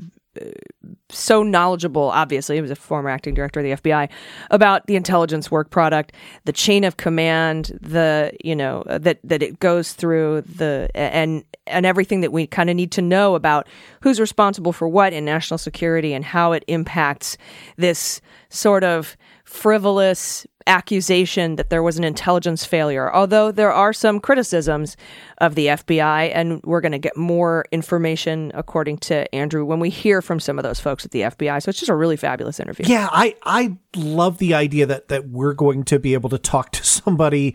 so 1.08 1.42
knowledgeable, 1.42 2.10
obviously, 2.10 2.56
he 2.56 2.62
was 2.62 2.70
a 2.70 2.76
former 2.76 3.10
acting 3.10 3.34
director 3.34 3.60
of 3.60 3.64
the 3.64 3.90
FBI, 3.90 4.08
about 4.50 4.86
the 4.86 4.96
intelligence 4.96 5.50
work 5.50 5.70
product, 5.70 6.12
the 6.44 6.52
chain 6.52 6.84
of 6.84 6.96
command, 6.96 7.78
the, 7.80 8.32
you 8.42 8.56
know, 8.56 8.82
that, 8.86 9.18
that 9.22 9.42
it 9.42 9.60
goes 9.60 9.92
through 9.92 10.42
the, 10.42 10.88
and, 10.94 11.44
and 11.66 11.84
everything 11.84 12.22
that 12.22 12.32
we 12.32 12.46
kind 12.46 12.70
of 12.70 12.76
need 12.76 12.92
to 12.92 13.02
know 13.02 13.34
about 13.34 13.68
who's 14.00 14.18
responsible 14.18 14.72
for 14.72 14.88
what 14.88 15.12
in 15.12 15.24
national 15.24 15.58
security 15.58 16.14
and 16.14 16.24
how 16.24 16.52
it 16.52 16.64
impacts 16.66 17.36
this 17.76 18.20
sort 18.48 18.84
of 18.84 19.16
frivolous 19.52 20.46
accusation 20.66 21.56
that 21.56 21.70
there 21.70 21.82
was 21.82 21.98
an 21.98 22.04
intelligence 22.04 22.64
failure, 22.64 23.12
although 23.12 23.52
there 23.52 23.72
are 23.72 23.92
some 23.92 24.20
criticisms 24.20 24.96
of 25.38 25.54
the 25.54 25.66
FBI, 25.66 26.30
and 26.34 26.62
we're 26.64 26.80
going 26.80 26.92
to 26.92 26.98
get 26.98 27.16
more 27.16 27.64
information, 27.72 28.52
according 28.54 28.98
to 28.98 29.32
Andrew, 29.34 29.64
when 29.64 29.80
we 29.80 29.90
hear 29.90 30.22
from 30.22 30.40
some 30.40 30.58
of 30.58 30.62
those 30.62 30.80
folks 30.80 31.04
at 31.04 31.10
the 31.10 31.22
FBI. 31.22 31.62
So 31.62 31.68
it's 31.68 31.78
just 31.78 31.90
a 31.90 31.96
really 31.96 32.16
fabulous 32.16 32.60
interview. 32.60 32.86
Yeah, 32.88 33.08
I, 33.10 33.34
I 33.42 33.76
love 33.96 34.38
the 34.38 34.54
idea 34.54 34.86
that, 34.86 35.08
that 35.08 35.28
we're 35.28 35.54
going 35.54 35.84
to 35.84 35.98
be 35.98 36.14
able 36.14 36.30
to 36.30 36.38
talk 36.38 36.70
to 36.72 36.84
somebody 36.84 37.54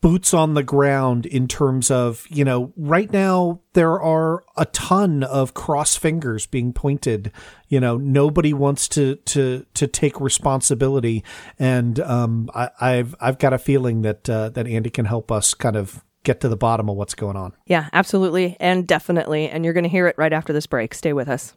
boots 0.00 0.34
on 0.34 0.54
the 0.54 0.62
ground 0.62 1.26
in 1.26 1.48
terms 1.48 1.90
of, 1.90 2.26
you 2.28 2.44
know, 2.44 2.72
right 2.76 3.10
now 3.12 3.60
there 3.72 4.00
are 4.00 4.44
a 4.56 4.66
ton 4.66 5.22
of 5.22 5.54
cross 5.54 5.96
fingers 5.96 6.46
being 6.46 6.72
pointed. 6.72 7.32
You 7.68 7.80
know, 7.80 7.96
nobody 7.96 8.52
wants 8.52 8.88
to 8.90 9.16
to 9.16 9.64
to 9.74 9.86
take 9.86 10.20
responsibility, 10.20 11.24
and 11.58 11.98
um, 12.00 12.50
I, 12.54 12.92
have 12.92 13.14
I've 13.20 13.38
got 13.38 13.52
a 13.52 13.58
feeling 13.58 14.02
that 14.02 14.28
uh, 14.28 14.50
that 14.50 14.66
Andy 14.66 14.90
can 14.90 15.04
help 15.04 15.32
us 15.32 15.54
kind 15.54 15.76
of 15.76 16.04
get 16.24 16.40
to 16.40 16.48
the 16.48 16.56
bottom 16.56 16.88
of 16.90 16.96
what's 16.96 17.14
going 17.14 17.36
on. 17.36 17.54
Yeah, 17.66 17.88
absolutely, 17.92 18.56
and 18.60 18.86
definitely, 18.86 19.48
and 19.48 19.64
you're 19.64 19.74
going 19.74 19.84
to 19.84 19.90
hear 19.90 20.06
it 20.08 20.16
right 20.18 20.32
after 20.32 20.52
this 20.52 20.66
break. 20.66 20.94
Stay 20.94 21.12
with 21.12 21.28
us. 21.28 21.54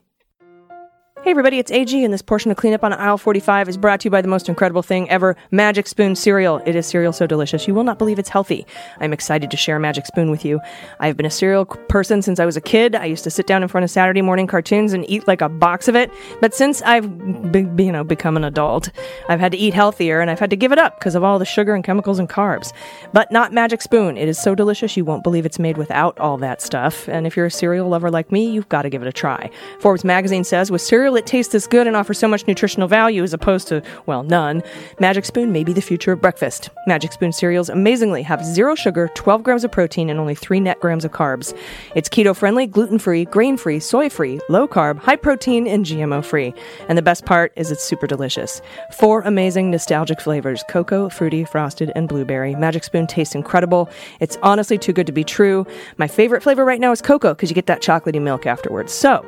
Hey 1.23 1.31
everybody, 1.31 1.57
it's 1.57 1.71
AG, 1.71 2.03
and 2.03 2.13
this 2.13 2.21
portion 2.21 2.51
of 2.51 2.57
Cleanup 2.57 2.83
on 2.83 2.91
Aisle 2.91 3.17
45 3.17 3.69
is 3.69 3.77
brought 3.77 4.01
to 4.01 4.07
you 4.07 4.11
by 4.11 4.21
the 4.21 4.27
most 4.27 4.49
incredible 4.49 4.81
thing 4.81 5.09
ever, 5.09 5.37
Magic 5.51 5.87
Spoon 5.87 6.17
cereal. 6.17 6.57
It 6.65 6.75
is 6.75 6.85
cereal 6.85 7.13
so 7.13 7.25
delicious, 7.25 7.65
you 7.65 7.73
will 7.73 7.85
not 7.85 7.97
believe 7.97 8.19
it's 8.19 8.27
healthy. 8.27 8.67
I'm 8.99 9.13
excited 9.13 9.49
to 9.49 9.55
share 9.55 9.79
Magic 9.79 10.05
Spoon 10.05 10.31
with 10.31 10.43
you. 10.43 10.59
I've 10.99 11.15
been 11.15 11.25
a 11.25 11.31
cereal 11.31 11.63
person 11.63 12.21
since 12.21 12.41
I 12.41 12.45
was 12.45 12.57
a 12.57 12.61
kid. 12.61 12.93
I 12.93 13.05
used 13.05 13.23
to 13.23 13.29
sit 13.29 13.47
down 13.47 13.63
in 13.63 13.69
front 13.69 13.85
of 13.85 13.89
Saturday 13.89 14.21
morning 14.21 14.47
cartoons 14.47 14.91
and 14.91 15.09
eat 15.09 15.25
like 15.25 15.39
a 15.39 15.47
box 15.47 15.87
of 15.87 15.95
it. 15.95 16.11
But 16.41 16.53
since 16.53 16.81
I've, 16.81 17.07
be, 17.53 17.61
you 17.81 17.93
know, 17.93 18.03
become 18.03 18.35
an 18.35 18.43
adult, 18.43 18.89
I've 19.29 19.39
had 19.39 19.53
to 19.53 19.57
eat 19.57 19.73
healthier, 19.73 20.19
and 20.19 20.29
I've 20.29 20.41
had 20.41 20.49
to 20.49 20.57
give 20.57 20.73
it 20.73 20.77
up 20.77 20.99
because 20.99 21.15
of 21.15 21.23
all 21.23 21.39
the 21.39 21.45
sugar 21.45 21.73
and 21.73 21.85
chemicals 21.85 22.19
and 22.19 22.27
carbs. 22.27 22.73
But 23.13 23.31
not 23.31 23.53
Magic 23.53 23.81
Spoon. 23.81 24.17
It 24.17 24.27
is 24.27 24.37
so 24.37 24.55
delicious, 24.55 24.97
you 24.97 25.05
won't 25.05 25.23
believe 25.23 25.45
it's 25.45 25.57
made 25.57 25.77
without 25.77 26.19
all 26.19 26.35
that 26.39 26.61
stuff. 26.61 27.07
And 27.07 27.25
if 27.25 27.37
you're 27.37 27.45
a 27.45 27.51
cereal 27.51 27.87
lover 27.87 28.11
like 28.11 28.29
me, 28.29 28.51
you've 28.51 28.67
got 28.67 28.81
to 28.81 28.89
give 28.89 29.01
it 29.01 29.07
a 29.07 29.13
try. 29.13 29.49
Forbes 29.79 30.03
magazine 30.03 30.43
says, 30.43 30.69
with 30.69 30.81
cereal 30.81 31.12
it 31.15 31.25
tastes 31.25 31.51
this 31.51 31.67
good 31.67 31.87
and 31.87 31.95
offer 31.95 32.13
so 32.13 32.27
much 32.27 32.47
nutritional 32.47 32.87
value 32.87 33.23
as 33.23 33.33
opposed 33.33 33.67
to, 33.67 33.81
well, 34.05 34.23
none, 34.23 34.63
Magic 34.99 35.25
Spoon 35.25 35.51
may 35.51 35.63
be 35.63 35.73
the 35.73 35.81
future 35.81 36.11
of 36.11 36.21
breakfast. 36.21 36.69
Magic 36.87 37.11
Spoon 37.11 37.31
cereals 37.31 37.69
amazingly 37.69 38.23
have 38.23 38.43
zero 38.43 38.75
sugar, 38.75 39.09
12 39.15 39.43
grams 39.43 39.63
of 39.63 39.71
protein, 39.71 40.09
and 40.09 40.19
only 40.19 40.35
3 40.35 40.59
net 40.59 40.79
grams 40.79 41.05
of 41.05 41.11
carbs. 41.11 41.55
It's 41.95 42.09
keto 42.09 42.35
friendly, 42.35 42.65
gluten 42.65 42.99
free, 42.99 43.25
grain 43.25 43.55
free, 43.57 43.79
soy 43.79 44.09
free, 44.09 44.39
low 44.49 44.67
carb, 44.67 44.97
high 44.97 45.15
protein, 45.15 45.67
and 45.67 45.85
GMO 45.85 46.25
free. 46.25 46.53
And 46.89 46.97
the 46.97 47.01
best 47.01 47.25
part 47.25 47.53
is 47.55 47.71
it's 47.71 47.83
super 47.83 48.07
delicious. 48.07 48.61
Four 48.97 49.21
amazing 49.21 49.69
nostalgic 49.69 50.19
flavors 50.19 50.63
cocoa, 50.69 51.09
fruity, 51.09 51.45
frosted, 51.45 51.91
and 51.95 52.09
blueberry. 52.09 52.55
Magic 52.55 52.83
Spoon 52.83 53.07
tastes 53.07 53.35
incredible. 53.35 53.89
It's 54.19 54.37
honestly 54.41 54.77
too 54.77 54.93
good 54.93 55.07
to 55.07 55.13
be 55.13 55.23
true. 55.23 55.65
My 55.97 56.07
favorite 56.07 56.41
flavor 56.41 56.65
right 56.65 56.79
now 56.79 56.91
is 56.91 57.01
cocoa 57.01 57.33
because 57.33 57.49
you 57.49 57.55
get 57.55 57.67
that 57.67 57.81
chocolatey 57.81 58.21
milk 58.21 58.45
afterwards. 58.45 58.91
So 58.91 59.25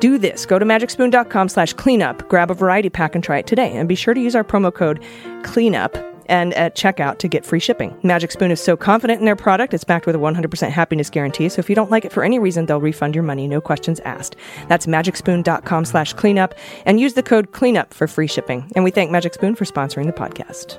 do 0.00 0.18
this. 0.18 0.44
Go 0.44 0.58
to 0.58 0.64
magicspoon.com 0.64 1.27
slash 1.48 1.72
cleanup 1.72 2.28
grab 2.28 2.50
a 2.50 2.54
variety 2.54 2.90
pack 2.90 3.14
and 3.14 3.22
try 3.22 3.38
it 3.38 3.46
today. 3.46 3.76
And 3.76 3.88
be 3.88 3.94
sure 3.94 4.14
to 4.14 4.20
use 4.20 4.34
our 4.34 4.44
promo 4.44 4.72
code 4.72 5.00
CLEANUP 5.42 6.04
and 6.28 6.54
at 6.54 6.76
checkout 6.76 7.18
to 7.18 7.28
get 7.28 7.44
free 7.44 7.58
shipping. 7.58 7.96
Magic 8.02 8.30
Spoon 8.30 8.50
is 8.50 8.60
so 8.60 8.76
confident 8.76 9.18
in 9.18 9.24
their 9.24 9.36
product, 9.36 9.74
it's 9.74 9.84
backed 9.84 10.06
with 10.06 10.14
a 10.14 10.18
100% 10.18 10.70
happiness 10.70 11.10
guarantee. 11.10 11.48
So 11.48 11.60
if 11.60 11.68
you 11.68 11.74
don't 11.74 11.90
like 11.90 12.04
it 12.04 12.12
for 12.12 12.22
any 12.22 12.38
reason, 12.38 12.66
they'll 12.66 12.80
refund 12.80 13.14
your 13.14 13.24
money, 13.24 13.48
no 13.48 13.60
questions 13.60 14.00
asked. 14.00 14.36
That's 14.68 14.86
magicspoon.com 14.86 15.84
slash 15.84 16.12
cleanup 16.12 16.54
and 16.84 17.00
use 17.00 17.14
the 17.14 17.22
code 17.22 17.52
cleanup 17.52 17.94
for 17.94 18.06
free 18.06 18.26
shipping. 18.26 18.70
And 18.74 18.84
we 18.84 18.90
thank 18.90 19.10
Magic 19.10 19.34
Spoon 19.34 19.54
for 19.54 19.64
sponsoring 19.64 20.06
the 20.06 20.12
podcast. 20.12 20.78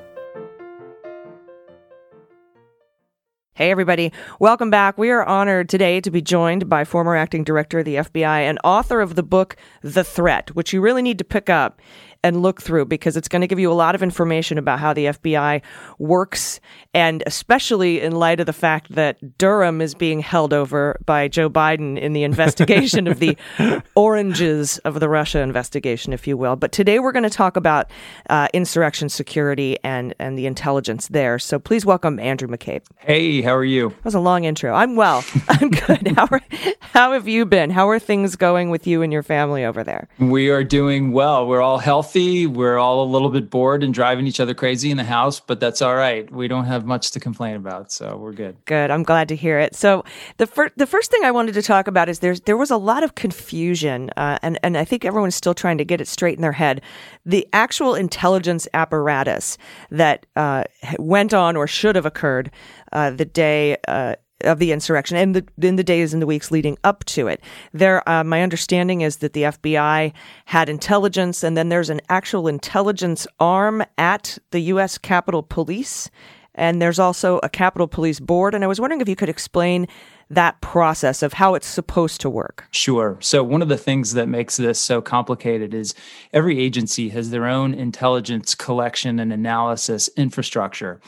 Hey, 3.60 3.72
everybody. 3.72 4.14
Welcome 4.39 4.70
back. 4.70 4.97
We 4.97 5.10
are 5.10 5.22
honored 5.22 5.68
today 5.68 5.99
to 5.99 6.10
be 6.10 6.22
joined 6.22 6.70
by 6.70 6.86
former 6.86 7.18
acting 7.18 7.43
director 7.43 7.80
of 7.80 7.84
the 7.84 7.95
FBI 7.95 8.43
and 8.43 8.57
author 8.64 9.01
of 9.01 9.16
the 9.16 9.22
book, 9.22 9.57
The 9.82 10.05
Threat, 10.05 10.55
which 10.55 10.72
you 10.72 10.80
really 10.80 11.01
need 11.01 11.18
to 11.18 11.26
pick 11.26 11.49
up 11.49 11.82
and 12.24 12.41
look 12.41 12.61
through 12.61 12.86
because 12.86 13.15
it's 13.15 13.28
going 13.28 13.41
to 13.41 13.47
give 13.47 13.59
you 13.59 13.72
a 13.72 13.74
lot 13.74 13.95
of 13.95 14.03
information 14.03 14.57
about 14.57 14.80
how 14.80 14.93
the 14.93 15.05
FBI 15.05 15.61
works, 15.99 16.59
and 16.93 17.24
especially 17.26 18.01
in 18.01 18.13
light 18.13 18.39
of 18.39 18.45
the 18.45 18.53
fact 18.53 18.93
that 18.95 19.38
Durham 19.38 19.80
is 19.82 19.95
being 19.95 20.20
held 20.20 20.53
over 20.53 20.99
by 21.05 21.28
Joe 21.30 21.49
Biden 21.49 21.97
in 21.97 22.13
the 22.13 22.24
investigation 22.24 23.07
of 23.07 23.20
the 23.20 23.38
oranges 23.95 24.80
of 24.80 24.99
the 24.99 25.07
Russia 25.07 25.39
investigation, 25.39 26.11
if 26.11 26.28
you 26.28 26.36
will. 26.36 26.57
But 26.57 26.72
today 26.72 26.99
we're 26.99 27.13
going 27.13 27.24
to 27.24 27.30
talk 27.30 27.55
about 27.55 27.89
uh, 28.30 28.49
insurrection 28.53 29.07
security 29.07 29.78
and, 29.84 30.13
and 30.20 30.38
the 30.38 30.45
intelligence 30.45 31.07
there. 31.07 31.39
So 31.39 31.57
please 31.57 31.86
welcome 31.86 32.20
Andrew 32.20 32.49
McCabe. 32.49 32.82
Hey, 32.97 33.41
how 33.41 33.55
are 33.55 33.63
you? 33.63 33.89
That 33.89 34.05
was 34.05 34.15
a 34.15 34.20
long 34.20 34.43
intro. 34.43 34.74
I'm 34.74 34.97
well. 34.97 35.24
I'm 35.47 35.70
good. 35.70 36.13
how, 36.17 36.28
are, 36.32 36.41
how 36.82 37.13
have 37.13 37.30
you 37.30 37.45
been? 37.45 37.70
How 37.70 37.88
are 37.88 37.99
things 37.99 38.36
going 38.36 38.70
with 38.70 38.86
you 38.86 39.01
and 39.01 39.13
your 39.13 39.24
family 39.24 39.63
over 39.63 39.86
there? 39.86 40.09
We 40.20 40.49
are 40.49 40.65
doing 40.65 41.13
well. 41.13 41.47
We're 41.47 41.61
all 41.61 41.78
healthy 41.78 42.09
healthy. 42.10 42.47
We're 42.47 42.80
all 42.80 43.03
a 43.03 43.10
little 43.10 43.30
bit 43.30 43.51
bored 43.51 43.84
and 43.84 43.93
driving 43.93 44.26
each 44.26 44.39
other 44.39 44.55
crazy 44.55 44.89
in 44.89 44.97
the 44.97 45.03
house, 45.03 45.39
but 45.39 45.60
that's 45.60 45.80
all 45.80 45.95
right. 45.95 46.30
We 46.32 46.47
don't 46.47 46.66
have 46.66 46.84
much 46.84 47.12
to 47.12 47.20
complain 47.20 47.55
about, 47.55 47.91
so 47.91 48.18
we're 48.18 48.34
good. 48.34 48.57
Good. 48.66 48.89
I'm 48.89 49.03
glad 49.03 49.28
to 49.28 49.36
hear 49.36 49.60
it. 49.60 49.76
So 49.76 50.03
the 50.38 50.47
first 50.47 50.74
the 50.76 50.88
first 50.88 51.12
thing 51.12 51.24
I 51.24 51.30
wanted 51.30 51.53
to 51.53 51.62
talk 51.62 51.88
about 51.88 52.10
is 52.10 52.20
there's 52.20 52.41
there 52.41 52.57
was 52.57 52.72
a 52.72 52.78
lot 52.78 53.03
of 53.03 53.14
confusion, 53.14 54.10
uh, 54.18 54.39
and 54.41 54.57
and 54.64 54.76
I 54.76 54.86
think 54.86 55.05
everyone's 55.05 55.36
still 55.36 55.53
trying 55.53 55.78
to 55.78 55.86
get 55.86 56.01
it 56.01 56.07
straight 56.07 56.36
in 56.36 56.41
their 56.41 56.51
head. 56.51 56.82
The 57.26 57.47
actual 57.53 57.93
intelligence 57.93 58.68
apparatus 58.74 59.60
that 59.91 60.26
uh, 60.36 60.64
went 60.97 61.32
on 61.36 61.55
or 61.55 61.68
should 61.68 61.95
have 61.95 62.07
occurred 62.07 62.49
uh, 62.91 63.12
the 63.12 63.26
day 63.26 63.78
uh, 63.88 64.16
of 64.41 64.59
the 64.59 64.71
insurrection 64.71 65.17
and 65.17 65.35
the, 65.35 65.67
in 65.67 65.75
the 65.75 65.83
days 65.83 66.13
and 66.13 66.21
the 66.21 66.27
weeks 66.27 66.51
leading 66.51 66.77
up 66.83 67.03
to 67.05 67.27
it. 67.27 67.41
There, 67.73 68.07
uh, 68.07 68.23
my 68.23 68.41
understanding 68.41 69.01
is 69.01 69.17
that 69.17 69.33
the 69.33 69.43
FBI 69.43 70.13
had 70.45 70.69
intelligence, 70.69 71.43
and 71.43 71.57
then 71.57 71.69
there's 71.69 71.89
an 71.89 72.01
actual 72.09 72.47
intelligence 72.47 73.27
arm 73.39 73.83
at 73.97 74.37
the 74.51 74.59
U.S. 74.61 74.97
Capitol 74.97 75.43
Police, 75.43 76.09
and 76.55 76.81
there's 76.81 76.99
also 76.99 77.39
a 77.43 77.49
Capitol 77.49 77.87
Police 77.87 78.19
board. 78.19 78.53
And 78.53 78.63
I 78.63 78.67
was 78.67 78.79
wondering 78.79 79.01
if 79.01 79.09
you 79.09 79.15
could 79.15 79.29
explain 79.29 79.87
that 80.29 80.61
process 80.61 81.23
of 81.23 81.33
how 81.33 81.55
it's 81.55 81.67
supposed 81.67 82.21
to 82.21 82.29
work? 82.29 82.67
Sure. 82.71 83.17
So, 83.19 83.43
one 83.43 83.61
of 83.61 83.69
the 83.69 83.77
things 83.77 84.13
that 84.13 84.27
makes 84.27 84.57
this 84.57 84.79
so 84.79 85.01
complicated 85.01 85.73
is 85.73 85.95
every 86.33 86.59
agency 86.59 87.09
has 87.09 87.31
their 87.31 87.47
own 87.47 87.73
intelligence 87.73 88.55
collection 88.55 89.19
and 89.19 89.33
analysis 89.33 90.09
infrastructure. 90.15 91.01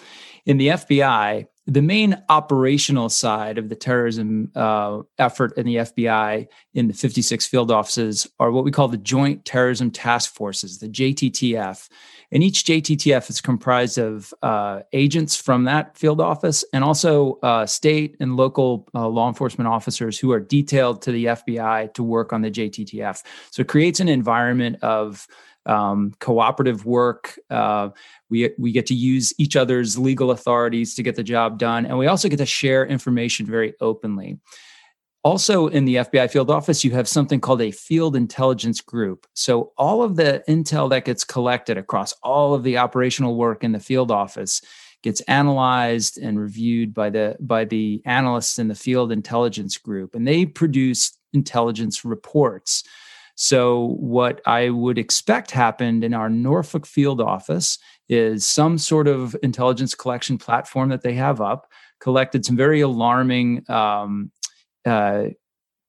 In 0.45 0.57
the 0.57 0.69
FBI, 0.69 1.45
the 1.71 1.81
main 1.81 2.21
operational 2.27 3.07
side 3.07 3.57
of 3.57 3.69
the 3.69 3.75
terrorism 3.75 4.51
uh, 4.55 4.99
effort 5.17 5.57
in 5.57 5.65
the 5.65 5.77
FBI 5.77 6.47
in 6.73 6.87
the 6.89 6.93
56 6.93 7.47
field 7.47 7.71
offices 7.71 8.27
are 8.41 8.51
what 8.51 8.65
we 8.65 8.71
call 8.71 8.89
the 8.89 8.97
Joint 8.97 9.45
Terrorism 9.45 9.89
Task 9.89 10.33
Forces, 10.33 10.79
the 10.79 10.89
JTTF. 10.89 11.87
And 12.33 12.43
each 12.43 12.65
JTTF 12.65 13.29
is 13.29 13.39
comprised 13.39 13.97
of 13.97 14.33
uh, 14.41 14.81
agents 14.91 15.37
from 15.37 15.63
that 15.63 15.97
field 15.97 16.19
office 16.19 16.65
and 16.73 16.83
also 16.83 17.39
uh, 17.41 17.65
state 17.65 18.17
and 18.19 18.35
local 18.35 18.89
uh, 18.93 19.07
law 19.07 19.29
enforcement 19.29 19.69
officers 19.69 20.19
who 20.19 20.33
are 20.33 20.39
detailed 20.41 21.01
to 21.03 21.13
the 21.13 21.25
FBI 21.25 21.93
to 21.93 22.03
work 22.03 22.33
on 22.33 22.41
the 22.41 22.51
JTTF. 22.51 23.23
So 23.51 23.61
it 23.61 23.69
creates 23.69 24.01
an 24.01 24.09
environment 24.09 24.81
of 24.81 25.25
um, 25.65 26.13
cooperative 26.19 26.85
work. 26.85 27.39
Uh, 27.49 27.89
we, 28.29 28.51
we 28.57 28.71
get 28.71 28.85
to 28.87 28.95
use 28.95 29.33
each 29.37 29.55
other's 29.55 29.97
legal 29.97 30.31
authorities 30.31 30.95
to 30.95 31.03
get 31.03 31.15
the 31.15 31.23
job 31.23 31.57
done. 31.57 31.85
And 31.85 31.97
we 31.97 32.07
also 32.07 32.29
get 32.29 32.37
to 32.37 32.45
share 32.45 32.85
information 32.85 33.45
very 33.45 33.73
openly. 33.81 34.39
Also, 35.23 35.67
in 35.67 35.85
the 35.85 35.97
FBI 35.97 36.31
field 36.31 36.49
office, 36.49 36.83
you 36.83 36.89
have 36.91 37.07
something 37.07 37.39
called 37.39 37.61
a 37.61 37.69
field 37.69 38.15
intelligence 38.15 38.81
group. 38.81 39.27
So, 39.35 39.71
all 39.77 40.01
of 40.01 40.15
the 40.15 40.43
intel 40.49 40.89
that 40.89 41.05
gets 41.05 41.23
collected 41.23 41.77
across 41.77 42.11
all 42.23 42.55
of 42.55 42.63
the 42.63 42.79
operational 42.79 43.35
work 43.35 43.63
in 43.63 43.71
the 43.71 43.79
field 43.79 44.09
office 44.09 44.63
gets 45.03 45.21
analyzed 45.21 46.17
and 46.17 46.39
reviewed 46.39 46.93
by 46.93 47.09
the 47.09 47.35
by 47.39 47.65
the 47.65 48.01
analysts 48.05 48.59
in 48.59 48.67
the 48.67 48.75
field 48.75 49.11
intelligence 49.11 49.77
group 49.77 50.15
and 50.15 50.27
they 50.27 50.45
produce 50.45 51.17
intelligence 51.33 52.05
reports 52.05 52.83
so 53.41 53.95
what 53.99 54.41
i 54.45 54.69
would 54.69 54.97
expect 54.97 55.51
happened 55.51 56.03
in 56.03 56.13
our 56.13 56.29
norfolk 56.29 56.85
field 56.85 57.19
office 57.19 57.79
is 58.09 58.45
some 58.45 58.77
sort 58.77 59.07
of 59.07 59.35
intelligence 59.41 59.95
collection 59.95 60.37
platform 60.37 60.89
that 60.89 61.01
they 61.01 61.13
have 61.13 61.41
up 61.41 61.67
collected 61.99 62.45
some 62.45 62.57
very 62.57 62.81
alarming 62.81 63.63
um, 63.69 64.31
uh, 64.85 65.25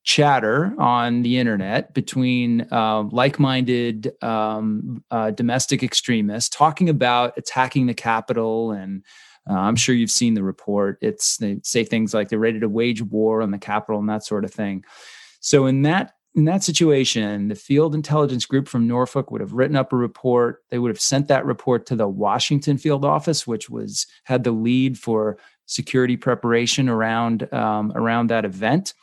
chatter 0.04 0.74
on 0.78 1.22
the 1.22 1.38
internet 1.38 1.94
between 1.94 2.66
uh, 2.72 3.02
like-minded 3.04 4.12
um, 4.22 5.02
uh, 5.10 5.30
domestic 5.30 5.82
extremists 5.82 6.54
talking 6.54 6.88
about 6.88 7.34
attacking 7.36 7.86
the 7.86 7.94
Capitol, 7.94 8.72
and 8.72 9.04
uh, 9.48 9.54
I'm 9.54 9.76
sure 9.76 9.94
you've 9.94 10.10
seen 10.10 10.34
the 10.34 10.42
report. 10.42 10.98
It's 11.00 11.36
they 11.36 11.60
say 11.62 11.84
things 11.84 12.14
like 12.14 12.28
they're 12.28 12.38
ready 12.38 12.60
to 12.60 12.68
wage 12.68 13.02
war 13.02 13.42
on 13.42 13.50
the 13.50 13.58
Capitol 13.58 14.00
and 14.00 14.08
that 14.08 14.24
sort 14.24 14.44
of 14.44 14.52
thing. 14.52 14.84
So 15.40 15.66
in 15.66 15.82
that 15.82 16.12
in 16.34 16.46
that 16.46 16.62
situation, 16.62 17.48
the 17.48 17.54
Field 17.54 17.94
Intelligence 17.94 18.46
Group 18.46 18.66
from 18.66 18.88
Norfolk 18.88 19.30
would 19.30 19.42
have 19.42 19.52
written 19.52 19.76
up 19.76 19.92
a 19.92 19.96
report. 19.96 20.62
They 20.70 20.78
would 20.78 20.90
have 20.90 21.00
sent 21.00 21.28
that 21.28 21.44
report 21.44 21.84
to 21.86 21.96
the 21.96 22.08
Washington 22.08 22.78
Field 22.78 23.04
Office, 23.04 23.46
which 23.46 23.68
was 23.68 24.06
had 24.24 24.44
the 24.44 24.52
lead 24.52 24.98
for 24.98 25.36
security 25.66 26.16
preparation 26.16 26.88
around 26.88 27.52
um, 27.52 27.92
around 27.94 28.28
that 28.28 28.44
event. 28.44 28.94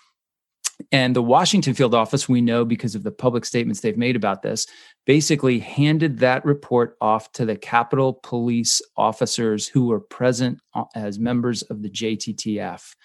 And 0.91 1.15
the 1.15 1.21
Washington 1.21 1.73
field 1.73 1.93
office, 1.93 2.29
we 2.29 2.41
know 2.41 2.63
because 2.63 2.95
of 2.95 3.03
the 3.03 3.11
public 3.11 3.43
statements 3.43 3.81
they've 3.81 3.97
made 3.97 4.15
about 4.15 4.41
this, 4.41 4.65
basically 5.05 5.59
handed 5.59 6.19
that 6.19 6.45
report 6.45 6.95
off 7.01 7.31
to 7.33 7.45
the 7.45 7.57
Capitol 7.57 8.13
Police 8.23 8.81
officers 8.95 9.67
who 9.67 9.87
were 9.87 9.99
present 9.99 10.59
uh, 10.73 10.85
as 10.95 11.19
members 11.19 11.63
of 11.63 11.81
the 11.81 11.89
JTTF. 11.89 12.95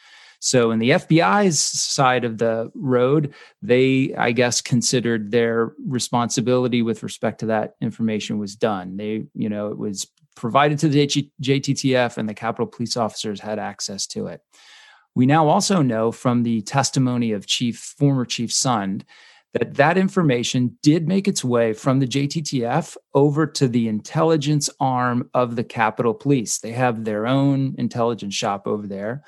So, 0.44 0.72
in 0.72 0.78
the 0.78 0.90
FBI's 0.90 1.58
side 1.58 2.22
of 2.26 2.36
the 2.36 2.70
road, 2.74 3.32
they, 3.62 4.14
I 4.14 4.32
guess, 4.32 4.60
considered 4.60 5.30
their 5.30 5.72
responsibility 5.86 6.82
with 6.82 7.02
respect 7.02 7.40
to 7.40 7.46
that 7.46 7.76
information 7.80 8.36
was 8.36 8.54
done. 8.54 8.98
They, 8.98 9.24
you 9.34 9.48
know, 9.48 9.68
it 9.68 9.78
was 9.78 10.06
provided 10.36 10.78
to 10.80 10.88
the 10.88 11.06
JTTF 11.06 12.18
and 12.18 12.28
the 12.28 12.34
Capitol 12.34 12.66
police 12.66 12.94
officers 12.94 13.40
had 13.40 13.58
access 13.58 14.06
to 14.08 14.26
it. 14.26 14.42
We 15.14 15.24
now 15.24 15.48
also 15.48 15.80
know 15.80 16.12
from 16.12 16.42
the 16.42 16.60
testimony 16.60 17.32
of 17.32 17.46
Chief 17.46 17.78
former 17.78 18.26
Chief 18.26 18.50
Sund 18.50 19.04
that 19.54 19.76
that 19.76 19.96
information 19.96 20.76
did 20.82 21.08
make 21.08 21.26
its 21.26 21.42
way 21.42 21.72
from 21.72 22.00
the 22.00 22.06
JTTF 22.06 22.98
over 23.14 23.46
to 23.46 23.66
the 23.66 23.88
intelligence 23.88 24.68
arm 24.78 25.30
of 25.32 25.56
the 25.56 25.64
Capitol 25.64 26.12
Police. 26.12 26.58
They 26.58 26.72
have 26.72 27.06
their 27.06 27.26
own 27.26 27.74
intelligence 27.78 28.34
shop 28.34 28.66
over 28.66 28.86
there. 28.86 29.22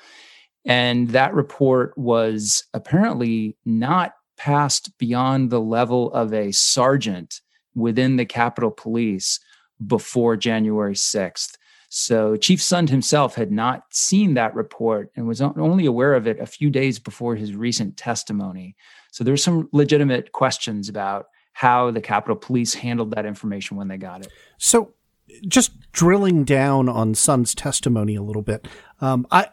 And 0.65 1.09
that 1.09 1.33
report 1.33 1.97
was 1.97 2.65
apparently 2.73 3.55
not 3.65 4.13
passed 4.37 4.97
beyond 4.97 5.49
the 5.49 5.61
level 5.61 6.11
of 6.13 6.33
a 6.33 6.51
sergeant 6.51 7.41
within 7.75 8.17
the 8.17 8.25
Capitol 8.25 8.71
Police 8.71 9.39
before 9.85 10.35
January 10.35 10.95
6th. 10.95 11.57
So 11.89 12.35
Chief 12.35 12.59
Sund 12.59 12.89
himself 12.89 13.35
had 13.35 13.51
not 13.51 13.83
seen 13.91 14.33
that 14.33 14.53
report 14.55 15.11
and 15.15 15.27
was 15.27 15.41
only 15.41 15.85
aware 15.85 16.15
of 16.15 16.27
it 16.27 16.39
a 16.39 16.45
few 16.45 16.69
days 16.69 16.99
before 16.99 17.35
his 17.35 17.55
recent 17.55 17.95
testimony. 17.95 18.75
So 19.11 19.23
there's 19.23 19.43
some 19.43 19.69
legitimate 19.71 20.33
questions 20.33 20.89
about 20.89 21.27
how 21.53 21.89
the 21.91 22.01
Capitol 22.01 22.35
Police 22.35 22.73
handled 22.73 23.11
that 23.11 23.25
information 23.25 23.77
when 23.77 23.87
they 23.87 23.97
got 23.97 24.21
it. 24.21 24.31
So 24.57 24.93
just 25.47 25.91
drilling 25.91 26.43
down 26.43 26.89
on 26.89 27.15
Sund's 27.15 27.55
testimony 27.55 28.15
a 28.15 28.21
little 28.21 28.41
bit, 28.41 28.67
um, 29.01 29.27
I, 29.31 29.47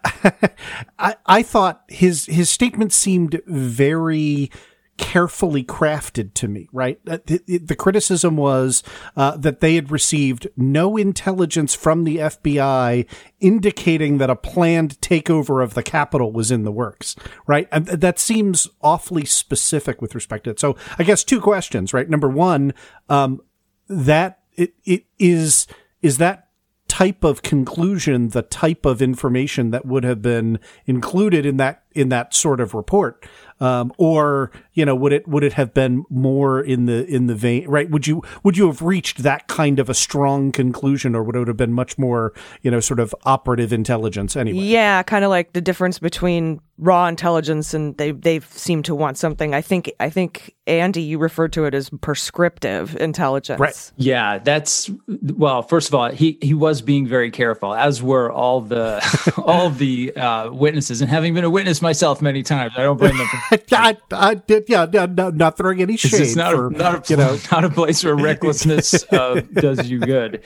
I 0.98 1.16
I 1.26 1.42
thought 1.42 1.84
his 1.88 2.26
his 2.26 2.50
statement 2.50 2.92
seemed 2.92 3.40
very 3.46 4.50
carefully 4.96 5.64
crafted 5.64 6.34
to 6.34 6.46
me, 6.46 6.68
right? 6.72 7.00
Uh, 7.06 7.18
the, 7.26 7.58
the 7.58 7.74
criticism 7.74 8.36
was 8.36 8.82
uh, 9.16 9.36
that 9.36 9.60
they 9.60 9.74
had 9.74 9.90
received 9.90 10.46
no 10.56 10.96
intelligence 10.96 11.74
from 11.74 12.04
the 12.04 12.18
FBI 12.18 13.06
indicating 13.40 14.18
that 14.18 14.30
a 14.30 14.36
planned 14.36 15.00
takeover 15.00 15.62
of 15.62 15.74
the 15.74 15.82
Capitol 15.82 16.30
was 16.32 16.50
in 16.50 16.62
the 16.62 16.70
works, 16.70 17.16
right? 17.46 17.68
And 17.72 17.86
that 17.86 18.20
seems 18.20 18.68
awfully 18.82 19.24
specific 19.24 20.00
with 20.00 20.14
respect 20.14 20.44
to 20.44 20.50
it. 20.50 20.60
So 20.60 20.76
I 20.98 21.02
guess 21.02 21.24
two 21.24 21.40
questions, 21.40 21.92
right? 21.92 22.08
Number 22.08 22.28
one, 22.28 22.72
um, 23.08 23.40
that 23.88 24.43
it, 24.56 24.74
it 24.84 25.04
is, 25.18 25.66
is 26.02 26.18
that 26.18 26.44
type 26.94 27.24
of 27.24 27.42
conclusion 27.42 28.28
the 28.28 28.42
type 28.42 28.86
of 28.86 29.02
information 29.02 29.70
that 29.70 29.84
would 29.84 30.04
have 30.04 30.22
been 30.22 30.60
included 30.86 31.44
in 31.44 31.56
that 31.56 31.82
in 31.92 32.08
that 32.08 32.32
sort 32.32 32.60
of 32.60 32.72
report? 32.72 33.26
Um, 33.58 33.92
or 33.98 34.52
you 34.74 34.84
know 34.84 34.94
would 34.94 35.12
it 35.12 35.26
would 35.26 35.42
it 35.42 35.54
have 35.54 35.74
been 35.74 36.04
more 36.08 36.60
in 36.60 36.86
the 36.86 37.04
in 37.06 37.26
the 37.26 37.34
vein 37.34 37.68
right? 37.68 37.90
Would 37.90 38.06
you 38.06 38.22
would 38.44 38.56
you 38.56 38.66
have 38.66 38.80
reached 38.82 39.24
that 39.24 39.48
kind 39.48 39.80
of 39.80 39.88
a 39.88 39.94
strong 39.94 40.52
conclusion 40.52 41.16
or 41.16 41.24
would 41.24 41.34
it 41.34 41.48
have 41.48 41.56
been 41.56 41.72
much 41.72 41.98
more 41.98 42.32
you 42.62 42.70
know 42.70 42.80
sort 42.80 43.00
of 43.00 43.12
operative 43.24 43.72
intelligence 43.72 44.36
anyway? 44.36 44.60
Yeah 44.60 45.02
kind 45.02 45.24
of 45.24 45.30
like 45.30 45.52
the 45.52 45.60
difference 45.60 45.98
between 45.98 46.60
raw 46.78 47.06
intelligence 47.06 47.72
and 47.72 47.96
they 47.98 48.10
they 48.10 48.40
seem 48.40 48.82
to 48.82 48.94
want 48.94 49.16
something 49.16 49.54
i 49.54 49.60
think 49.60 49.92
i 50.00 50.10
think 50.10 50.54
andy 50.66 51.02
you 51.02 51.18
referred 51.18 51.52
to 51.52 51.64
it 51.64 51.74
as 51.74 51.88
prescriptive 52.00 52.96
intelligence 52.96 53.60
right 53.60 53.92
yeah 53.96 54.38
that's 54.38 54.90
well 55.36 55.62
first 55.62 55.88
of 55.88 55.94
all 55.94 56.10
he 56.10 56.38
he 56.42 56.52
was 56.52 56.82
being 56.82 57.06
very 57.06 57.30
careful 57.30 57.74
as 57.74 58.02
were 58.02 58.32
all 58.32 58.60
the 58.60 59.00
all 59.44 59.70
the 59.70 60.14
uh, 60.16 60.50
witnesses 60.50 61.00
and 61.00 61.10
having 61.10 61.32
been 61.32 61.44
a 61.44 61.50
witness 61.50 61.80
myself 61.80 62.20
many 62.20 62.42
times 62.42 62.72
i 62.76 62.82
don't 62.82 62.98
blame 62.98 63.16
them 63.16 63.28
I, 63.84 63.96
I 64.12 64.34
did, 64.34 64.64
yeah, 64.68 64.86
no, 64.90 65.06
no, 65.06 65.30
not 65.30 65.56
throwing 65.56 65.80
any 65.82 65.96
shade. 65.96 66.20
It's 66.20 66.36
not, 66.36 66.54
for, 66.54 66.68
a, 66.68 66.70
not 66.70 67.10
a, 67.10 67.12
you 67.12 67.16
know, 67.16 67.38
not 67.52 67.64
a 67.64 67.70
place 67.70 68.04
where 68.04 68.16
recklessness 68.16 69.04
uh, 69.12 69.42
does 69.52 69.88
you 69.88 69.98
good. 69.98 70.42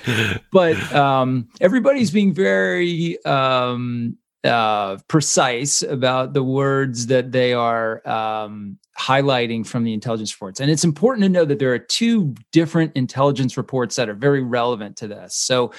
But 0.53 0.93
um, 0.95 1.49
everybody's 1.61 2.11
being 2.11 2.35
very 2.35 3.22
um, 3.24 4.16
uh, 4.45 4.99
precise 5.09 5.82
about 5.82 6.32
the 6.32 6.43
words 6.43 7.07
that 7.09 7.32
they 7.32 7.53
are 7.53 8.07
um, 8.09 8.78
highlighting 8.99 9.66
from 9.66 9.84
the 9.84 9.93
intelligence 9.93 10.34
reports. 10.34 10.61
And 10.61 10.70
it's 10.70 10.84
important 10.84 11.24
to 11.24 11.28
know 11.28 11.45
that 11.45 11.59
there 11.59 11.72
are 11.72 11.78
two 11.78 12.34
different 12.53 12.93
intelligence 12.95 13.57
reports 13.57 13.97
that 13.97 14.09
are 14.09 14.14
very 14.14 14.43
relevant 14.43 14.97
to 14.99 15.09
this. 15.09 15.34
So 15.34 15.72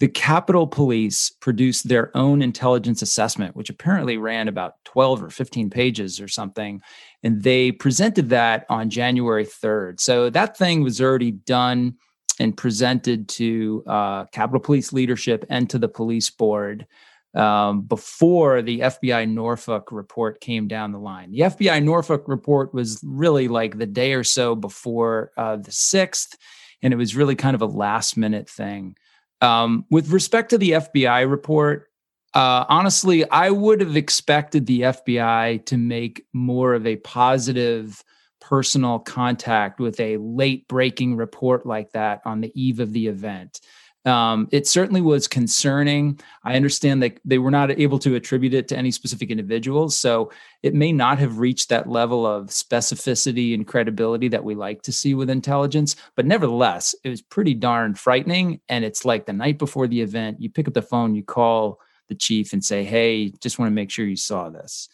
the 0.00 0.08
Capitol 0.08 0.66
Police 0.66 1.30
produced 1.40 1.88
their 1.88 2.14
own 2.16 2.42
intelligence 2.42 3.00
assessment, 3.00 3.54
which 3.54 3.70
apparently 3.70 4.18
ran 4.18 4.48
about 4.48 4.74
12 4.84 5.22
or 5.22 5.30
15 5.30 5.70
pages 5.70 6.20
or 6.20 6.28
something. 6.28 6.82
And 7.22 7.42
they 7.42 7.72
presented 7.72 8.30
that 8.30 8.66
on 8.68 8.90
January 8.90 9.46
3rd. 9.46 10.00
So 10.00 10.30
that 10.30 10.58
thing 10.58 10.82
was 10.82 11.00
already 11.00 11.30
done 11.30 11.94
and 12.40 12.56
presented 12.56 13.28
to 13.28 13.84
uh, 13.86 14.24
Capitol 14.26 14.60
Police 14.60 14.92
leadership 14.92 15.44
and 15.48 15.70
to 15.70 15.78
the 15.78 15.88
police 15.88 16.28
board 16.28 16.86
um, 17.34 17.82
before 17.82 18.62
the 18.62 18.80
FBI 18.80 19.28
Norfolk 19.28 19.90
report 19.90 20.40
came 20.40 20.68
down 20.68 20.92
the 20.92 20.98
line. 20.98 21.32
The 21.32 21.40
FBI 21.40 21.82
Norfolk 21.82 22.24
report 22.28 22.72
was 22.72 23.00
really 23.04 23.48
like 23.48 23.78
the 23.78 23.86
day 23.86 24.12
or 24.12 24.24
so 24.24 24.54
before 24.54 25.32
uh, 25.36 25.56
the 25.56 25.70
6th, 25.70 26.36
and 26.82 26.92
it 26.92 26.96
was 26.96 27.16
really 27.16 27.34
kind 27.34 27.54
of 27.54 27.62
a 27.62 27.66
last 27.66 28.16
minute 28.16 28.48
thing. 28.48 28.96
Um, 29.40 29.84
with 29.90 30.10
respect 30.10 30.50
to 30.50 30.58
the 30.58 30.72
FBI 30.72 31.28
report, 31.28 31.88
uh, 32.34 32.64
honestly, 32.68 33.28
I 33.30 33.50
would 33.50 33.80
have 33.80 33.96
expected 33.96 34.66
the 34.66 34.82
FBI 34.82 35.64
to 35.66 35.76
make 35.76 36.24
more 36.32 36.74
of 36.74 36.86
a 36.86 36.96
positive 36.96 38.02
personal 38.40 38.98
contact 38.98 39.80
with 39.80 39.98
a 40.00 40.18
late 40.18 40.68
breaking 40.68 41.16
report 41.16 41.64
like 41.64 41.92
that 41.92 42.20
on 42.24 42.40
the 42.40 42.52
eve 42.60 42.80
of 42.80 42.92
the 42.92 43.06
event. 43.06 43.60
Um, 44.04 44.48
it 44.52 44.66
certainly 44.66 45.00
was 45.00 45.26
concerning. 45.26 46.20
I 46.42 46.56
understand 46.56 47.02
that 47.02 47.18
they 47.24 47.38
were 47.38 47.50
not 47.50 47.70
able 47.70 47.98
to 48.00 48.16
attribute 48.16 48.52
it 48.52 48.68
to 48.68 48.76
any 48.76 48.90
specific 48.90 49.30
individuals. 49.30 49.96
So 49.96 50.30
it 50.62 50.74
may 50.74 50.92
not 50.92 51.18
have 51.18 51.38
reached 51.38 51.70
that 51.70 51.88
level 51.88 52.26
of 52.26 52.48
specificity 52.48 53.54
and 53.54 53.66
credibility 53.66 54.28
that 54.28 54.44
we 54.44 54.54
like 54.54 54.82
to 54.82 54.92
see 54.92 55.14
with 55.14 55.30
intelligence. 55.30 55.96
But 56.16 56.26
nevertheless, 56.26 56.94
it 57.02 57.08
was 57.08 57.22
pretty 57.22 57.54
darn 57.54 57.94
frightening. 57.94 58.60
And 58.68 58.84
it's 58.84 59.06
like 59.06 59.24
the 59.24 59.32
night 59.32 59.58
before 59.58 59.88
the 59.88 60.02
event, 60.02 60.40
you 60.40 60.50
pick 60.50 60.68
up 60.68 60.74
the 60.74 60.82
phone, 60.82 61.14
you 61.14 61.22
call 61.22 61.80
the 62.08 62.14
chief 62.14 62.52
and 62.52 62.62
say, 62.62 62.84
Hey, 62.84 63.30
just 63.40 63.58
want 63.58 63.70
to 63.70 63.74
make 63.74 63.90
sure 63.90 64.04
you 64.04 64.16
saw 64.16 64.50
this. 64.50 64.90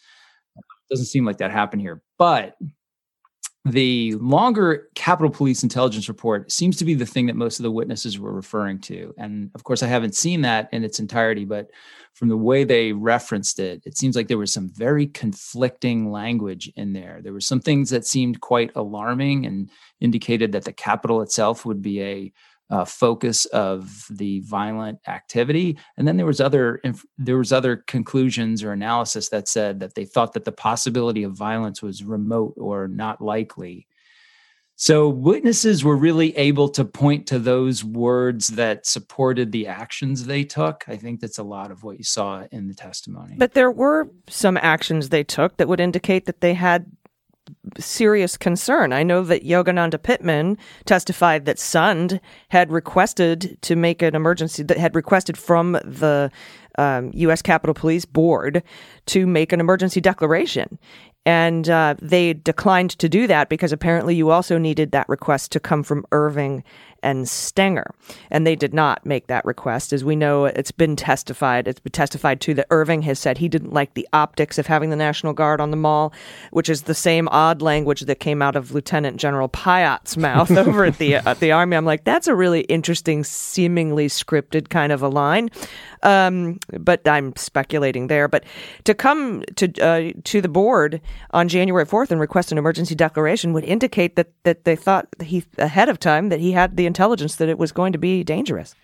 Doesn't 0.89 1.05
seem 1.05 1.25
like 1.25 1.37
that 1.37 1.51
happened 1.51 1.81
here. 1.81 2.01
But 2.17 2.57
the 3.63 4.13
longer 4.15 4.89
Capitol 4.95 5.29
Police 5.29 5.61
intelligence 5.61 6.09
report 6.09 6.51
seems 6.51 6.77
to 6.77 6.85
be 6.85 6.95
the 6.95 7.05
thing 7.05 7.27
that 7.27 7.35
most 7.35 7.59
of 7.59 7.63
the 7.63 7.71
witnesses 7.71 8.17
were 8.17 8.33
referring 8.33 8.79
to. 8.79 9.13
And 9.19 9.51
of 9.53 9.63
course, 9.63 9.83
I 9.83 9.87
haven't 9.87 10.15
seen 10.15 10.41
that 10.41 10.67
in 10.71 10.83
its 10.83 10.99
entirety, 10.99 11.45
but 11.45 11.69
from 12.15 12.29
the 12.29 12.37
way 12.37 12.63
they 12.63 12.91
referenced 12.91 13.59
it, 13.59 13.83
it 13.85 13.97
seems 13.97 14.15
like 14.15 14.27
there 14.27 14.39
was 14.39 14.51
some 14.51 14.69
very 14.73 15.05
conflicting 15.05 16.11
language 16.11 16.71
in 16.75 16.93
there. 16.93 17.19
There 17.21 17.33
were 17.33 17.39
some 17.39 17.59
things 17.59 17.91
that 17.91 18.05
seemed 18.05 18.41
quite 18.41 18.71
alarming 18.75 19.45
and 19.45 19.69
indicated 19.99 20.51
that 20.53 20.65
the 20.65 20.73
Capitol 20.73 21.21
itself 21.21 21.63
would 21.63 21.83
be 21.83 22.01
a 22.01 22.33
uh, 22.71 22.85
focus 22.85 23.45
of 23.45 24.07
the 24.09 24.39
violent 24.41 24.97
activity 25.07 25.77
and 25.97 26.07
then 26.07 26.17
there 26.17 26.25
was 26.25 26.41
other 26.41 26.77
inf- 26.77 27.05
there 27.17 27.37
was 27.37 27.51
other 27.51 27.77
conclusions 27.87 28.63
or 28.63 28.71
analysis 28.71 29.29
that 29.29 29.47
said 29.47 29.79
that 29.79 29.93
they 29.93 30.05
thought 30.05 30.33
that 30.33 30.45
the 30.45 30.51
possibility 30.51 31.23
of 31.23 31.33
violence 31.33 31.81
was 31.81 32.03
remote 32.03 32.53
or 32.57 32.87
not 32.87 33.21
likely 33.21 33.87
so 34.81 35.09
witnesses 35.09 35.83
were 35.83 35.95
really 35.95 36.35
able 36.35 36.67
to 36.69 36.83
point 36.83 37.27
to 37.27 37.37
those 37.37 37.83
words 37.83 38.47
that 38.47 38.87
supported 38.87 39.51
the 39.51 39.67
actions 39.67 40.25
they 40.25 40.43
took. 40.43 40.83
I 40.87 40.97
think 40.97 41.19
that's 41.19 41.37
a 41.37 41.43
lot 41.43 41.69
of 41.69 41.83
what 41.83 41.99
you 41.99 42.03
saw 42.03 42.47
in 42.51 42.67
the 42.67 42.73
testimony. 42.73 43.35
But 43.37 43.53
there 43.53 43.69
were 43.69 44.09
some 44.27 44.57
actions 44.57 45.09
they 45.09 45.23
took 45.23 45.57
that 45.57 45.67
would 45.67 45.79
indicate 45.79 46.25
that 46.25 46.41
they 46.41 46.55
had 46.55 46.87
serious 47.79 48.37
concern. 48.37 48.93
I 48.93 49.03
know 49.03 49.23
that 49.23 49.43
Yogananda 49.43 50.01
Pittman 50.01 50.57
testified 50.85 51.45
that 51.45 51.57
Sund 51.57 52.19
had 52.49 52.71
requested 52.71 53.57
to 53.61 53.75
make 53.75 54.01
an 54.01 54.15
emergency, 54.15 54.63
that 54.63 54.77
had 54.77 54.95
requested 54.95 55.37
from 55.37 55.73
the 55.83 56.31
um, 56.77 57.11
U.S. 57.13 57.41
Capitol 57.41 57.73
Police 57.73 58.05
Board 58.05 58.63
to 59.07 59.27
make 59.27 59.51
an 59.51 59.59
emergency 59.59 60.01
declaration. 60.01 60.79
And 61.25 61.69
uh, 61.69 61.95
they 62.01 62.33
declined 62.33 62.91
to 62.91 63.07
do 63.07 63.27
that 63.27 63.49
because 63.49 63.71
apparently 63.71 64.15
you 64.15 64.31
also 64.31 64.57
needed 64.57 64.91
that 64.91 65.07
request 65.07 65.51
to 65.51 65.59
come 65.59 65.83
from 65.83 66.05
Irving 66.11 66.63
and 67.03 67.27
Stenger. 67.27 67.93
And 68.29 68.45
they 68.45 68.55
did 68.55 68.73
not 68.73 69.05
make 69.05 69.27
that 69.27 69.45
request. 69.45 69.93
As 69.93 70.03
we 70.03 70.15
know, 70.15 70.45
it's 70.45 70.71
been 70.71 70.95
testified, 70.95 71.67
it's 71.67 71.79
been 71.79 71.91
testified 71.91 72.41
to 72.41 72.53
that 72.55 72.67
Irving 72.69 73.01
has 73.03 73.19
said 73.19 73.37
he 73.37 73.49
didn't 73.49 73.73
like 73.73 73.93
the 73.93 74.07
optics 74.13 74.57
of 74.57 74.67
having 74.67 74.89
the 74.89 74.95
National 74.95 75.33
Guard 75.33 75.61
on 75.61 75.71
the 75.71 75.77
mall, 75.77 76.13
which 76.51 76.69
is 76.69 76.83
the 76.83 76.95
same 76.95 77.27
odd 77.29 77.61
language 77.61 78.01
that 78.01 78.19
came 78.19 78.41
out 78.41 78.55
of 78.55 78.71
Lieutenant 78.71 79.17
General 79.17 79.49
Piatt's 79.49 80.17
mouth 80.17 80.51
over 80.57 80.85
at 80.85 80.97
the, 80.97 81.15
at 81.15 81.39
the 81.39 81.51
Army. 81.51 81.77
I'm 81.77 81.85
like, 81.85 82.03
that's 82.03 82.27
a 82.27 82.35
really 82.35 82.61
interesting, 82.61 83.23
seemingly 83.23 84.07
scripted 84.07 84.69
kind 84.69 84.91
of 84.91 85.01
a 85.01 85.07
line. 85.07 85.49
Um, 86.03 86.59
but 86.79 87.07
I'm 87.07 87.35
speculating 87.35 88.07
there. 88.07 88.27
But 88.27 88.43
to 88.85 88.93
come 88.93 89.43
to 89.55 89.71
uh, 89.81 90.11
to 90.23 90.41
the 90.41 90.49
board 90.49 91.01
on 91.31 91.47
January 91.47 91.85
4th 91.85 92.11
and 92.11 92.19
request 92.19 92.51
an 92.51 92.57
emergency 92.57 92.95
declaration 92.95 93.53
would 93.53 93.63
indicate 93.63 94.15
that 94.15 94.31
that 94.43 94.65
they 94.65 94.75
thought 94.75 95.07
he 95.21 95.43
ahead 95.57 95.89
of 95.89 95.99
time 95.99 96.29
that 96.29 96.39
he 96.39 96.51
had 96.53 96.77
the 96.77 96.85
intelligence 96.85 97.35
that 97.35 97.49
it 97.49 97.57
was 97.57 97.71
going 97.71 97.93
to 97.93 97.99
be 97.99 98.23
dangerous. 98.23 98.75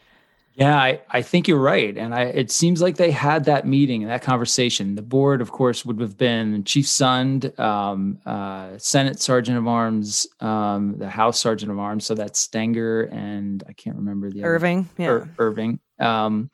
Yeah, 0.58 0.76
I, 0.76 1.02
I 1.12 1.22
think 1.22 1.48
you're 1.48 1.60
right. 1.60 1.96
And 1.96 2.16
I, 2.16 2.24
it 2.24 2.50
seems 2.50 2.82
like 2.82 2.98
they 2.98 3.12
had 3.12 3.46
that 3.46 3.68
meeting 3.68 4.02
and 4.02 4.12
that 4.12 4.24
conversation. 4.24 4.96
The 4.96 5.04
board, 5.04 5.40
of 5.40 5.52
course, 5.52 5.86
would 5.86 6.02
have 6.02 6.18
been 6.18 6.64
Chief 6.64 6.88
Sund, 6.88 7.58
um, 7.60 8.18
uh, 8.26 8.76
Senate 8.80 9.22
Sergeant 9.22 9.60
of 9.60 9.68
Arms, 9.68 10.26
um, 10.40 10.96
the 10.98 11.10
House 11.10 11.40
Sergeant 11.40 11.72
of 11.72 11.78
Arms. 11.78 12.08
So 12.08 12.16
that's 12.16 12.40
Stenger 12.40 13.04
and 13.04 13.64
I 13.70 13.74
can't 13.74 13.98
remember 13.98 14.32
the 14.32 14.44
Irving. 14.44 14.90
Other, 14.96 15.04
yeah. 15.04 15.10
Ir- 15.10 15.30
Irving. 15.38 15.80
Um, 16.00 16.50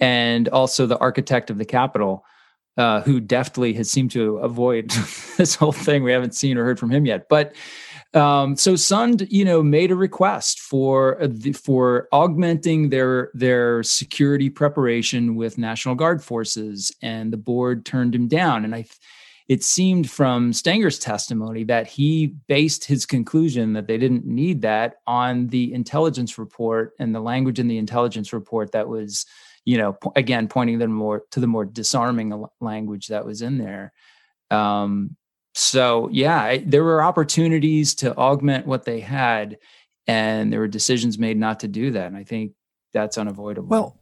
and 0.00 0.48
also 0.48 0.86
the 0.86 0.98
architect 0.98 1.50
of 1.50 1.58
the 1.58 1.64
Capitol, 1.64 2.24
uh, 2.76 3.00
who 3.02 3.20
deftly 3.20 3.72
has 3.74 3.90
seemed 3.90 4.10
to 4.10 4.36
avoid 4.38 4.90
this 5.36 5.54
whole 5.54 5.72
thing. 5.72 6.02
We 6.02 6.12
haven't 6.12 6.34
seen 6.34 6.58
or 6.58 6.64
heard 6.64 6.78
from 6.78 6.90
him 6.90 7.06
yet. 7.06 7.28
But 7.28 7.54
um, 8.14 8.56
so 8.56 8.74
Sund, 8.74 9.26
you 9.30 9.44
know, 9.44 9.62
made 9.62 9.90
a 9.90 9.96
request 9.96 10.60
for 10.60 11.20
uh, 11.22 11.28
the, 11.30 11.52
for 11.52 12.08
augmenting 12.12 12.88
their 12.88 13.30
their 13.34 13.82
security 13.82 14.48
preparation 14.48 15.36
with 15.36 15.58
National 15.58 15.94
Guard 15.94 16.22
forces, 16.22 16.94
and 17.02 17.32
the 17.32 17.36
board 17.36 17.84
turned 17.84 18.14
him 18.14 18.28
down. 18.28 18.64
And 18.64 18.74
I, 18.74 18.86
it 19.48 19.62
seemed 19.62 20.10
from 20.10 20.52
Stenger's 20.52 20.98
testimony 20.98 21.64
that 21.64 21.86
he 21.86 22.28
based 22.48 22.84
his 22.84 23.06
conclusion 23.06 23.74
that 23.74 23.86
they 23.86 23.98
didn't 23.98 24.24
need 24.24 24.62
that 24.62 24.96
on 25.06 25.48
the 25.48 25.72
intelligence 25.72 26.38
report 26.38 26.94
and 26.98 27.14
the 27.14 27.20
language 27.20 27.58
in 27.58 27.68
the 27.68 27.78
intelligence 27.78 28.32
report 28.32 28.72
that 28.72 28.88
was 28.88 29.26
you 29.66 29.76
know, 29.76 29.98
again, 30.14 30.48
pointing 30.48 30.78
them 30.78 30.92
more 30.92 31.24
to 31.32 31.40
the 31.40 31.46
more 31.46 31.66
disarming 31.66 32.46
language 32.60 33.08
that 33.08 33.26
was 33.26 33.42
in 33.42 33.58
there. 33.58 33.92
Um, 34.50 35.16
so 35.54 36.08
yeah, 36.12 36.40
I, 36.40 36.58
there 36.58 36.84
were 36.84 37.02
opportunities 37.02 37.96
to 37.96 38.16
augment 38.16 38.66
what 38.66 38.84
they 38.84 39.00
had, 39.00 39.58
and 40.06 40.52
there 40.52 40.60
were 40.60 40.68
decisions 40.68 41.18
made 41.18 41.36
not 41.36 41.60
to 41.60 41.68
do 41.68 41.90
that. 41.90 42.06
And 42.06 42.16
I 42.16 42.22
think 42.22 42.52
that's 42.94 43.18
unavoidable. 43.18 43.68
Well, 43.68 43.96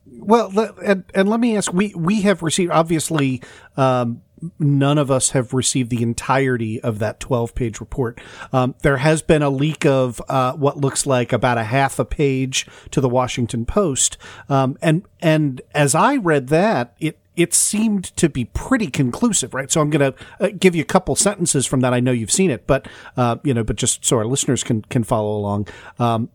well, 0.53 0.77
and, 0.85 1.05
and 1.15 1.29
let 1.29 1.41
me 1.41 1.57
ask: 1.57 1.73
we 1.73 1.95
we 1.97 2.21
have 2.23 2.43
received 2.43 2.71
obviously 2.71 3.43
um, 3.77 4.21
none 4.59 4.99
of 4.99 5.11
us 5.11 5.31
have 5.31 5.53
received 5.53 5.91
the 5.91 6.03
entirety 6.03 6.81
of 6.81 6.99
that 6.99 7.21
12 7.21 7.55
page 7.55 7.81
report. 7.81 8.21
Um, 8.53 8.75
there 8.83 8.99
has 8.99 9.23
been 9.23 9.43
a 9.43 9.51
leak 9.51 9.85
of 9.87 10.21
uh, 10.29 10.53
what 10.53 10.79
looks 10.79 11.07
like 11.07 11.33
about 11.33 11.59
a 11.59 11.65
half 11.65 11.99
a 11.99 12.05
page 12.05 12.67
to 12.91 13.01
the 13.01 13.09
Washington 13.09 13.67
Post. 13.67 14.17
Um, 14.49 14.77
and, 14.83 15.03
and 15.21 15.61
as 15.75 15.95
I 15.95 16.17
read 16.17 16.49
that, 16.49 16.95
it, 16.99 17.19
it 17.37 17.53
seemed 17.53 18.05
to 18.17 18.29
be 18.29 18.45
pretty 18.47 18.89
conclusive, 18.89 19.55
right? 19.55 19.71
So 19.71 19.81
I'm 19.81 19.91
going 19.91 20.13
to 20.13 20.19
uh, 20.41 20.51
give 20.59 20.75
you 20.75 20.83
a 20.83 20.87
couple 20.87 21.17
sentences 21.17 21.67
from 21.67 21.81
that. 21.81 21.93
I 21.93 22.01
know 22.01 22.13
you've 22.13 22.31
seen 22.31 22.51
it, 22.51 22.67
but, 22.67 22.87
uh, 23.17 23.37
you 23.43 23.55
know, 23.55 23.65
but 23.65 23.77
just 23.77 24.05
so 24.05 24.19
our 24.19 24.25
listeners 24.25 24.63
can, 24.63 24.83
can 24.83 25.03
follow 25.03 25.37
along. 25.37 25.69
Um, 25.99 26.31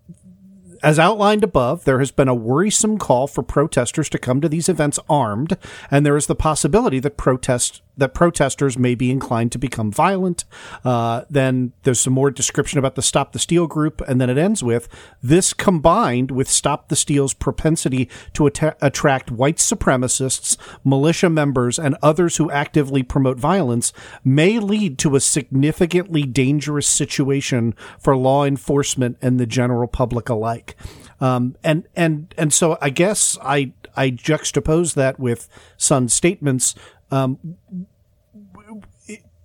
as 0.82 1.00
outlined 1.00 1.44
above, 1.44 1.86
there 1.86 2.00
has 2.00 2.12
been 2.12 2.28
a 2.28 2.36
worrisome 2.36 2.98
call 2.98 3.28
for 3.28 3.44
protesters 3.44 4.10
to 4.10 4.20
come 4.20 4.42
to 4.42 4.50
these 4.50 4.70
events 4.70 5.00
armed, 5.10 5.58
and 5.92 6.06
there 6.06 6.18
is 6.18 6.28
the 6.28 6.36
possibility 6.36 7.00
that 7.00 7.18
protest 7.18 7.82
that 8.00 8.14
protesters 8.14 8.78
may 8.78 8.96
be 8.96 9.12
inclined 9.12 9.52
to 9.52 9.58
become 9.58 9.92
violent. 9.92 10.46
Uh, 10.84 11.24
then 11.30 11.74
there's 11.84 12.00
some 12.00 12.14
more 12.14 12.32
description 12.32 12.80
about 12.80 12.96
the 12.96 13.02
Stop 13.02 13.34
the 13.34 13.40
Steal 13.40 13.68
group, 13.68 14.02
and 14.08 14.20
then 14.20 14.30
it 14.30 14.38
ends 14.38 14.64
with 14.64 14.88
this 15.22 15.54
combined 15.54 16.32
with 16.32 16.50
Stop 16.50 16.90
the 16.90 16.96
Steal's 16.96 17.34
propensity 17.34 18.10
to 18.34 18.48
at- 18.48 18.78
attract 18.82 19.32
white 19.32 19.58
supremacists, 19.58 20.58
militia 20.84 21.30
members, 21.30 21.78
and 21.78 21.96
others 22.02 22.38
who 22.38 22.50
actively 22.52 23.04
promote 23.04 23.38
violence 23.38 23.94
may 24.24 24.60
lead 24.60 24.98
to 25.00 25.16
a 25.16 25.20
significantly 25.20 26.24
dangerous 26.24 26.88
situation 26.88 27.74
for 28.00 28.16
law 28.16 28.46
enforcement 28.46 29.18
and 29.22 29.40
the 29.40 29.46
general 29.46 29.88
public 29.88 30.30
alike. 30.30 30.76
Um, 31.22 31.56
and 31.64 31.86
and 31.96 32.34
and 32.38 32.54
so 32.54 32.78
I 32.82 32.90
guess 32.90 33.38
I 33.44 33.74
I 33.96 34.12
juxtapose 34.12 34.94
that 34.94 35.20
with 35.20 35.50
Sund's 35.78 36.14
statements 36.14 36.76
um, 37.12 37.58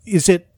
is 0.07 0.29
it 0.29 0.49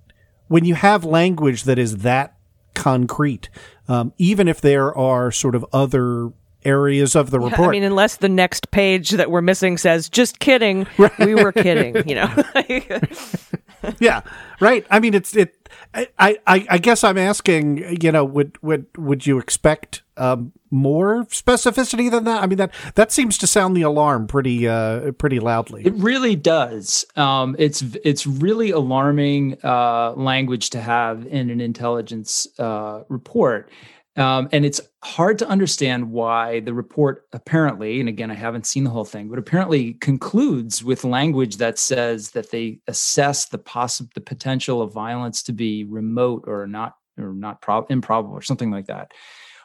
when 0.49 0.65
you 0.65 0.75
have 0.75 1.05
language 1.05 1.65
that 1.65 1.79
is 1.79 1.99
that 1.99 2.37
concrete, 2.75 3.49
um, 3.89 4.13
even 4.19 4.49
if 4.49 4.61
there 4.61 4.97
are 4.97 5.31
sort 5.31 5.55
of 5.55 5.65
other 5.73 6.31
areas 6.65 7.15
of 7.15 7.31
the 7.31 7.39
report. 7.39 7.69
I 7.69 7.73
mean, 7.73 7.85
unless 7.85 8.17
the 8.17 8.29
next 8.29 8.71
page 8.71 9.11
that 9.11 9.31
we're 9.31 9.41
missing 9.41 9.79
says, 9.79 10.09
just 10.09 10.41
kidding, 10.41 10.87
right. 10.99 11.17
we 11.19 11.35
were 11.35 11.53
kidding, 11.53 12.07
you 12.09 12.17
know. 12.17 12.45
yeah, 14.01 14.23
right. 14.61 14.85
I 14.91 15.01
mean, 15.01 15.15
it's, 15.15 15.35
it, 15.37 15.69
I, 15.95 16.39
I, 16.47 16.67
I 16.69 16.79
guess 16.79 17.05
I'm 17.05 17.17
asking, 17.17 18.03
you 18.03 18.13
know, 18.13 18.25
would, 18.25 18.59
would, 18.63 18.87
would 18.97 19.27
you 19.27 19.39
expect, 19.39 20.03
um, 20.17 20.53
more 20.77 21.25
specificity 21.27 22.11
than 22.11 22.25
that? 22.25 22.43
I 22.43 22.47
mean 22.47 22.59
that 22.59 22.73
that 22.95 23.13
seems 23.13 23.39
to 23.39 23.47
sound 23.47 23.77
the 23.77 23.83
alarm 23.83 24.27
pretty 24.27 24.69
uh, 24.69 25.13
pretty 25.13 25.41
loudly. 25.41 25.85
It 25.85 25.95
really 25.95 26.37
does. 26.37 27.05
Um, 27.17 27.57
it's 27.59 27.83
it's 28.05 28.27
really 28.27 28.71
alarming 28.71 29.59
uh, 29.65 30.13
language 30.13 30.71
to 30.71 30.81
have 30.81 31.27
in 31.27 31.51
an 31.51 31.61
intelligence 31.61 32.47
uh, 32.59 33.03
report. 33.09 33.71
Um, 34.17 34.49
and 34.51 34.65
it's 34.65 34.81
hard 35.05 35.39
to 35.41 35.49
understand 35.49 36.11
why 36.11 36.61
the 36.61 36.73
report 36.73 37.27
apparently, 37.35 38.01
and 38.01 38.09
again, 38.09 38.31
I 38.31 38.35
haven't 38.35 38.67
seen 38.67 38.85
the 38.85 38.91
whole 38.91 39.05
thing, 39.05 39.29
but 39.29 39.39
apparently 39.39 39.93
concludes 39.95 40.83
with 40.83 41.05
language 41.05 41.59
that 41.59 41.79
says 41.79 42.31
that 42.31 42.51
they 42.51 42.81
assess 42.89 43.47
the 43.47 43.59
possible, 43.59 44.11
the 44.15 44.23
potential 44.23 44.81
of 44.81 44.93
violence 44.93 45.43
to 45.45 45.53
be 45.53 45.85
remote 45.85 46.45
or 46.47 46.67
not, 46.67 46.97
or 47.19 47.35
not 47.35 47.61
prob- 47.61 47.91
improbable 47.91 48.35
or 48.35 48.43
something 48.43 48.71
like 48.71 48.87
that, 48.87 49.13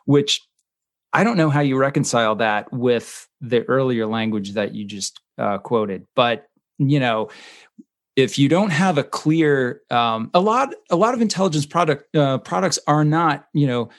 which 0.05 0.41
I 1.13 1.23
don't 1.23 1.37
know 1.37 1.49
how 1.49 1.61
you 1.61 1.77
reconcile 1.77 2.35
that 2.37 2.71
with 2.71 3.27
the 3.41 3.63
earlier 3.63 4.05
language 4.05 4.53
that 4.53 4.73
you 4.73 4.85
just 4.85 5.19
uh, 5.37 5.57
quoted. 5.57 6.07
But 6.15 6.47
you 6.77 6.99
know, 6.99 7.29
if 8.15 8.39
you 8.39 8.49
don't 8.49 8.71
have 8.71 8.97
a 8.97 9.03
clear, 9.03 9.81
um, 9.89 10.31
a 10.33 10.39
lot, 10.39 10.73
a 10.89 10.95
lot 10.95 11.13
of 11.13 11.21
intelligence 11.21 11.65
product 11.65 12.15
uh, 12.15 12.39
products 12.39 12.79
are 12.87 13.05
not, 13.05 13.45
you 13.53 13.67
know 13.67 13.89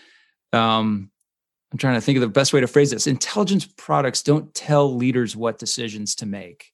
um, 0.53 1.11
I'm 1.73 1.79
trying 1.79 1.95
to 1.95 2.01
think 2.01 2.17
of 2.17 2.23
the 2.23 2.29
best 2.29 2.53
way 2.53 2.61
to 2.61 2.67
phrase 2.67 2.91
this. 2.91 3.07
Intelligence 3.07 3.67
products 3.77 4.23
don't 4.23 4.53
tell 4.55 4.95
leaders 4.95 5.35
what 5.35 5.59
decisions 5.59 6.15
to 6.17 6.27
make. 6.27 6.71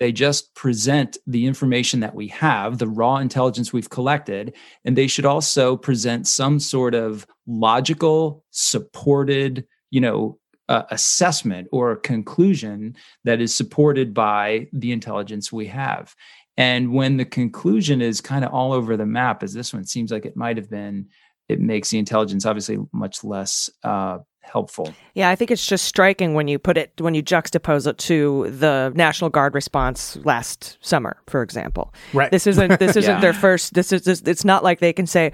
They 0.00 0.12
just 0.12 0.54
present 0.54 1.18
the 1.26 1.46
information 1.46 2.00
that 2.00 2.14
we 2.14 2.28
have, 2.28 2.78
the 2.78 2.88
raw 2.88 3.16
intelligence 3.18 3.72
we've 3.72 3.90
collected, 3.90 4.54
and 4.84 4.96
they 4.96 5.06
should 5.06 5.26
also 5.26 5.76
present 5.76 6.26
some 6.26 6.58
sort 6.58 6.94
of 6.94 7.26
logical, 7.46 8.44
supported, 8.50 9.66
you 9.90 10.00
know, 10.00 10.38
uh, 10.68 10.84
assessment 10.90 11.66
or 11.72 11.90
a 11.92 11.96
conclusion 11.96 12.94
that 13.24 13.40
is 13.40 13.54
supported 13.54 14.14
by 14.14 14.68
the 14.72 14.92
intelligence 14.92 15.52
we 15.52 15.66
have. 15.66 16.14
And 16.56 16.92
when 16.92 17.16
the 17.16 17.24
conclusion 17.24 18.00
is 18.00 18.20
kind 18.20 18.44
of 18.44 18.52
all 18.52 18.72
over 18.72 18.96
the 18.96 19.06
map, 19.06 19.42
as 19.42 19.52
this 19.54 19.72
one 19.74 19.84
seems 19.84 20.12
like 20.12 20.24
it 20.26 20.36
might 20.36 20.56
have 20.56 20.70
been, 20.70 21.08
it 21.48 21.58
makes 21.60 21.88
the 21.90 21.98
intelligence 21.98 22.46
obviously 22.46 22.78
much 22.92 23.24
less 23.24 23.68
uh, 23.82 24.18
helpful. 24.42 24.92
Yeah, 25.14 25.30
I 25.30 25.36
think 25.36 25.50
it's 25.50 25.66
just 25.66 25.86
striking 25.86 26.34
when 26.34 26.46
you 26.48 26.58
put 26.58 26.76
it 26.76 26.92
when 26.98 27.14
you 27.14 27.22
juxtapose 27.22 27.86
it 27.88 27.98
to 27.98 28.50
the 28.50 28.92
National 28.94 29.30
Guard 29.30 29.54
response 29.54 30.16
last 30.24 30.78
summer, 30.80 31.16
for 31.26 31.42
example. 31.42 31.92
Right. 32.12 32.30
This 32.30 32.46
isn't 32.46 32.78
this 32.78 32.94
isn't 32.96 33.14
Yeah. 33.14 33.20
their 33.20 33.32
first. 33.32 33.74
This 33.74 33.90
is 33.90 34.02
this, 34.02 34.20
it's 34.22 34.44
not 34.44 34.62
like 34.62 34.78
they 34.80 34.92
can 34.92 35.06
say. 35.06 35.32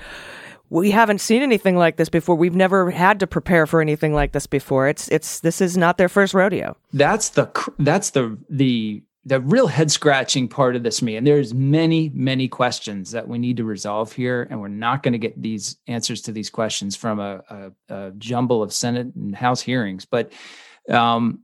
We 0.69 0.91
haven't 0.91 1.21
seen 1.21 1.43
anything 1.43 1.77
like 1.77 1.97
this 1.97 2.09
before. 2.09 2.35
We've 2.35 2.55
never 2.55 2.91
had 2.91 3.21
to 3.21 3.27
prepare 3.27 3.67
for 3.67 3.81
anything 3.81 4.15
like 4.15 4.33
this 4.33 4.47
before. 4.47 4.89
It's 4.89 5.09
it's 5.09 5.41
this 5.41 5.61
is 5.61 5.77
not 5.77 5.99
their 5.99 6.09
first 6.09 6.35
rodeo. 6.35 6.77
That's 6.93 7.31
the 7.31 7.51
that's 7.79 8.11
the 8.11 8.37
the 8.51 9.03
the 9.27 9.41
real 9.41 9.67
head 9.67 9.91
scratching 9.91 10.47
part 10.47 10.77
of 10.77 10.85
this 10.85 11.03
me 11.03 11.17
and 11.17 11.27
there's 11.27 11.53
many 11.53 12.11
many 12.15 12.47
questions 12.47 13.11
that 13.11 13.27
we 13.29 13.39
need 13.39 13.57
to 13.57 13.65
resolve 13.65 14.13
here 14.13 14.47
and 14.49 14.61
we're 14.61 14.69
not 14.69 15.03
going 15.03 15.13
to 15.13 15.19
get 15.19 15.41
these 15.43 15.77
answers 15.89 16.23
to 16.23 16.33
these 16.33 16.49
questions 16.49 16.95
from 16.95 17.19
a, 17.19 17.43
a, 17.51 17.73
a 17.95 18.11
jumble 18.13 18.63
of 18.63 18.73
senate 18.73 19.13
and 19.17 19.35
house 19.35 19.61
hearings 19.61 20.05
but 20.05 20.33
um, 20.91 21.41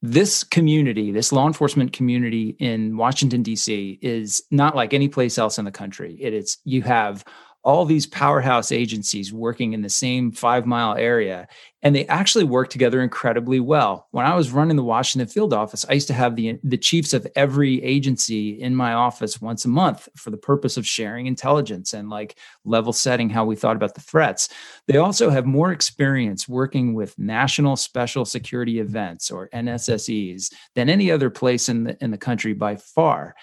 this 0.00 0.44
community 0.44 1.10
this 1.10 1.32
law 1.32 1.46
enforcement 1.46 1.92
community 1.92 2.56
in 2.60 2.96
washington 2.96 3.42
d.c 3.42 3.98
is 4.00 4.44
not 4.52 4.76
like 4.76 4.94
any 4.94 5.08
place 5.08 5.38
else 5.38 5.58
in 5.58 5.64
the 5.64 5.72
country 5.72 6.16
it 6.20 6.32
is 6.32 6.58
you 6.64 6.82
have 6.82 7.24
all 7.68 7.84
these 7.84 8.06
powerhouse 8.06 8.72
agencies 8.72 9.30
working 9.30 9.74
in 9.74 9.82
the 9.82 9.90
same 9.90 10.32
five 10.32 10.64
mile 10.64 10.94
area 10.94 11.46
and 11.82 11.94
they 11.94 12.06
actually 12.06 12.44
work 12.44 12.70
together 12.70 13.02
incredibly 13.02 13.60
well. 13.60 14.08
When 14.10 14.24
I 14.24 14.34
was 14.34 14.50
running 14.50 14.76
the 14.76 14.82
Washington 14.82 15.28
field 15.28 15.52
office, 15.52 15.84
I 15.86 15.92
used 15.92 16.06
to 16.06 16.14
have 16.14 16.34
the 16.34 16.58
the 16.64 16.78
chiefs 16.78 17.12
of 17.12 17.26
every 17.36 17.82
agency 17.84 18.58
in 18.58 18.74
my 18.74 18.94
office 18.94 19.42
once 19.42 19.66
a 19.66 19.68
month 19.68 20.08
for 20.16 20.30
the 20.30 20.38
purpose 20.38 20.78
of 20.78 20.86
sharing 20.86 21.26
intelligence 21.26 21.92
and 21.92 22.08
like 22.08 22.38
level 22.64 22.94
setting 22.94 23.28
how 23.28 23.44
we 23.44 23.54
thought 23.54 23.76
about 23.76 23.94
the 23.94 24.00
threats. 24.00 24.48
They 24.86 24.96
also 24.96 25.28
have 25.28 25.44
more 25.44 25.70
experience 25.70 26.48
working 26.48 26.94
with 26.94 27.18
national 27.18 27.76
special 27.76 28.24
security 28.24 28.80
events 28.80 29.30
or 29.30 29.50
NSSEs 29.50 30.54
than 30.74 30.88
any 30.88 31.10
other 31.10 31.28
place 31.28 31.68
in 31.68 31.84
the 31.84 32.02
in 32.02 32.12
the 32.12 32.16
country 32.16 32.54
by 32.54 32.76
far. 32.76 33.36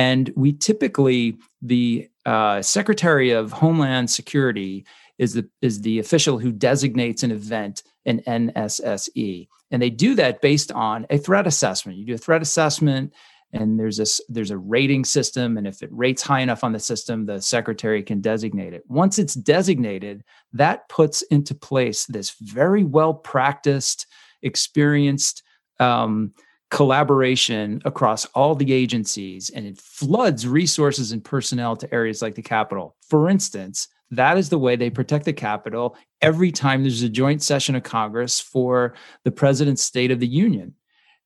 And 0.00 0.32
we 0.34 0.54
typically, 0.54 1.36
the 1.60 2.08
uh, 2.24 2.62
Secretary 2.62 3.32
of 3.32 3.52
Homeland 3.52 4.10
Security 4.10 4.86
is 5.18 5.34
the 5.34 5.46
is 5.60 5.82
the 5.82 5.98
official 5.98 6.38
who 6.38 6.52
designates 6.52 7.22
an 7.22 7.30
event 7.30 7.82
an 8.06 8.22
NSSE, 8.26 9.46
and 9.70 9.82
they 9.82 9.90
do 9.90 10.14
that 10.14 10.40
based 10.40 10.72
on 10.72 11.06
a 11.10 11.18
threat 11.18 11.46
assessment. 11.46 11.98
You 11.98 12.06
do 12.06 12.14
a 12.14 12.18
threat 12.26 12.40
assessment, 12.40 13.12
and 13.52 13.78
there's 13.78 14.00
a 14.00 14.06
there's 14.30 14.50
a 14.50 14.56
rating 14.56 15.04
system, 15.04 15.58
and 15.58 15.66
if 15.66 15.82
it 15.82 15.90
rates 15.92 16.22
high 16.22 16.40
enough 16.40 16.64
on 16.64 16.72
the 16.72 16.80
system, 16.80 17.26
the 17.26 17.42
secretary 17.42 18.02
can 18.02 18.22
designate 18.22 18.72
it. 18.72 18.84
Once 18.88 19.18
it's 19.18 19.34
designated, 19.34 20.24
that 20.54 20.88
puts 20.88 21.20
into 21.24 21.54
place 21.54 22.06
this 22.06 22.30
very 22.40 22.84
well 22.84 23.12
practiced, 23.12 24.06
experienced. 24.40 25.42
Um, 25.78 26.32
collaboration 26.70 27.82
across 27.84 28.24
all 28.26 28.54
the 28.54 28.72
agencies 28.72 29.50
and 29.50 29.66
it 29.66 29.78
floods 29.78 30.46
resources 30.46 31.12
and 31.12 31.24
personnel 31.24 31.76
to 31.76 31.92
areas 31.92 32.22
like 32.22 32.34
the 32.34 32.42
Capitol. 32.42 32.96
For 33.08 33.28
instance, 33.28 33.88
that 34.12 34.38
is 34.38 34.48
the 34.48 34.58
way 34.58 34.76
they 34.76 34.90
protect 34.90 35.24
the 35.24 35.32
Capitol 35.32 35.96
every 36.20 36.50
time 36.50 36.82
there's 36.82 37.02
a 37.02 37.08
joint 37.08 37.42
session 37.42 37.74
of 37.74 37.82
Congress 37.82 38.40
for 38.40 38.94
the 39.24 39.30
President's 39.30 39.82
State 39.82 40.10
of 40.10 40.20
the 40.20 40.26
Union. 40.26 40.74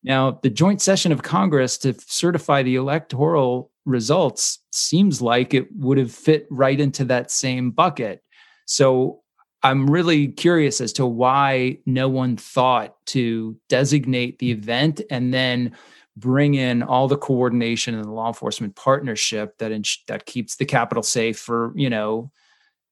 Now, 0.03 0.39
the 0.43 0.51
joint 0.51 0.83
session 0.83 1.13
of 1.13 1.23
Congress 1.23 1.79
to 1.79 1.95
certify 2.07 2.63
the 2.63 2.77
electoral 2.77 3.71
results 3.87 4.59
seems 4.71 5.23
like 5.23 5.55
it 5.55 5.69
would 5.77 5.99
have 5.99 6.13
fit 6.13 6.47
right 6.51 6.79
into 6.79 7.07
that 7.07 7.31
same 7.31 7.71
bucket. 7.71 8.23
So 8.67 9.23
I'm 9.65 9.87
really 9.87 10.29
curious 10.29 10.81
as 10.81 10.93
to 10.95 11.07
why 11.07 11.79
no 11.87 12.09
one 12.09 12.37
thought 12.37 12.95
to 13.07 13.57
designate 13.69 14.39
the 14.39 14.51
event 14.51 15.01
and 15.11 15.33
then 15.33 15.73
bring 16.17 16.55
in 16.55 16.83
all 16.83 17.09
the 17.09 17.17
coordination 17.17 17.95
and 17.95 18.05
the 18.05 18.13
law 18.13 18.29
enforcement 18.29 18.77
partnership 18.77 19.59
that 19.59 19.73
ins- 19.73 20.05
that 20.07 20.27
keeps 20.27 20.57
the 20.57 20.67
capital 20.67 21.03
safe 21.03 21.39
for 21.39 21.73
you 21.75 21.91
know 21.91 22.31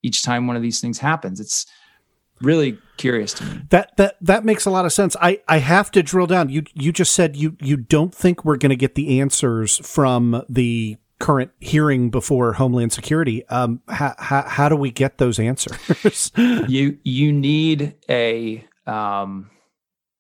each 0.03 0.23
time 0.23 0.47
one 0.47 0.57
of 0.57 0.63
these 0.63 0.81
things 0.81 0.99
happens. 0.99 1.39
It's 1.39 1.67
really 2.41 2.79
curious 2.97 3.33
to 3.35 3.45
me. 3.45 3.61
That 3.71 3.97
that 3.97 4.17
that 4.21 4.45
makes 4.45 4.65
a 4.65 4.71
lot 4.71 4.85
of 4.85 4.93
sense. 4.93 5.17
I 5.21 5.41
I 5.47 5.59
have 5.59 5.91
to 5.93 6.03
drill 6.03 6.27
down. 6.27 6.49
You 6.49 6.65
you 6.75 6.91
just 6.91 7.15
said 7.15 7.37
you 7.37 7.57
you 7.61 7.77
don't 7.77 8.15
think 8.15 8.45
we're 8.45 8.57
going 8.57 8.71
to 8.71 8.77
get 8.77 8.95
the 8.95 9.21
answers 9.21 9.79
from 9.87 10.43
the 10.49 10.97
current 11.23 11.53
hearing 11.61 12.11
before 12.11 12.53
Homeland 12.53 12.93
Security. 12.93 13.47
Um, 13.47 13.81
how 13.89 14.15
how, 14.19 14.43
how 14.43 14.69
do 14.69 14.77
we 14.77 14.91
get 14.91 15.19
those 15.19 15.39
answers? 15.39 16.33
you 16.37 16.99
you 17.05 17.33
need 17.33 17.95
a 18.11 18.67
um, 18.87 19.51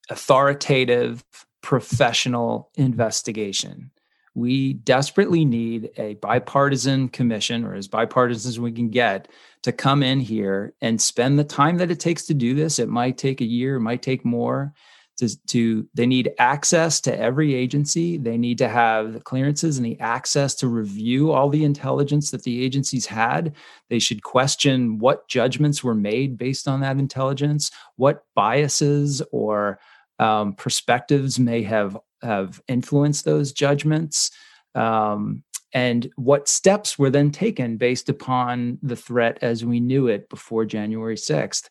authoritative 0.08 1.24
professional 1.60 2.70
investigation 2.76 3.90
we 4.34 4.72
desperately 4.72 5.44
need 5.44 5.90
a 5.96 6.14
bipartisan 6.14 7.08
commission 7.08 7.64
or 7.64 7.74
as 7.74 7.86
bipartisan 7.86 8.48
as 8.48 8.58
we 8.58 8.72
can 8.72 8.88
get 8.88 9.28
to 9.62 9.72
come 9.72 10.02
in 10.02 10.20
here 10.20 10.72
and 10.80 11.00
spend 11.00 11.38
the 11.38 11.44
time 11.44 11.76
that 11.76 11.90
it 11.90 12.00
takes 12.00 12.24
to 12.24 12.34
do 12.34 12.54
this 12.54 12.78
it 12.78 12.88
might 12.88 13.18
take 13.18 13.40
a 13.40 13.46
year 13.46 13.76
it 13.76 13.80
might 13.80 14.02
take 14.02 14.24
more 14.24 14.72
to, 15.18 15.46
to 15.46 15.86
they 15.94 16.06
need 16.06 16.32
access 16.38 17.00
to 17.02 17.18
every 17.18 17.54
agency. 17.54 18.16
They 18.18 18.36
need 18.36 18.58
to 18.58 18.68
have 18.68 19.12
the 19.12 19.20
clearances 19.20 19.76
and 19.76 19.86
the 19.86 20.00
access 20.00 20.54
to 20.56 20.68
review 20.68 21.32
all 21.32 21.48
the 21.48 21.64
intelligence 21.64 22.30
that 22.30 22.42
the 22.42 22.64
agencies 22.64 23.06
had. 23.06 23.54
They 23.90 23.98
should 23.98 24.22
question 24.22 24.98
what 24.98 25.28
judgments 25.28 25.84
were 25.84 25.94
made 25.94 26.38
based 26.38 26.66
on 26.66 26.80
that 26.80 26.98
intelligence 26.98 27.70
what 27.96 28.24
biases 28.34 29.22
or 29.30 29.78
um, 30.18 30.54
perspectives 30.54 31.38
may 31.38 31.62
have 31.62 31.96
have 32.22 32.62
influenced 32.68 33.24
those 33.24 33.52
judgments 33.52 34.30
um, 34.74 35.42
and 35.72 36.10
what 36.16 36.48
steps 36.48 36.98
were 36.98 37.10
then 37.10 37.30
taken 37.30 37.76
based 37.76 38.08
upon 38.08 38.78
the 38.82 38.96
threat 38.96 39.38
as 39.42 39.64
we 39.64 39.80
knew 39.80 40.06
it 40.06 40.28
before 40.28 40.64
january 40.64 41.16
6th 41.16 41.68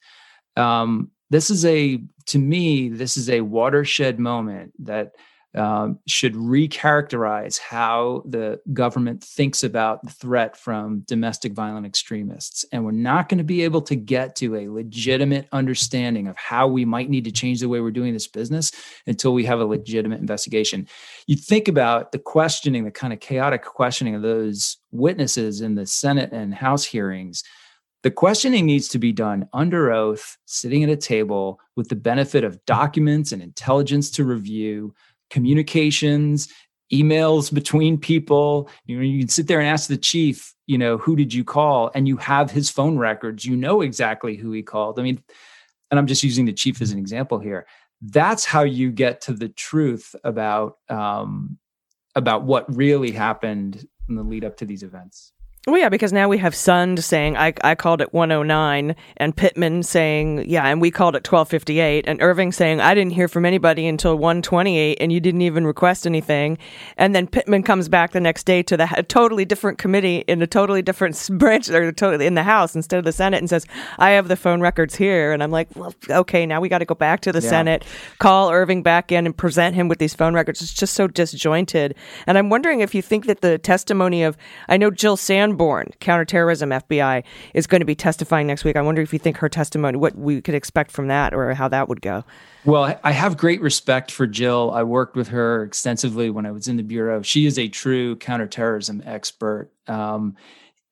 um, 0.57 1.11
this 1.31 1.49
is 1.49 1.65
a 1.65 1.99
to 2.27 2.37
me 2.37 2.89
this 2.89 3.17
is 3.17 3.29
a 3.29 3.41
watershed 3.41 4.19
moment 4.19 4.73
that 4.77 5.13
um, 5.53 5.99
should 6.07 6.33
recharacterize 6.33 7.59
how 7.59 8.23
the 8.25 8.61
government 8.71 9.23
thinks 9.23 9.63
about 9.63 10.01
the 10.03 10.09
threat 10.09 10.55
from 10.55 11.01
domestic 11.01 11.51
violent 11.51 11.85
extremists. 11.85 12.65
And 12.71 12.85
we're 12.85 12.91
not 12.91 13.27
going 13.27 13.39
to 13.39 13.43
be 13.43 13.63
able 13.63 13.81
to 13.81 13.95
get 13.95 14.35
to 14.37 14.55
a 14.55 14.69
legitimate 14.69 15.49
understanding 15.51 16.27
of 16.27 16.37
how 16.37 16.67
we 16.67 16.85
might 16.85 17.09
need 17.09 17.25
to 17.25 17.31
change 17.31 17.59
the 17.59 17.67
way 17.67 17.81
we're 17.81 17.91
doing 17.91 18.13
this 18.13 18.27
business 18.27 18.71
until 19.07 19.33
we 19.33 19.43
have 19.43 19.59
a 19.59 19.65
legitimate 19.65 20.21
investigation. 20.21 20.87
You 21.27 21.35
think 21.35 21.67
about 21.67 22.13
the 22.13 22.19
questioning 22.19 22.85
the 22.85 22.91
kind 22.91 23.11
of 23.11 23.19
chaotic 23.19 23.65
questioning 23.65 24.15
of 24.15 24.21
those 24.21 24.77
witnesses 24.91 25.59
in 25.59 25.75
the 25.75 25.85
senate 25.85 26.31
and 26.31 26.53
house 26.53 26.85
hearings 26.85 27.43
the 28.03 28.11
questioning 28.11 28.65
needs 28.65 28.87
to 28.89 28.99
be 28.99 29.11
done 29.11 29.47
under 29.53 29.91
oath, 29.91 30.37
sitting 30.45 30.83
at 30.83 30.89
a 30.89 30.95
table 30.95 31.59
with 31.75 31.89
the 31.89 31.95
benefit 31.95 32.43
of 32.43 32.63
documents 32.65 33.31
and 33.31 33.41
intelligence 33.41 34.09
to 34.11 34.25
review, 34.25 34.93
communications, 35.29 36.47
emails 36.91 37.53
between 37.53 37.97
people. 37.97 38.69
You 38.85 38.97
know, 38.97 39.03
you 39.03 39.19
can 39.19 39.29
sit 39.29 39.47
there 39.47 39.59
and 39.59 39.69
ask 39.69 39.87
the 39.87 39.97
chief, 39.97 40.53
you 40.65 40.77
know, 40.77 40.97
who 40.97 41.15
did 41.15 41.33
you 41.33 41.43
call? 41.43 41.91
And 41.93 42.07
you 42.07 42.17
have 42.17 42.49
his 42.49 42.69
phone 42.69 42.97
records. 42.97 43.45
You 43.45 43.55
know 43.55 43.81
exactly 43.81 44.35
who 44.35 44.51
he 44.51 44.63
called. 44.63 44.99
I 44.99 45.03
mean, 45.03 45.21
and 45.91 45.99
I'm 45.99 46.07
just 46.07 46.23
using 46.23 46.45
the 46.45 46.53
chief 46.53 46.81
as 46.81 46.91
an 46.91 46.97
example 46.97 47.39
here. 47.39 47.67
That's 48.01 48.45
how 48.45 48.63
you 48.63 48.91
get 48.91 49.21
to 49.21 49.33
the 49.33 49.49
truth 49.49 50.15
about 50.23 50.77
um, 50.89 51.59
about 52.15 52.43
what 52.43 52.75
really 52.75 53.11
happened 53.11 53.85
in 54.09 54.15
the 54.15 54.23
lead 54.23 54.43
up 54.43 54.57
to 54.57 54.65
these 54.65 54.83
events. 54.83 55.33
Well, 55.67 55.77
yeah, 55.77 55.89
because 55.89 56.11
now 56.11 56.27
we 56.27 56.39
have 56.39 56.55
Sund 56.55 57.03
saying 57.03 57.37
I, 57.37 57.53
I 57.63 57.75
called 57.75 58.01
it 58.01 58.15
109, 58.15 58.95
and 59.17 59.37
Pittman 59.37 59.83
saying 59.83 60.49
yeah, 60.49 60.65
and 60.65 60.81
we 60.81 60.89
called 60.89 61.13
it 61.13 61.19
1258, 61.19 62.05
and 62.07 62.19
Irving 62.19 62.51
saying 62.51 62.81
I 62.81 62.95
didn't 62.95 63.13
hear 63.13 63.27
from 63.27 63.45
anybody 63.45 63.85
until 63.85 64.15
128, 64.17 64.97
and 64.99 65.13
you 65.13 65.19
didn't 65.19 65.43
even 65.43 65.67
request 65.67 66.07
anything, 66.07 66.57
and 66.97 67.13
then 67.13 67.27
Pittman 67.27 67.61
comes 67.61 67.89
back 67.89 68.11
the 68.11 68.19
next 68.19 68.47
day 68.47 68.63
to 68.63 68.75
the 68.75 68.89
a 68.97 69.03
totally 69.03 69.45
different 69.45 69.77
committee 69.77 70.23
in 70.27 70.41
a 70.41 70.47
totally 70.47 70.81
different 70.81 71.29
branch 71.33 71.69
or 71.69 71.91
totally 71.91 72.25
in 72.25 72.33
the 72.33 72.41
House 72.41 72.75
instead 72.75 72.97
of 72.97 73.05
the 73.05 73.11
Senate 73.11 73.37
and 73.37 73.47
says 73.47 73.67
I 73.99 74.11
have 74.11 74.29
the 74.29 74.35
phone 74.35 74.61
records 74.61 74.95
here, 74.95 75.31
and 75.31 75.43
I'm 75.43 75.51
like, 75.51 75.67
well, 75.75 75.93
okay, 76.09 76.47
now 76.47 76.59
we 76.59 76.69
got 76.69 76.79
to 76.79 76.85
go 76.85 76.95
back 76.95 77.21
to 77.21 77.31
the 77.31 77.39
Yeah. 77.39 77.49
Senate, 77.51 77.85
call 78.17 78.49
Irving 78.49 78.81
back 78.81 79.11
in, 79.11 79.27
and 79.27 79.37
present 79.37 79.75
him 79.75 79.89
with 79.89 79.99
these 79.99 80.15
phone 80.15 80.33
records. 80.33 80.63
It's 80.63 80.73
just 80.73 80.95
so 80.95 81.07
disjointed, 81.07 81.93
and 82.25 82.39
I'm 82.39 82.49
wondering 82.49 82.79
if 82.79 82.95
you 82.95 83.03
think 83.03 83.27
that 83.27 83.41
the 83.41 83.59
testimony 83.59 84.23
of 84.23 84.37
I 84.67 84.77
know 84.77 84.89
Jill 84.89 85.17
Sanborn, 85.51 85.89
counterterrorism 85.99 86.69
FBI, 86.69 87.23
is 87.53 87.67
going 87.67 87.81
to 87.81 87.85
be 87.85 87.95
testifying 87.95 88.47
next 88.47 88.63
week. 88.63 88.77
I 88.77 88.81
wonder 88.81 89.01
if 89.01 89.11
you 89.11 89.19
think 89.19 89.37
her 89.37 89.49
testimony, 89.49 89.97
what 89.97 90.15
we 90.15 90.41
could 90.41 90.55
expect 90.55 90.91
from 90.91 91.07
that, 91.07 91.33
or 91.33 91.53
how 91.53 91.67
that 91.67 91.89
would 91.89 92.01
go. 92.01 92.23
Well, 92.63 92.97
I- 93.03 93.11
have 93.11 93.35
great 93.37 93.61
respect 93.61 94.11
for 94.11 94.25
Jill. 94.25 94.71
I 94.71 94.83
worked 94.83 95.15
with 95.15 95.27
her 95.27 95.63
extensively 95.63 96.29
when 96.29 96.45
I 96.45 96.51
was 96.51 96.69
in 96.69 96.77
the 96.77 96.83
bureau. 96.83 97.21
She 97.21 97.45
is 97.45 97.59
a 97.59 97.67
true 97.67 98.15
counterterrorism 98.15 99.03
expert, 99.05 99.71
um, 99.87 100.35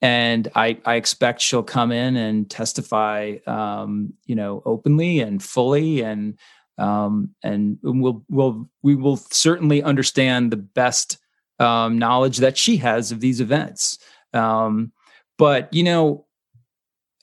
and 0.02 0.50
I, 0.56 0.78
I 0.86 0.96
expect 0.96 1.42
she'll 1.42 1.64
come 1.64 1.92
in 1.92 2.18
and 2.18 2.50
testify, 2.50 3.38
um, 3.48 4.14
you 4.26 4.36
know, 4.36 4.62
openly 4.66 5.22
and 5.22 5.42
fully, 5.42 6.02
and 6.02 6.38
um, 6.78 7.36
and 7.44 7.80
we'll 7.82 8.24
we'll 8.30 8.70
we 8.84 8.96
will 8.96 9.18
certainly 9.18 9.82
understand 9.82 10.52
the 10.52 10.58
best 10.58 11.18
um, 11.60 11.98
knowledge 11.98 12.38
that 12.38 12.58
she 12.58 12.78
has 12.78 13.12
of 13.12 13.20
these 13.20 13.42
events. 13.42 14.00
Um, 14.34 14.92
but 15.38 15.74
you 15.74 15.84
know, 15.84 16.26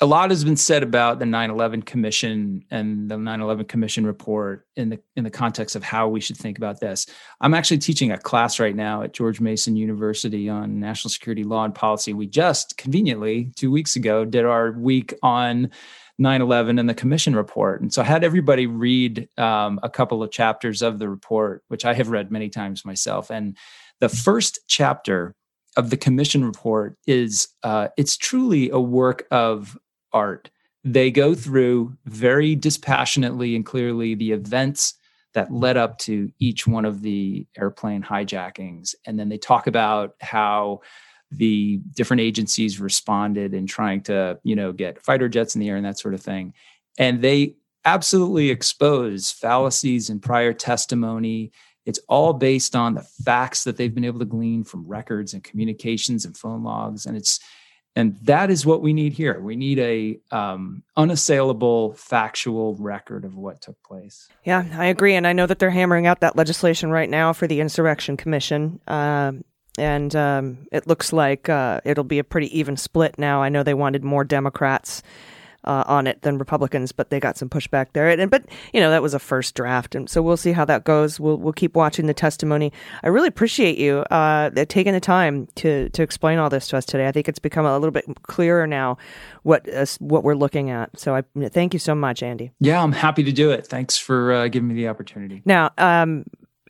a 0.00 0.06
lot 0.06 0.28
has 0.28 0.44
been 0.44 0.56
said 0.56 0.82
about 0.82 1.18
the 1.18 1.24
9/11 1.24 1.84
Commission 1.86 2.64
and 2.70 3.10
the 3.10 3.16
9/11 3.16 3.66
Commission 3.66 4.06
report 4.06 4.66
in 4.76 4.90
the 4.90 5.00
in 5.16 5.24
the 5.24 5.30
context 5.30 5.74
of 5.74 5.82
how 5.82 6.06
we 6.08 6.20
should 6.20 6.36
think 6.36 6.58
about 6.58 6.80
this. 6.80 7.06
I'm 7.40 7.54
actually 7.54 7.78
teaching 7.78 8.12
a 8.12 8.18
class 8.18 8.60
right 8.60 8.76
now 8.76 9.02
at 9.02 9.14
George 9.14 9.40
Mason 9.40 9.74
University 9.76 10.50
on 10.50 10.80
national 10.80 11.10
security 11.10 11.44
law 11.44 11.64
and 11.64 11.74
policy. 11.74 12.12
We 12.12 12.26
just 12.26 12.76
conveniently 12.76 13.52
2 13.56 13.70
weeks 13.70 13.96
ago 13.96 14.24
did 14.26 14.44
our 14.44 14.72
week 14.72 15.14
on 15.22 15.70
9/11 16.18 16.78
and 16.78 16.88
the 16.88 16.94
Commission 16.94 17.34
report, 17.34 17.80
and 17.80 17.92
so 17.92 18.02
I 18.02 18.04
had 18.04 18.22
everybody 18.22 18.66
read 18.66 19.28
um, 19.38 19.80
a 19.82 19.88
couple 19.88 20.22
of 20.22 20.30
chapters 20.30 20.82
of 20.82 20.98
the 20.98 21.08
report, 21.08 21.62
which 21.68 21.86
I 21.86 21.94
have 21.94 22.10
read 22.10 22.30
many 22.30 22.50
times 22.50 22.84
myself. 22.84 23.30
And 23.30 23.56
the 24.00 24.10
first 24.10 24.60
chapter 24.66 25.34
of 25.76 25.90
the 25.90 25.96
Commission 25.96 26.44
report 26.44 26.96
is 27.06 27.48
uh, 27.62 27.88
it's 27.96 28.16
truly 28.16 28.70
a 28.70 28.80
work 28.80 29.26
of 29.30 29.78
art. 30.12 30.50
They 30.84 31.10
go 31.10 31.34
through 31.34 31.96
very 32.06 32.54
dispassionately 32.54 33.56
and 33.56 33.64
clearly 33.66 34.14
the 34.14 34.32
events 34.32 34.94
that 35.34 35.52
led 35.52 35.76
up 35.76 35.98
to 35.98 36.30
each 36.38 36.66
one 36.66 36.84
of 36.84 37.02
the 37.02 37.46
airplane 37.58 38.02
hijackings. 38.02 38.94
And 39.04 39.18
then 39.18 39.28
they 39.28 39.36
talk 39.36 39.66
about 39.66 40.14
how 40.20 40.80
the 41.30 41.78
different 41.94 42.20
agencies 42.20 42.80
responded 42.80 43.52
in 43.52 43.66
trying 43.66 44.00
to, 44.02 44.38
you 44.44 44.56
know, 44.56 44.72
get 44.72 45.02
fighter 45.02 45.28
jets 45.28 45.54
in 45.54 45.60
the 45.60 45.68
air 45.68 45.76
and 45.76 45.84
that 45.84 45.98
sort 45.98 46.14
of 46.14 46.22
thing. 46.22 46.54
And 46.98 47.20
they 47.20 47.56
absolutely 47.84 48.50
expose 48.50 49.30
fallacies 49.30 50.08
in 50.08 50.20
prior 50.20 50.52
testimony. 50.52 51.52
It's 51.86 52.00
all 52.08 52.32
based 52.32 52.76
on 52.76 52.94
the 52.94 53.02
facts 53.24 53.64
that 53.64 53.76
they've 53.76 53.94
been 53.94 54.04
able 54.04 54.18
to 54.18 54.24
glean 54.24 54.64
from 54.64 54.86
records 54.86 55.32
and 55.32 55.42
communications 55.42 56.24
and 56.24 56.36
phone 56.36 56.62
logs. 56.62 57.06
And 57.06 57.16
it's 57.16 57.40
and 57.96 58.18
that 58.24 58.50
is 58.50 58.66
what 58.66 58.82
we 58.82 58.92
need 58.92 59.14
here. 59.14 59.40
We 59.40 59.56
need 59.56 59.78
a 59.78 60.20
um, 60.30 60.82
unassailable, 60.98 61.94
factual 61.94 62.76
record 62.78 63.24
of 63.24 63.34
what 63.34 63.62
took 63.62 63.82
place. 63.82 64.28
Yeah, 64.44 64.66
I 64.74 64.86
agree, 64.86 65.14
and 65.14 65.26
I 65.26 65.32
know 65.32 65.46
that 65.46 65.58
they're 65.58 65.70
hammering 65.70 66.06
out 66.06 66.20
that 66.20 66.36
legislation 66.36 66.90
right 66.90 67.08
now 67.08 67.32
for 67.32 67.46
the 67.46 67.60
Insurrection 67.60 68.18
Commission. 68.18 68.80
Um, 68.86 69.44
and 69.78 70.14
um, 70.14 70.68
it 70.70 70.86
looks 70.86 71.10
like 71.10 71.48
uh, 71.48 71.80
it'll 71.84 72.04
be 72.04 72.18
a 72.18 72.24
pretty 72.24 72.56
even 72.58 72.76
split 72.76 73.18
now. 73.18 73.42
I 73.42 73.48
know 73.48 73.62
they 73.62 73.74
wanted 73.74 74.04
more 74.04 74.24
Democrats 74.24 75.02
uh, 75.66 75.84
on 75.86 76.06
it 76.06 76.22
than 76.22 76.38
Republicans, 76.38 76.92
but 76.92 77.10
they 77.10 77.20
got 77.20 77.36
some 77.36 77.48
pushback 77.48 77.88
there. 77.92 78.08
And 78.08 78.30
but 78.30 78.44
you 78.72 78.80
know 78.80 78.90
that 78.90 79.02
was 79.02 79.14
a 79.14 79.18
first 79.18 79.54
draft, 79.54 79.94
and 79.94 80.08
so 80.08 80.22
we'll 80.22 80.36
see 80.36 80.52
how 80.52 80.64
that 80.64 80.84
goes. 80.84 81.18
We'll 81.20 81.36
we'll 81.36 81.52
keep 81.52 81.74
watching 81.74 82.06
the 82.06 82.14
testimony. 82.14 82.72
I 83.02 83.08
really 83.08 83.28
appreciate 83.28 83.78
you 83.78 83.98
uh, 84.10 84.50
taking 84.68 84.92
the 84.92 85.00
time 85.00 85.48
to 85.56 85.88
to 85.90 86.02
explain 86.02 86.38
all 86.38 86.50
this 86.50 86.68
to 86.68 86.76
us 86.76 86.84
today. 86.84 87.08
I 87.08 87.12
think 87.12 87.28
it's 87.28 87.38
become 87.38 87.66
a 87.66 87.78
little 87.78 87.90
bit 87.90 88.04
clearer 88.22 88.66
now 88.66 88.98
what 89.42 89.68
uh, 89.72 89.86
what 89.98 90.24
we're 90.24 90.34
looking 90.34 90.70
at. 90.70 90.98
So 90.98 91.14
I 91.14 91.22
thank 91.48 91.72
you 91.72 91.78
so 91.78 91.94
much, 91.94 92.22
Andy. 92.22 92.50
Yeah, 92.60 92.82
I'm 92.82 92.92
happy 92.92 93.22
to 93.24 93.32
do 93.32 93.50
it. 93.50 93.66
Thanks 93.66 93.96
for 93.98 94.32
uh, 94.32 94.48
giving 94.48 94.68
me 94.68 94.74
the 94.74 94.88
opportunity. 94.88 95.42
Now, 95.44 95.70
um, 95.78 96.24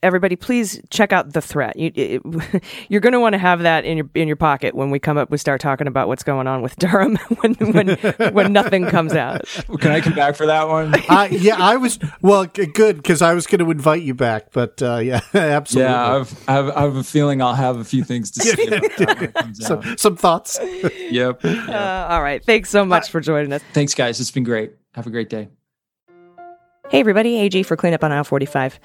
everybody, 0.06 0.36
please 0.36 0.80
check 0.90 1.12
out 1.12 1.32
the 1.32 1.42
threat. 1.42 1.76
You, 1.76 1.92
it, 1.94 2.64
you're 2.88 3.00
going 3.00 3.12
to 3.12 3.20
want 3.20 3.34
to 3.34 3.38
have 3.38 3.62
that 3.62 3.84
in 3.84 3.96
your 3.98 4.08
in 4.14 4.26
your 4.26 4.36
pocket 4.36 4.74
when 4.74 4.90
we 4.90 4.98
come 4.98 5.18
up. 5.18 5.30
We 5.30 5.38
start 5.38 5.60
talking 5.60 5.86
about 5.86 6.08
what's 6.08 6.22
going 6.22 6.46
on 6.46 6.62
with 6.62 6.76
Durham 6.78 7.16
when 7.40 7.54
when 7.54 7.88
when 8.32 8.52
nothing 8.52 8.86
comes 8.86 9.12
out. 9.12 9.44
Can 9.80 9.90
I 9.90 10.00
come 10.00 10.14
back 10.14 10.36
for 10.36 10.46
that 10.46 10.68
one? 10.68 10.94
uh, 11.08 11.28
yeah, 11.30 11.56
I 11.58 11.76
was 11.76 11.98
well, 12.22 12.46
g- 12.46 12.66
good 12.66 12.96
because 12.96 13.20
I 13.22 13.34
was 13.34 13.46
going 13.46 13.64
to 13.64 13.70
invite 13.70 14.02
you 14.02 14.14
back, 14.14 14.52
but 14.52 14.80
uh, 14.80 14.96
yeah, 14.98 15.20
absolutely. 15.34 15.90
Yeah, 15.92 16.16
I've, 16.16 16.48
I 16.48 16.52
have, 16.52 16.68
I 16.70 16.80
have 16.82 16.96
a 16.96 17.04
feeling 17.04 17.42
I'll 17.42 17.54
have 17.54 17.76
a 17.78 17.84
few 17.84 18.04
things 18.04 18.30
to 18.32 18.42
say 18.42 18.66
about 18.66 18.96
that 18.96 19.08
when 19.16 19.24
it 19.24 19.34
comes 19.34 19.64
out. 19.64 19.84
some, 19.84 19.96
some 19.98 20.16
thoughts. 20.16 20.58
Yep. 20.62 21.44
Uh, 21.44 22.06
all 22.10 22.22
right, 22.22 22.44
thanks 22.44 22.70
so 22.70 22.84
much 22.84 23.10
for 23.10 23.20
joining 23.20 23.52
us. 23.52 23.62
Thanks, 23.72 23.94
guys. 23.94 24.20
It's 24.20 24.30
been 24.30 24.44
great. 24.44 24.72
Have 24.94 25.06
a 25.06 25.10
great 25.10 25.28
day. 25.28 25.48
Hey, 26.88 27.00
everybody, 27.00 27.36
AG 27.40 27.64
for 27.64 27.76
Cleanup 27.76 28.04
on 28.04 28.12
Aisle 28.12 28.22
45. 28.22 28.78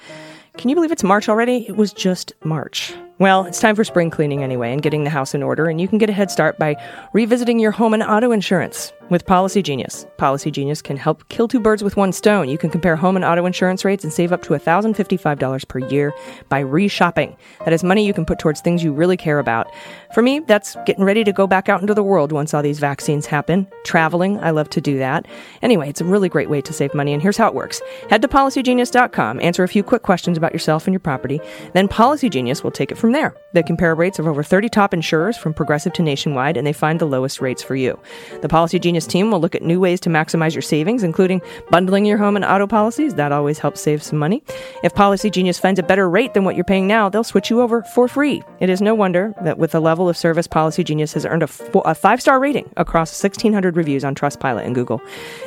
Can 0.58 0.68
you 0.68 0.74
believe 0.76 0.92
it's 0.92 1.02
March 1.02 1.28
already? 1.28 1.66
It 1.68 1.76
was 1.76 1.92
just 1.92 2.32
March. 2.44 2.94
Well, 3.22 3.44
it's 3.44 3.60
time 3.60 3.76
for 3.76 3.84
spring 3.84 4.10
cleaning 4.10 4.42
anyway 4.42 4.72
and 4.72 4.82
getting 4.82 5.04
the 5.04 5.10
house 5.10 5.32
in 5.32 5.44
order, 5.44 5.68
and 5.68 5.80
you 5.80 5.86
can 5.86 5.98
get 5.98 6.10
a 6.10 6.12
head 6.12 6.28
start 6.28 6.58
by 6.58 6.74
revisiting 7.12 7.60
your 7.60 7.70
home 7.70 7.94
and 7.94 8.02
auto 8.02 8.32
insurance 8.32 8.92
with 9.10 9.26
Policy 9.26 9.62
Genius. 9.62 10.06
Policy 10.16 10.50
Genius 10.50 10.82
can 10.82 10.96
help 10.96 11.28
kill 11.28 11.46
two 11.46 11.60
birds 11.60 11.84
with 11.84 11.96
one 11.96 12.12
stone. 12.12 12.48
You 12.48 12.58
can 12.58 12.70
compare 12.70 12.96
home 12.96 13.14
and 13.14 13.24
auto 13.24 13.44
insurance 13.46 13.84
rates 13.84 14.02
and 14.02 14.12
save 14.12 14.32
up 14.32 14.42
to 14.42 14.54
$1,055 14.54 15.68
per 15.68 15.78
year 15.78 16.14
by 16.48 16.64
reshopping. 16.64 17.36
That 17.64 17.74
is 17.74 17.84
money 17.84 18.06
you 18.06 18.14
can 18.14 18.24
put 18.24 18.38
towards 18.38 18.60
things 18.60 18.82
you 18.82 18.92
really 18.92 19.18
care 19.18 19.38
about. 19.38 19.68
For 20.14 20.22
me, 20.22 20.40
that's 20.40 20.76
getting 20.86 21.04
ready 21.04 21.22
to 21.24 21.32
go 21.32 21.46
back 21.46 21.68
out 21.68 21.80
into 21.80 21.94
the 21.94 22.02
world 22.02 22.32
once 22.32 22.54
all 22.54 22.62
these 22.62 22.80
vaccines 22.80 23.26
happen. 23.26 23.68
Traveling, 23.84 24.40
I 24.40 24.50
love 24.50 24.70
to 24.70 24.80
do 24.80 24.98
that. 24.98 25.26
Anyway, 25.60 25.88
it's 25.88 26.00
a 26.00 26.06
really 26.06 26.28
great 26.28 26.50
way 26.50 26.60
to 26.62 26.72
save 26.72 26.94
money, 26.94 27.12
and 27.12 27.22
here's 27.22 27.36
how 27.36 27.48
it 27.48 27.54
works. 27.54 27.82
Head 28.10 28.22
to 28.22 28.28
policygenius.com, 28.28 29.40
answer 29.40 29.62
a 29.62 29.68
few 29.68 29.82
quick 29.82 30.02
questions 30.02 30.38
about 30.38 30.52
yourself 30.52 30.86
and 30.86 30.94
your 30.94 31.00
property, 31.00 31.40
then 31.74 31.86
Policy 31.86 32.28
Genius 32.28 32.64
will 32.64 32.70
take 32.70 32.90
it 32.90 32.98
from 32.98 33.11
there. 33.12 33.34
They 33.52 33.62
compare 33.62 33.94
rates 33.94 34.18
of 34.18 34.26
over 34.26 34.42
30 34.42 34.68
top 34.68 34.94
insurers 34.94 35.36
from 35.36 35.54
Progressive 35.54 35.92
to 35.94 36.02
Nationwide, 36.02 36.56
and 36.56 36.66
they 36.66 36.72
find 36.72 37.00
the 37.00 37.06
lowest 37.06 37.40
rates 37.40 37.62
for 37.62 37.76
you. 37.76 37.98
The 38.40 38.48
Policy 38.48 38.78
Genius 38.78 39.06
team 39.06 39.30
will 39.30 39.40
look 39.40 39.54
at 39.54 39.62
new 39.62 39.78
ways 39.78 40.00
to 40.00 40.08
maximize 40.08 40.54
your 40.54 40.62
savings, 40.62 41.02
including 41.02 41.42
bundling 41.70 42.04
your 42.04 42.18
home 42.18 42.36
and 42.36 42.44
auto 42.44 42.66
policies. 42.66 43.14
That 43.14 43.32
always 43.32 43.58
helps 43.58 43.80
save 43.80 44.02
some 44.02 44.18
money. 44.18 44.42
If 44.82 44.94
Policy 44.94 45.30
Genius 45.30 45.58
finds 45.58 45.78
a 45.78 45.82
better 45.82 46.08
rate 46.08 46.34
than 46.34 46.44
what 46.44 46.56
you're 46.56 46.64
paying 46.64 46.86
now, 46.86 47.08
they'll 47.08 47.24
switch 47.24 47.50
you 47.50 47.60
over 47.60 47.82
for 47.82 48.08
free. 48.08 48.42
It 48.60 48.70
is 48.70 48.80
no 48.80 48.94
wonder 48.94 49.34
that 49.42 49.58
with 49.58 49.72
the 49.72 49.80
level 49.80 50.08
of 50.08 50.16
service 50.16 50.46
Policy 50.46 50.84
Genius 50.84 51.12
has 51.12 51.26
earned 51.26 51.42
a, 51.42 51.48
a 51.84 51.94
five-star 51.94 52.40
rating 52.40 52.72
across 52.76 53.22
1,600 53.22 53.76
reviews 53.76 54.04
on 54.04 54.14
Trustpilot 54.14 54.64
and 54.64 54.74
Google. 54.74 55.02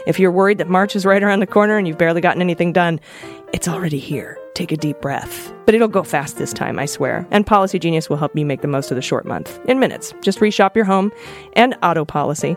If 0.05 0.19
you're 0.19 0.31
worried 0.31 0.59
that 0.59 0.69
March 0.69 0.95
is 0.95 1.05
right 1.05 1.23
around 1.23 1.39
the 1.39 1.47
corner 1.47 1.77
and 1.77 1.87
you've 1.87 1.97
barely 1.97 2.21
gotten 2.21 2.41
anything 2.41 2.73
done, 2.73 2.99
it's 3.53 3.67
already 3.67 3.99
here. 3.99 4.37
Take 4.55 4.71
a 4.71 4.77
deep 4.77 4.99
breath. 5.01 5.53
But 5.65 5.75
it'll 5.75 5.87
go 5.87 6.01
fast 6.01 6.37
this 6.37 6.51
time, 6.51 6.79
I 6.79 6.87
swear. 6.87 7.27
And 7.29 7.45
Policy 7.45 7.77
Genius 7.77 8.09
will 8.09 8.17
help 8.17 8.35
you 8.35 8.45
make 8.45 8.61
the 8.61 8.67
most 8.67 8.89
of 8.89 8.95
the 8.95 9.01
short 9.01 9.25
month 9.25 9.59
in 9.67 9.79
minutes. 9.79 10.13
Just 10.21 10.39
reshop 10.39 10.75
your 10.75 10.85
home 10.85 11.11
and 11.53 11.77
auto 11.83 12.05
policy. 12.05 12.55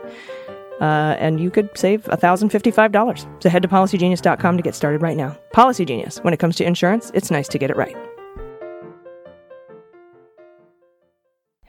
Uh, 0.80 1.16
and 1.18 1.40
you 1.40 1.51
could 1.51 1.68
save 1.76 2.05
$1,055. 2.05 3.42
So 3.42 3.51
head 3.51 3.62
to 3.62 3.68
policygenius.com 3.68 4.57
to 4.57 4.62
get 4.62 4.74
started 4.74 5.03
right 5.03 5.16
now. 5.16 5.36
Policy 5.53 5.84
Genius. 5.84 6.18
When 6.20 6.32
it 6.32 6.38
comes 6.38 6.57
to 6.57 6.64
insurance, 6.64 7.11
it's 7.14 7.30
nice 7.30 7.49
to 7.49 7.59
get 7.59 7.70
it 7.70 7.76
right. 7.76 7.96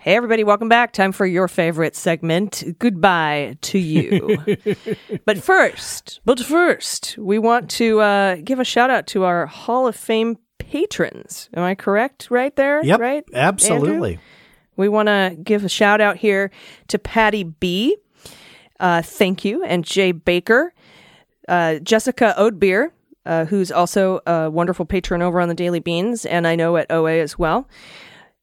Hey, 0.02 0.16
everybody, 0.16 0.46
welcome 0.46 0.70
back. 0.70 0.94
Time 0.94 1.12
for 1.12 1.26
your 1.26 1.50
favorite 1.50 1.94
segment. 1.96 2.64
Goodbye 2.80 3.58
to 3.62 3.78
you. 3.80 4.38
but 5.26 5.38
first, 5.44 6.22
but 6.24 6.40
first, 6.40 7.18
we 7.18 7.38
want 7.38 7.70
to 7.72 8.00
uh, 8.00 8.36
give 8.42 8.60
a 8.60 8.64
shout 8.64 8.90
out 8.90 9.08
to 9.08 9.24
our 9.26 9.46
Hall 9.46 9.88
of 9.88 9.96
Fame 9.98 10.38
patrons. 10.58 11.50
Am 11.54 11.64
I 11.64 11.76
correct 11.76 12.32
right 12.32 12.56
there? 12.56 12.82
Yep, 12.84 13.00
Right? 13.00 13.24
absolutely. 13.34 14.12
Andrew? 14.12 14.24
We 14.78 14.88
want 14.88 15.08
to 15.08 15.36
give 15.44 15.66
a 15.66 15.70
shout 15.70 16.00
out 16.00 16.16
here 16.16 16.50
to 16.88 16.98
Patty 16.98 17.44
B. 17.44 17.98
Uh, 18.80 19.02
thank 19.02 19.44
you. 19.44 19.64
And 19.66 19.84
Jay 19.84 20.14
Baker. 20.14 20.74
uh, 21.50 21.80
Jessica 21.80 22.34
Odebeer, 22.38 22.92
uh, 23.26 23.44
who's 23.46 23.70
also 23.70 24.22
a 24.26 24.50
wonderful 24.50 24.86
patron 24.86 25.22
over 25.22 25.42
on 25.42 25.50
the 25.50 25.56
Daily 25.56 25.82
Beans, 25.82 26.26
and 26.26 26.48
I 26.48 26.56
know 26.56 26.78
at 26.78 26.90
OA 26.90 27.20
as 27.20 27.38
well. 27.38 27.68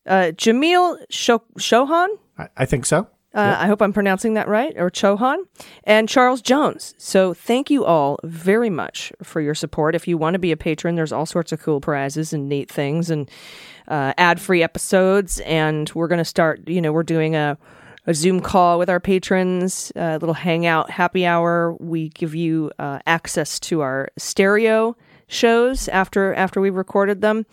Uh, 0.06 0.32
Jamil 0.36 0.98
Sho- 1.10 1.42
Shohan, 1.58 2.08
I, 2.38 2.48
I 2.56 2.64
think 2.66 2.86
so. 2.86 3.08
uh, 3.34 3.56
I 3.58 3.66
hope 3.66 3.82
I'm 3.82 3.92
pronouncing 3.92 4.34
that 4.34 4.48
right, 4.48 4.72
or 4.76 4.90
Chohan, 4.90 5.38
and 5.84 6.08
Charles 6.08 6.40
Jones. 6.40 6.94
So 6.96 7.34
thank 7.34 7.70
you 7.70 7.84
all 7.84 8.18
very 8.22 8.70
much 8.70 9.12
for 9.22 9.40
your 9.40 9.54
support. 9.54 9.94
If 9.94 10.06
you 10.06 10.16
want 10.16 10.34
to 10.34 10.38
be 10.38 10.52
a 10.52 10.56
patron, 10.56 10.94
there's 10.94 11.12
all 11.12 11.26
sorts 11.26 11.52
of 11.52 11.60
cool 11.60 11.80
prizes 11.80 12.32
and 12.32 12.48
neat 12.48 12.70
things 12.70 13.10
and 13.10 13.30
uh, 13.88 14.12
ad-free 14.16 14.62
episodes. 14.62 15.40
And 15.40 15.90
we're 15.94 16.08
going 16.08 16.18
to 16.18 16.24
start. 16.24 16.68
You 16.68 16.80
know, 16.80 16.92
we're 16.92 17.02
doing 17.02 17.34
a 17.34 17.58
a 18.08 18.14
Zoom 18.14 18.40
call 18.40 18.78
with 18.78 18.88
our 18.88 19.00
patrons, 19.00 19.90
a 19.96 20.18
little 20.18 20.32
hangout 20.34 20.90
happy 20.90 21.26
hour. 21.26 21.74
We 21.80 22.10
give 22.10 22.36
you 22.36 22.70
uh, 22.78 23.00
access 23.04 23.58
to 23.60 23.80
our 23.80 24.10
stereo 24.16 24.96
shows 25.26 25.88
after 25.88 26.32
after 26.34 26.60
we've 26.60 26.76
recorded 26.76 27.20
them. 27.20 27.46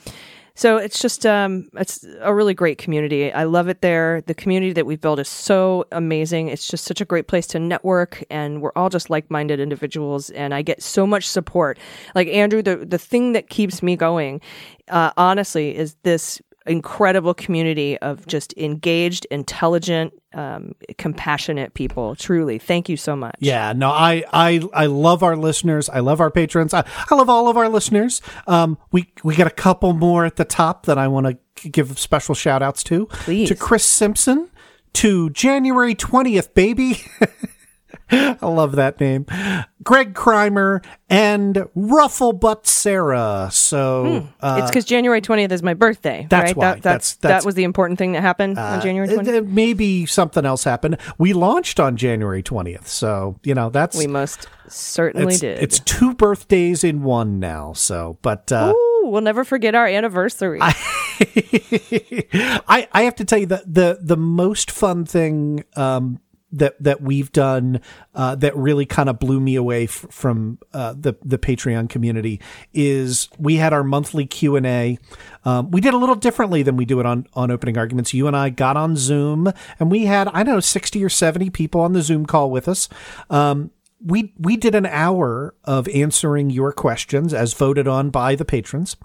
So 0.55 0.77
it's 0.77 1.01
just 1.01 1.25
um, 1.25 1.67
it's 1.73 2.05
a 2.21 2.33
really 2.33 2.53
great 2.53 2.77
community. 2.77 3.33
I 3.33 3.45
love 3.45 3.67
it 3.69 3.81
there. 3.81 4.21
The 4.21 4.35
community 4.35 4.71
that 4.73 4.85
we've 4.85 5.01
built 5.01 5.19
is 5.19 5.27
so 5.27 5.85
amazing. 5.91 6.49
It's 6.49 6.67
just 6.67 6.85
such 6.85 7.01
a 7.01 7.05
great 7.05 7.27
place 7.27 7.47
to 7.47 7.59
network, 7.59 8.23
and 8.29 8.61
we're 8.61 8.71
all 8.75 8.89
just 8.89 9.09
like-minded 9.09 9.59
individuals. 9.59 10.29
And 10.29 10.53
I 10.53 10.61
get 10.61 10.83
so 10.83 11.07
much 11.07 11.27
support. 11.27 11.79
Like 12.13 12.27
Andrew, 12.27 12.61
the 12.61 12.77
the 12.77 12.99
thing 12.99 13.33
that 13.33 13.49
keeps 13.49 13.81
me 13.81 13.95
going, 13.95 14.41
uh, 14.89 15.11
honestly, 15.17 15.75
is 15.75 15.95
this 16.03 16.39
incredible 16.65 17.33
community 17.33 17.97
of 17.99 18.25
just 18.27 18.53
engaged, 18.57 19.25
intelligent, 19.31 20.13
um, 20.33 20.73
compassionate 20.97 21.73
people. 21.73 22.15
Truly, 22.15 22.57
thank 22.57 22.89
you 22.89 22.97
so 22.97 23.15
much. 23.15 23.35
Yeah, 23.39 23.73
no, 23.73 23.89
I, 23.89 24.23
I, 24.31 24.61
I 24.73 24.85
love 24.87 25.23
our 25.23 25.35
listeners. 25.35 25.89
I 25.89 25.99
love 25.99 26.21
our 26.21 26.31
patrons. 26.31 26.73
I, 26.73 26.85
I 27.09 27.15
love 27.15 27.29
all 27.29 27.47
of 27.47 27.57
our 27.57 27.69
listeners. 27.69 28.21
Um, 28.47 28.77
we, 28.91 29.11
we 29.23 29.35
got 29.35 29.47
a 29.47 29.51
couple 29.51 29.93
more 29.93 30.25
at 30.25 30.37
the 30.37 30.45
top 30.45 30.85
that 30.85 30.97
I 30.97 31.07
want 31.07 31.27
to 31.27 31.69
give 31.69 31.97
special 31.99 32.35
shout 32.35 32.61
outs 32.61 32.83
to. 32.83 33.05
Please. 33.07 33.49
To 33.49 33.55
Chris 33.55 33.85
Simpson, 33.85 34.49
to 34.93 35.29
January 35.31 35.95
20th, 35.95 36.53
baby. 36.53 37.01
I 38.11 38.37
love 38.41 38.73
that 38.75 38.99
name. 38.99 39.25
Greg 39.83 40.13
Crimer 40.13 40.83
and 41.09 41.65
Ruffle 41.75 42.33
Rufflebutt 42.33 42.65
Sarah. 42.65 43.49
So, 43.51 44.27
uh, 44.41 44.59
it's 44.61 44.71
because 44.71 44.85
January 44.85 45.21
twentieth 45.21 45.51
is 45.51 45.63
my 45.63 45.73
birthday. 45.73 46.27
That's 46.29 46.49
right? 46.49 46.55
why. 46.55 46.65
That, 46.65 46.81
That's- 46.81 46.83
that's, 46.83 47.15
that's- 47.15 47.43
that 47.43 47.45
was 47.45 47.55
the 47.55 47.63
important 47.63 47.99
thing 47.99 48.13
that 48.13 48.21
happened 48.21 48.57
on 48.57 48.81
January 48.81 49.09
uh, 49.09 49.13
twentieth. 49.13 49.43
uh, 49.43 49.47
maybe 49.47 50.05
something 50.05 50.45
else 50.45 50.63
happened. 50.63 50.97
We 51.17 51.33
launched 51.33 51.79
on 51.79 51.97
January 51.97 52.43
20th. 52.43 52.87
So, 52.87 53.39
you 53.43 53.55
know, 53.55 53.69
that's. 53.69 53.97
We 53.97 54.07
most 54.07 54.47
certainly 54.67 55.33
it's, 55.33 55.41
did. 55.41 55.59
it's 55.61 55.79
two 55.79 56.13
birthdays 56.13 56.83
in 56.83 57.03
one 57.03 57.39
now. 57.39 57.73
So, 57.73 58.17
but 58.21 58.51
uh, 58.51 58.73
Ooh, 58.75 59.01
we'll 59.05 59.21
never 59.21 59.43
forget 59.43 59.75
our 59.75 59.87
anniversary. 59.87 60.59
I 60.61 60.75
I 62.91 63.03
have 63.03 63.15
to 63.15 63.25
tell 63.25 63.39
you 63.39 63.47
that 63.47 63.71
the 63.71 63.99
the 64.01 64.17
most 64.17 64.71
fun 64.71 65.05
thing 65.05 65.63
um, 65.75 66.19
that 66.53 66.81
that 66.81 67.01
we've 67.01 67.31
done 67.31 67.81
uh, 68.15 68.35
that 68.35 68.55
really 68.55 68.85
kind 68.85 69.09
of 69.09 69.19
blew 69.19 69.39
me 69.39 69.55
away 69.55 69.85
f- 69.85 70.05
from 70.09 70.59
uh, 70.73 70.93
the 70.97 71.15
the 71.23 71.37
Patreon 71.37 71.89
community 71.89 72.39
is 72.73 73.27
we 73.37 73.55
had 73.55 73.73
our 73.73 73.83
monthly 73.83 74.25
Q 74.25 74.55
and 74.55 74.65
A. 74.65 74.97
Um, 75.43 75.71
we 75.71 75.81
did 75.81 75.93
a 75.93 75.97
little 75.97 76.15
differently 76.15 76.63
than 76.63 76.77
we 76.77 76.85
do 76.85 76.99
it 76.99 77.05
on 77.05 77.27
on 77.33 77.51
opening 77.51 77.77
arguments. 77.77 78.13
You 78.13 78.27
and 78.27 78.35
I 78.35 78.49
got 78.49 78.77
on 78.77 78.95
Zoom 78.95 79.51
and 79.79 79.91
we 79.91 80.05
had 80.05 80.27
I 80.29 80.43
don't 80.43 80.55
know 80.55 80.59
sixty 80.61 81.03
or 81.03 81.09
seventy 81.09 81.49
people 81.49 81.81
on 81.81 81.93
the 81.93 82.01
Zoom 82.01 82.25
call 82.25 82.49
with 82.49 82.67
us. 82.67 82.87
Um, 83.29 83.71
we 84.05 84.33
we 84.37 84.57
did 84.57 84.75
an 84.75 84.85
hour 84.85 85.55
of 85.63 85.87
answering 85.89 86.49
your 86.49 86.71
questions 86.71 87.33
as 87.33 87.53
voted 87.53 87.87
on 87.87 88.09
by 88.09 88.35
the 88.35 88.45
patrons. 88.45 88.95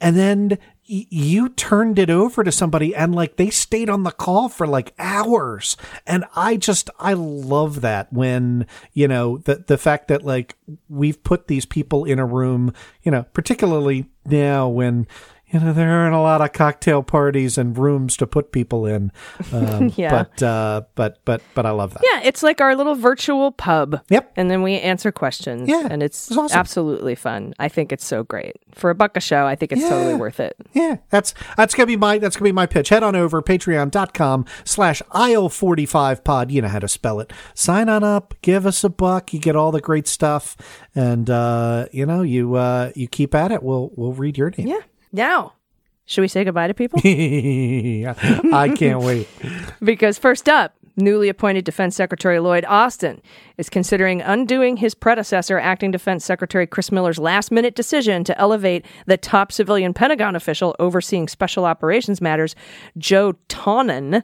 And 0.00 0.16
then 0.16 0.58
y- 0.88 1.06
you 1.10 1.48
turned 1.50 1.98
it 1.98 2.10
over 2.10 2.42
to 2.42 2.50
somebody 2.50 2.94
and 2.94 3.14
like 3.14 3.36
they 3.36 3.50
stayed 3.50 3.88
on 3.88 4.02
the 4.02 4.10
call 4.10 4.48
for 4.48 4.66
like 4.66 4.94
hours. 4.98 5.76
And 6.06 6.24
i 6.34 6.56
just 6.56 6.90
i 6.98 7.12
love 7.12 7.80
that 7.82 8.12
when 8.12 8.66
you 8.92 9.06
know 9.08 9.38
the 9.38 9.64
the 9.66 9.78
fact 9.78 10.08
that 10.08 10.24
like 10.24 10.56
we've 10.88 11.22
put 11.22 11.46
these 11.46 11.66
people 11.66 12.04
in 12.04 12.18
a 12.18 12.26
room 12.26 12.72
you 13.02 13.10
know 13.12 13.24
particularly 13.32 14.06
now 14.24 14.68
when 14.68 15.06
you 15.52 15.60
know 15.60 15.72
there 15.72 15.90
aren't 15.92 16.14
a 16.14 16.20
lot 16.20 16.40
of 16.40 16.52
cocktail 16.52 17.02
parties 17.02 17.58
and 17.58 17.76
rooms 17.76 18.16
to 18.16 18.26
put 18.26 18.52
people 18.52 18.86
in 18.86 19.12
um, 19.52 19.92
Yeah. 19.96 20.10
but 20.10 20.42
uh 20.42 20.82
but 20.94 21.18
but 21.24 21.42
but 21.54 21.66
i 21.66 21.70
love 21.70 21.94
that 21.94 22.02
yeah, 22.12 22.20
it's 22.24 22.42
like 22.42 22.60
our 22.60 22.74
little 22.74 22.94
virtual 22.94 23.52
pub. 23.52 24.00
Yep. 24.08 24.32
And 24.36 24.50
then 24.50 24.62
we 24.62 24.78
answer 24.78 25.12
questions. 25.12 25.68
Yeah, 25.68 25.86
And 25.90 26.02
it's, 26.02 26.30
it's 26.30 26.36
awesome. 26.38 26.58
absolutely 26.58 27.14
fun. 27.14 27.54
I 27.58 27.68
think 27.68 27.92
it's 27.92 28.04
so 28.04 28.22
great. 28.24 28.56
For 28.74 28.90
a 28.90 28.94
buck 28.94 29.16
a 29.16 29.20
show, 29.20 29.46
I 29.46 29.54
think 29.56 29.72
it's 29.72 29.82
totally 29.88 30.14
worth 30.14 30.40
it. 30.40 30.56
Yeah, 30.72 30.96
that's 31.10 31.34
that's 31.56 31.74
gonna 31.74 31.86
be 31.86 31.96
my 31.96 32.18
that's 32.18 32.36
gonna 32.36 32.48
be 32.48 32.52
my 32.52 32.66
pitch. 32.66 32.88
Head 32.88 33.02
on 33.02 33.14
over 33.16 33.42
patreon.com 33.42 34.46
slash 34.64 35.02
aisle45 35.12 36.24
pod. 36.24 36.50
You 36.50 36.62
know 36.62 36.68
how 36.68 36.78
to 36.78 36.88
spell 36.88 37.20
it. 37.20 37.32
Sign 37.54 37.88
on 37.88 38.02
up, 38.04 38.34
give 38.42 38.66
us 38.66 38.84
a 38.84 38.88
buck, 38.88 39.32
you 39.32 39.38
get 39.40 39.56
all 39.56 39.72
the 39.72 39.80
great 39.80 40.06
stuff, 40.06 40.56
and 40.94 41.28
uh, 41.28 41.86
you 41.92 42.06
know, 42.06 42.22
you 42.22 42.54
uh 42.54 42.92
you 42.94 43.08
keep 43.08 43.34
at 43.34 43.52
it, 43.52 43.62
we'll 43.62 43.90
we'll 43.96 44.12
read 44.12 44.38
your 44.38 44.50
name. 44.56 44.68
Yeah. 44.68 44.80
Now, 45.12 45.54
should 46.06 46.22
we 46.22 46.28
say 46.28 46.44
goodbye 46.44 46.68
to 46.68 46.74
people? 46.74 47.00
I 47.04 48.74
can't 48.76 49.00
wait. 49.00 49.28
Because 49.82 50.16
first 50.16 50.48
up, 50.48 50.74
newly 50.96 51.28
appointed 51.28 51.64
Defense 51.64 51.96
Secretary 51.96 52.38
Lloyd 52.38 52.64
Austin 52.66 53.20
is 53.58 53.68
considering 53.68 54.22
undoing 54.22 54.76
his 54.76 54.94
predecessor, 54.94 55.58
Acting 55.58 55.90
Defense 55.90 56.24
Secretary 56.24 56.66
Chris 56.66 56.92
Miller's 56.92 57.18
last 57.18 57.50
minute 57.50 57.74
decision 57.74 58.22
to 58.24 58.38
elevate 58.38 58.86
the 59.06 59.16
top 59.16 59.50
civilian 59.50 59.92
Pentagon 59.92 60.36
official 60.36 60.76
overseeing 60.78 61.28
special 61.28 61.64
operations 61.64 62.20
matters, 62.20 62.54
Joe 62.96 63.34
Tonnen. 63.48 64.22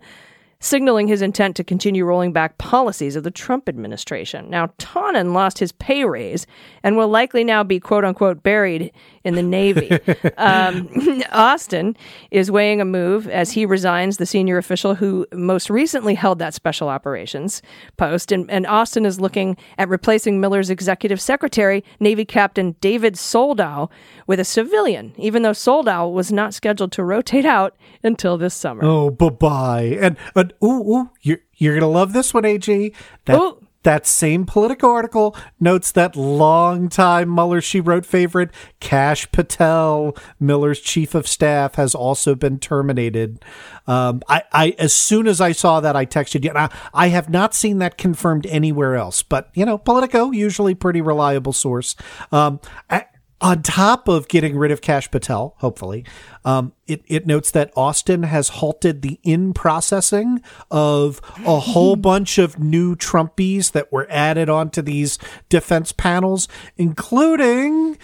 Signaling 0.60 1.06
his 1.06 1.22
intent 1.22 1.54
to 1.56 1.62
continue 1.62 2.04
rolling 2.04 2.32
back 2.32 2.58
policies 2.58 3.14
of 3.14 3.22
the 3.22 3.30
Trump 3.30 3.68
administration. 3.68 4.50
Now, 4.50 4.66
Tonnen 4.78 5.32
lost 5.32 5.58
his 5.58 5.70
pay 5.70 6.04
raise 6.04 6.46
and 6.82 6.96
will 6.96 7.06
likely 7.06 7.44
now 7.44 7.62
be 7.62 7.78
quote 7.78 8.04
unquote 8.04 8.42
buried 8.42 8.92
in 9.22 9.34
the 9.34 9.42
Navy. 9.42 9.90
um, 10.36 10.88
Austin 11.30 11.96
is 12.32 12.50
weighing 12.50 12.80
a 12.80 12.84
move 12.84 13.28
as 13.28 13.52
he 13.52 13.64
resigns 13.66 14.16
the 14.16 14.26
senior 14.26 14.58
official 14.58 14.96
who 14.96 15.26
most 15.32 15.70
recently 15.70 16.14
held 16.14 16.40
that 16.40 16.54
special 16.54 16.88
operations 16.88 17.62
post. 17.96 18.32
And, 18.32 18.50
and 18.50 18.66
Austin 18.66 19.06
is 19.06 19.20
looking 19.20 19.56
at 19.78 19.88
replacing 19.88 20.40
Miller's 20.40 20.70
executive 20.70 21.20
secretary, 21.20 21.84
Navy 22.00 22.24
Captain 22.24 22.74
David 22.80 23.16
Soldow, 23.16 23.90
with 24.26 24.40
a 24.40 24.44
civilian, 24.44 25.14
even 25.18 25.42
though 25.42 25.52
Soldow 25.52 26.08
was 26.08 26.32
not 26.32 26.52
scheduled 26.52 26.90
to 26.92 27.04
rotate 27.04 27.46
out 27.46 27.76
until 28.02 28.38
this 28.38 28.54
summer. 28.54 28.84
Oh, 28.84 29.10
bye 29.10 29.28
bye. 29.28 29.98
And, 30.00 30.16
and 30.48 30.70
ooh, 30.70 30.96
ooh, 30.96 31.10
you're 31.22 31.40
you're 31.54 31.74
gonna 31.74 31.90
love 31.90 32.12
this 32.12 32.32
one, 32.32 32.44
AG. 32.44 32.92
That 33.24 33.40
Ooh. 33.40 33.66
that 33.82 34.06
same 34.06 34.46
Politico 34.46 34.90
article 34.90 35.36
notes 35.60 35.92
that 35.92 36.16
longtime 36.16 37.32
Mueller 37.34 37.60
she 37.60 37.80
wrote 37.80 38.06
favorite 38.06 38.50
Kash 38.80 39.30
Patel, 39.32 40.16
Miller's 40.40 40.80
chief 40.80 41.14
of 41.14 41.26
staff, 41.26 41.74
has 41.76 41.94
also 41.94 42.34
been 42.34 42.58
terminated. 42.58 43.44
Um, 43.86 44.22
I, 44.28 44.42
I 44.52 44.76
as 44.78 44.92
soon 44.92 45.26
as 45.26 45.40
I 45.40 45.52
saw 45.52 45.80
that, 45.80 45.96
I 45.96 46.06
texted 46.06 46.44
you. 46.44 46.50
And 46.50 46.58
I, 46.58 46.70
I 46.94 47.08
have 47.08 47.28
not 47.28 47.54
seen 47.54 47.78
that 47.78 47.98
confirmed 47.98 48.46
anywhere 48.46 48.96
else, 48.96 49.22
but 49.22 49.50
you 49.54 49.64
know, 49.64 49.78
Politico 49.78 50.30
usually 50.30 50.74
pretty 50.74 51.00
reliable 51.00 51.52
source. 51.52 51.96
Um, 52.32 52.60
I, 52.90 53.06
on 53.40 53.62
top 53.62 54.08
of 54.08 54.28
getting 54.28 54.56
rid 54.56 54.70
of 54.70 54.80
Kash 54.80 55.10
Patel, 55.10 55.54
hopefully, 55.58 56.04
um, 56.44 56.72
it, 56.86 57.02
it 57.06 57.26
notes 57.26 57.50
that 57.52 57.72
Austin 57.76 58.24
has 58.24 58.48
halted 58.48 59.02
the 59.02 59.20
in 59.22 59.52
processing 59.54 60.42
of 60.70 61.20
a 61.46 61.60
whole 61.60 61.96
bunch 62.10 62.38
of 62.38 62.58
new 62.58 62.96
Trumpies 62.96 63.72
that 63.72 63.92
were 63.92 64.06
added 64.10 64.48
onto 64.48 64.82
these 64.82 65.18
defense 65.48 65.92
panels, 65.92 66.48
including 66.76 67.96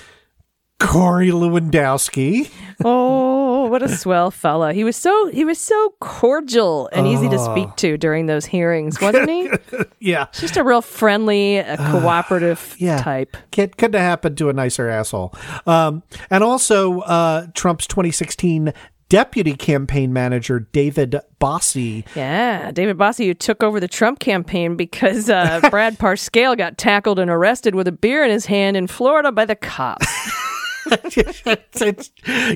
Corey 0.78 1.30
Lewandowski. 1.30 2.51
Oh, 2.85 3.43
what 3.68 3.82
a 3.82 3.88
swell 3.88 4.30
fella. 4.30 4.72
He 4.72 4.84
was 4.84 4.96
so 4.96 5.28
he 5.28 5.44
was 5.44 5.58
so 5.58 5.94
cordial 6.00 6.88
and 6.92 7.06
easy 7.06 7.28
to 7.28 7.38
speak 7.38 7.74
to 7.76 7.96
during 7.96 8.26
those 8.26 8.44
hearings, 8.44 9.00
wasn't 9.00 9.28
he? 9.28 9.50
Yeah. 10.00 10.26
Just 10.32 10.58
a 10.58 10.64
real 10.64 10.82
friendly, 10.82 11.56
a 11.56 11.78
cooperative 11.78 12.76
yeah. 12.78 13.00
type. 13.00 13.38
Could, 13.52 13.78
couldn't 13.78 13.98
have 13.98 14.06
happened 14.06 14.36
to 14.38 14.50
a 14.50 14.52
nicer 14.52 14.88
asshole. 14.88 15.34
Um, 15.66 16.02
and 16.28 16.44
also, 16.44 17.00
uh, 17.00 17.46
Trump's 17.54 17.86
2016 17.86 18.74
deputy 19.08 19.54
campaign 19.54 20.12
manager, 20.12 20.60
David 20.60 21.16
Bossie. 21.40 22.04
Yeah, 22.14 22.70
David 22.72 22.98
Bossie, 22.98 23.26
who 23.26 23.34
took 23.34 23.62
over 23.62 23.80
the 23.80 23.88
Trump 23.88 24.18
campaign 24.18 24.76
because 24.76 25.30
uh, 25.30 25.60
Brad 25.70 25.98
Parscale 25.98 26.56
got 26.56 26.78
tackled 26.78 27.18
and 27.18 27.30
arrested 27.30 27.74
with 27.74 27.86
a 27.86 27.92
beer 27.92 28.24
in 28.24 28.30
his 28.30 28.46
hand 28.46 28.76
in 28.76 28.86
Florida 28.86 29.30
by 29.32 29.44
the 29.44 29.56
cops. 29.56 30.06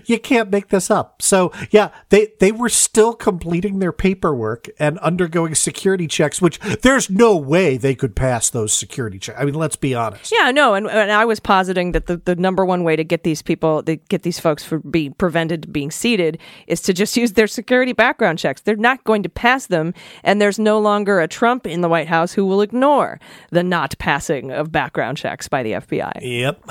You 0.05 0.19
can't 0.19 0.51
make 0.51 0.69
this 0.69 0.91
up. 0.91 1.23
So 1.23 1.53
yeah, 1.71 1.91
they 2.11 2.33
they 2.41 2.53
were 2.53 2.69
still 2.69 3.15
completing 3.15 3.79
their 3.79 3.93
paperwork 3.93 4.69
and 4.79 4.99
undergoing 4.99 5.55
security 5.55 6.07
checks, 6.07 6.41
which 6.41 6.59
there's 6.83 7.11
no 7.11 7.37
way 7.37 7.77
they 7.77 7.95
could 7.95 8.15
pass 8.15 8.51
those 8.51 8.73
security 8.73 9.19
checks. 9.19 9.39
I 9.41 9.45
mean, 9.45 9.55
let's 9.55 9.77
be 9.77 9.95
honest. 9.95 10.33
Yeah, 10.37 10.51
no, 10.51 10.75
and, 10.75 10.87
and 10.89 11.11
I 11.11 11.25
was 11.25 11.41
positing 11.41 11.93
that 11.93 12.07
the, 12.07 12.17
the 12.17 12.37
number 12.37 12.65
one 12.65 12.85
way 12.85 12.97
to 12.97 13.05
get 13.05 13.25
these 13.25 13.43
people, 13.43 13.83
to 13.85 13.97
get 13.97 14.23
these 14.23 14.39
folks 14.39 14.65
for 14.65 14.79
being 14.79 15.15
prevented 15.15 15.73
being 15.73 15.91
seated, 15.91 16.39
is 16.67 16.81
to 16.83 16.93
just 16.93 17.17
use 17.17 17.33
their 17.33 17.47
security 17.47 17.93
background 17.93 18.39
checks. 18.39 18.61
They're 18.61 18.77
not 18.77 19.05
going 19.05 19.23
to 19.23 19.29
pass 19.29 19.67
them, 19.67 19.95
and 20.23 20.41
there's 20.41 20.59
no 20.59 20.79
longer 20.79 21.21
a 21.21 21.29
Trump 21.29 21.67
in 21.67 21.81
the 21.81 21.89
White 21.89 22.09
House 22.09 22.33
who 22.33 22.47
will 22.47 22.63
ignore 22.63 23.21
the 23.51 23.63
not 23.63 23.97
passing 23.99 24.51
of 24.51 24.73
background 24.73 25.17
checks 25.19 25.49
by 25.49 25.63
the 25.63 25.73
FBI. 25.73 26.21
Yep. 26.21 26.71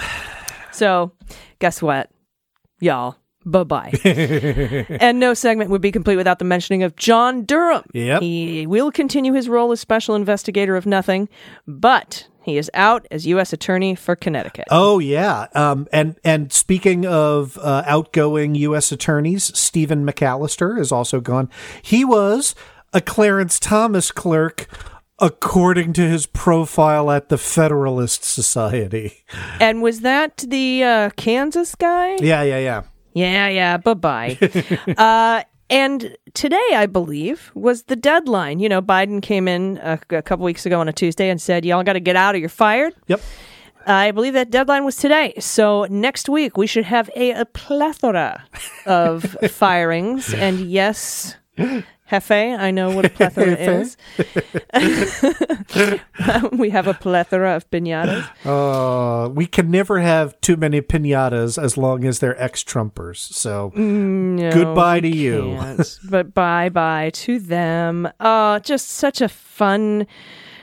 So, 0.77 1.11
guess 1.57 1.81
what, 1.81 2.11
y'all? 2.79 3.17
Bye 3.47 3.63
bye. 3.63 3.93
and 4.03 5.19
no 5.19 5.33
segment 5.33 5.71
would 5.71 5.81
be 5.81 5.91
complete 5.91 6.17
without 6.17 6.37
the 6.37 6.45
mentioning 6.45 6.83
of 6.83 6.95
John 6.97 7.45
Durham. 7.45 7.83
Yep. 7.93 8.21
He 8.21 8.67
will 8.67 8.91
continue 8.91 9.33
his 9.33 9.49
role 9.49 9.71
as 9.71 9.79
special 9.79 10.13
investigator 10.15 10.75
of 10.75 10.85
nothing, 10.85 11.29
but 11.65 12.27
he 12.43 12.57
is 12.57 12.69
out 12.75 13.07
as 13.09 13.25
U.S. 13.25 13.53
Attorney 13.53 13.95
for 13.95 14.15
Connecticut. 14.15 14.65
Oh 14.69 14.99
yeah. 14.99 15.47
Um, 15.55 15.87
and 15.91 16.19
and 16.23 16.53
speaking 16.53 17.07
of 17.07 17.57
uh, 17.57 17.83
outgoing 17.87 18.53
U.S. 18.53 18.91
attorneys, 18.91 19.57
Stephen 19.57 20.05
McAllister 20.05 20.79
is 20.79 20.91
also 20.91 21.19
gone. 21.21 21.49
He 21.81 22.05
was 22.05 22.53
a 22.93 23.01
Clarence 23.01 23.59
Thomas 23.59 24.11
clerk. 24.11 24.67
According 25.19 25.93
to 25.93 26.07
his 26.07 26.27
profile 26.27 27.09
at 27.09 27.29
the 27.29 27.37
Federalist 27.37 28.23
Society. 28.23 29.23
And 29.59 29.81
was 29.81 30.01
that 30.01 30.37
the 30.47 30.83
uh, 30.83 31.09
Kansas 31.17 31.73
guy? 31.75 32.17
Yeah, 32.19 32.43
yeah, 32.43 32.59
yeah. 32.59 32.83
Yeah, 33.13 33.47
yeah. 33.47 33.77
Bye 33.77 33.93
bye. 33.95 34.37
uh, 34.97 35.43
and 35.69 36.15
today, 36.33 36.69
I 36.73 36.85
believe, 36.85 37.51
was 37.55 37.83
the 37.83 37.95
deadline. 37.95 38.59
You 38.59 38.69
know, 38.69 38.81
Biden 38.81 39.21
came 39.21 39.47
in 39.47 39.77
a, 39.81 39.99
a 40.11 40.21
couple 40.21 40.45
weeks 40.45 40.65
ago 40.65 40.79
on 40.79 40.87
a 40.87 40.93
Tuesday 40.93 41.29
and 41.29 41.41
said, 41.41 41.65
"Y'all 41.65 41.83
got 41.83 41.93
to 41.93 41.99
get 41.99 42.15
out 42.15 42.35
or 42.35 42.37
you're 42.37 42.47
fired." 42.47 42.93
Yep. 43.07 43.21
I 43.87 44.11
believe 44.11 44.33
that 44.33 44.51
deadline 44.51 44.83
was 44.83 44.97
today. 44.97 45.33
So 45.39 45.87
next 45.89 46.27
week 46.27 46.57
we 46.57 46.67
should 46.67 46.83
have 46.83 47.09
a, 47.15 47.31
a 47.31 47.45
plethora 47.45 48.43
of 48.85 49.23
firings. 49.49 50.33
And 50.33 50.59
yes, 50.59 51.35
Hefe, 52.11 52.57
I 52.57 52.71
know 52.71 52.95
what 52.95 53.05
a 53.05 53.09
plethora 53.09 53.51
is. 53.55 53.97
we 56.53 56.69
have 56.69 56.87
a 56.87 56.93
plethora 56.93 57.55
of 57.55 57.69
pinatas. 57.69 58.27
Uh, 58.45 59.29
we 59.29 59.45
can 59.45 59.69
never 59.69 59.99
have 59.99 60.39
too 60.41 60.55
many 60.57 60.81
pinatas 60.81 61.61
as 61.61 61.77
long 61.77 62.05
as 62.05 62.19
they're 62.19 62.41
ex-Trumpers. 62.41 63.17
So 63.17 63.71
No, 63.75 64.51
Goodbye 64.51 65.01
to 65.01 65.09
you. 65.09 65.59
but 66.09 66.33
bye 66.33 66.69
bye 66.69 67.09
to 67.13 67.39
them. 67.39 68.09
Oh, 68.19 68.59
just 68.59 68.87
such 68.89 69.19
a 69.21 69.27
fun, 69.29 70.07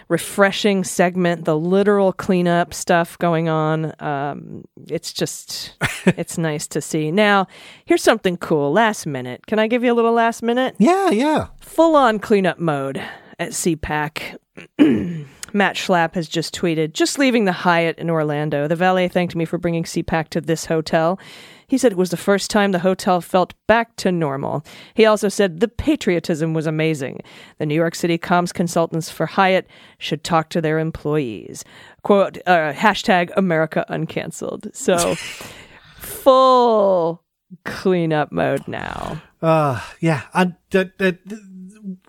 refreshing 0.09 0.85
segment. 0.85 1.45
The 1.45 1.57
literal 1.57 2.13
cleanup 2.13 2.75
stuff 2.75 3.19
going 3.19 3.49
on. 3.49 3.93
Um, 4.01 4.65
it's 4.89 5.13
just, 5.13 5.75
it's 6.07 6.39
nice 6.39 6.67
to 6.69 6.81
see. 6.81 7.11
Now, 7.11 7.47
here's 7.85 8.03
something 8.03 8.37
cool. 8.37 8.73
Last 8.73 9.07
minute. 9.07 9.47
Can 9.47 9.59
I 9.59 9.67
give 9.67 9.85
you 9.85 9.93
a 9.93 9.95
little 9.95 10.13
last 10.13 10.43
minute? 10.43 10.77
yeah, 10.79 11.11
yeah. 11.11 11.49
Full 11.61 11.97
on 11.97 12.19
cleanup 12.19 12.59
mode 12.59 13.03
at 13.39 13.51
CPAC. 13.51 14.37
Matt 15.55 15.77
Schlapp 15.77 16.15
has 16.17 16.29
just 16.29 16.55
tweeted, 16.55 16.93
just 16.93 17.19
leaving 17.19 17.45
the 17.45 17.53
Hyatt 17.53 17.99
in 17.99 18.11
Orlando. 18.11 18.67
The 18.67 18.75
valet 18.75 19.07
thanked 19.07 19.37
me 19.37 19.45
for 19.45 19.57
bringing 19.57 19.85
CPAC 19.85 20.29
to 20.31 20.41
this 20.41 20.67
hotel. 20.67 21.19
He 21.67 21.79
said 21.79 21.93
it 21.93 21.99
was 21.99 22.11
the 22.11 22.17
first 22.17 22.51
time 22.51 22.73
the 22.73 22.79
hotel 22.81 23.21
felt 23.21 23.55
back 23.67 23.97
to 23.97 24.13
normal. 24.13 24.65
He 24.95 25.05
also 25.05 25.29
said 25.29 25.61
the 25.61 25.69
patriotism 25.69 26.55
was 26.55 26.67
amazing. 26.67 27.21
The 27.59 27.67
New 27.67 27.75
York 27.75 27.95
City 27.95 28.19
comms 28.19 28.53
consultants 28.53 29.11
for 29.11 29.27
Hyatt 29.27 29.67
should 29.99 30.25
talk 30.25 30.51
to 30.51 30.61
their 30.61 30.79
employees. 30.79 31.65
Quote, 32.03 32.39
uh, 32.47 32.73
hashtag 32.73 33.31
America 33.37 33.85
uncanceled. 33.89 34.75
So 34.75 35.15
full 35.97 37.23
cleanup 37.65 38.33
mode 38.33 38.67
now. 38.67 39.23
Uh, 39.41 39.81
yeah. 40.01 40.23
I, 40.33 40.55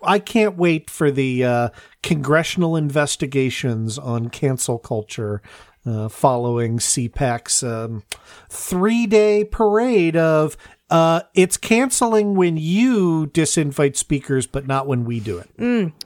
I 0.02 0.18
can't 0.18 0.56
wait 0.56 0.90
for 0.90 1.10
the 1.10 1.44
uh, 1.44 1.68
congressional 2.02 2.76
investigations 2.76 3.98
on 3.98 4.28
cancel 4.30 4.78
culture 4.78 5.42
uh, 5.86 6.08
following 6.08 6.78
CPAC's 6.78 7.62
um, 7.62 8.02
three 8.48 9.06
day 9.06 9.44
parade 9.44 10.16
of 10.16 10.56
uh, 10.88 11.20
it's 11.34 11.56
canceling 11.56 12.36
when 12.36 12.56
you 12.56 13.26
disinvite 13.34 13.96
speakers, 13.96 14.46
but 14.46 14.68
not 14.68 14.86
when 14.86 15.04
we 15.04 15.18
do 15.18 15.36
it. 15.36 15.50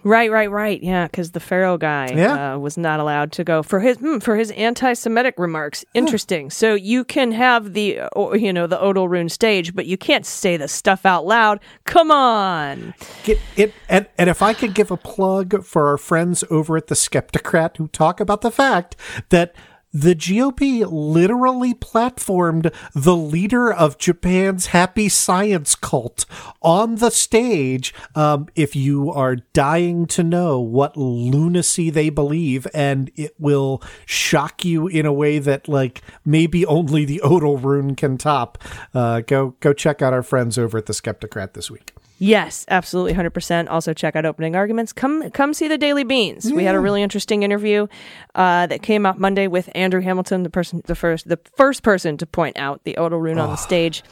Right, 0.02 0.30
right, 0.30 0.50
right. 0.50 0.82
Yeah, 0.82 1.04
because 1.06 1.32
the 1.32 1.40
Pharaoh 1.40 1.76
guy 1.76 2.12
Yeah. 2.14 2.54
uh, 2.54 2.58
was 2.58 2.78
not 2.78 2.98
allowed 2.98 3.30
to 3.32 3.44
go 3.44 3.62
for 3.62 3.80
his 3.80 3.98
mm, 3.98 4.22
for 4.22 4.36
his 4.36 4.50
anti-Semitic 4.52 5.34
remarks. 5.36 5.84
Interesting. 5.92 6.48
So 6.48 6.72
you 6.74 7.04
can 7.04 7.32
have 7.32 7.74
the 7.74 8.00
or, 8.16 8.38
you 8.38 8.54
know 8.54 8.66
the 8.66 8.80
Odal 8.80 9.06
Rune 9.06 9.28
stage, 9.28 9.74
but 9.74 9.84
you 9.84 9.98
can't 9.98 10.24
say 10.24 10.56
the 10.56 10.66
stuff 10.68 11.04
out 11.04 11.26
loud. 11.26 11.60
Come 11.84 12.10
on. 12.10 12.94
Get 13.24 13.38
it, 13.56 13.74
and, 13.86 14.06
and 14.16 14.30
if 14.30 14.40
I 14.40 14.54
could 14.54 14.74
give 14.74 14.90
a 14.90 14.96
plug 14.96 15.62
for 15.62 15.88
our 15.88 15.98
friends 15.98 16.42
over 16.50 16.78
at 16.78 16.86
the 16.86 16.94
Skeptocrat 16.94 17.76
who 17.76 17.88
talk 17.88 18.18
about 18.18 18.40
the 18.40 18.50
fact 18.50 18.96
that 19.28 19.54
the 19.92 20.14
GOP 20.14 20.86
literally 20.88 21.74
platformed 21.74 22.72
the 22.94 23.16
leader 23.16 23.72
of 23.72 23.98
Japan's 23.98 24.66
happy 24.66 25.08
science 25.08 25.74
cult 25.74 26.26
on 26.62 26.96
the 26.96 27.10
stage. 27.10 27.92
Um, 28.14 28.46
if 28.54 28.76
you 28.76 29.10
are 29.10 29.36
dying 29.36 30.06
to 30.06 30.22
know 30.22 30.60
what 30.60 30.96
lunacy 30.96 31.90
they 31.90 32.08
believe, 32.08 32.66
and 32.72 33.10
it 33.16 33.34
will 33.38 33.82
shock 34.06 34.64
you 34.64 34.86
in 34.86 35.06
a 35.06 35.12
way 35.12 35.38
that, 35.38 35.68
like, 35.68 36.02
maybe 36.24 36.64
only 36.66 37.04
the 37.04 37.20
Odal 37.22 37.58
rune 37.58 37.96
can 37.96 38.16
top, 38.16 38.58
uh, 38.94 39.20
go 39.20 39.56
go 39.60 39.72
check 39.72 40.02
out 40.02 40.12
our 40.12 40.22
friends 40.22 40.58
over 40.58 40.78
at 40.78 40.86
the 40.86 40.92
Skeptocrat 40.92 41.54
this 41.54 41.70
week. 41.70 41.92
Yes, 42.22 42.66
absolutely, 42.68 43.14
hundred 43.14 43.30
percent. 43.30 43.70
Also, 43.70 43.94
check 43.94 44.14
out 44.14 44.26
opening 44.26 44.54
arguments. 44.54 44.92
Come, 44.92 45.30
come 45.30 45.54
see 45.54 45.68
the 45.68 45.78
Daily 45.78 46.04
Beans. 46.04 46.52
We 46.52 46.64
had 46.64 46.74
a 46.74 46.78
really 46.78 47.02
interesting 47.02 47.42
interview 47.42 47.86
uh, 48.34 48.66
that 48.66 48.82
came 48.82 49.06
out 49.06 49.18
Monday 49.18 49.46
with 49.46 49.70
Andrew 49.74 50.02
Hamilton, 50.02 50.42
the 50.42 50.50
person, 50.50 50.82
the 50.84 50.94
first, 50.94 51.26
the 51.26 51.38
first 51.56 51.82
person 51.82 52.18
to 52.18 52.26
point 52.26 52.58
out 52.58 52.84
the 52.84 52.98
Odal 52.98 53.18
Rune 53.20 53.38
on 53.38 53.48
the 53.48 53.56
stage, 53.56 54.02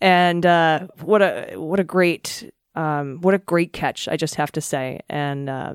and 0.00 0.46
uh, 0.46 0.86
what 1.02 1.20
a 1.20 1.52
what 1.56 1.78
a 1.78 1.84
great 1.84 2.50
um, 2.74 3.18
what 3.20 3.34
a 3.34 3.38
great 3.38 3.74
catch. 3.74 4.08
I 4.08 4.16
just 4.16 4.36
have 4.36 4.50
to 4.52 4.62
say, 4.62 5.00
and 5.10 5.50
uh, 5.50 5.74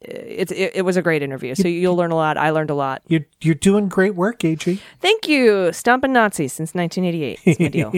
it, 0.00 0.50
it 0.52 0.72
it 0.76 0.82
was 0.82 0.96
a 0.96 1.02
great 1.02 1.22
interview. 1.22 1.54
So 1.54 1.66
you'll 1.68 1.96
learn 1.96 2.12
a 2.12 2.16
lot. 2.16 2.36
I 2.36 2.50
learned 2.50 2.70
a 2.70 2.74
lot. 2.74 3.02
You're 3.08 3.26
you're 3.40 3.54
doing 3.54 3.88
great 3.88 4.14
work, 4.14 4.44
AG. 4.44 4.80
Thank 5.00 5.28
you, 5.28 5.72
stomping 5.72 6.12
Nazis 6.12 6.52
since 6.52 6.74
1988. 6.74 7.40
It's 7.44 7.60
my 7.60 7.68
deal. 7.68 7.92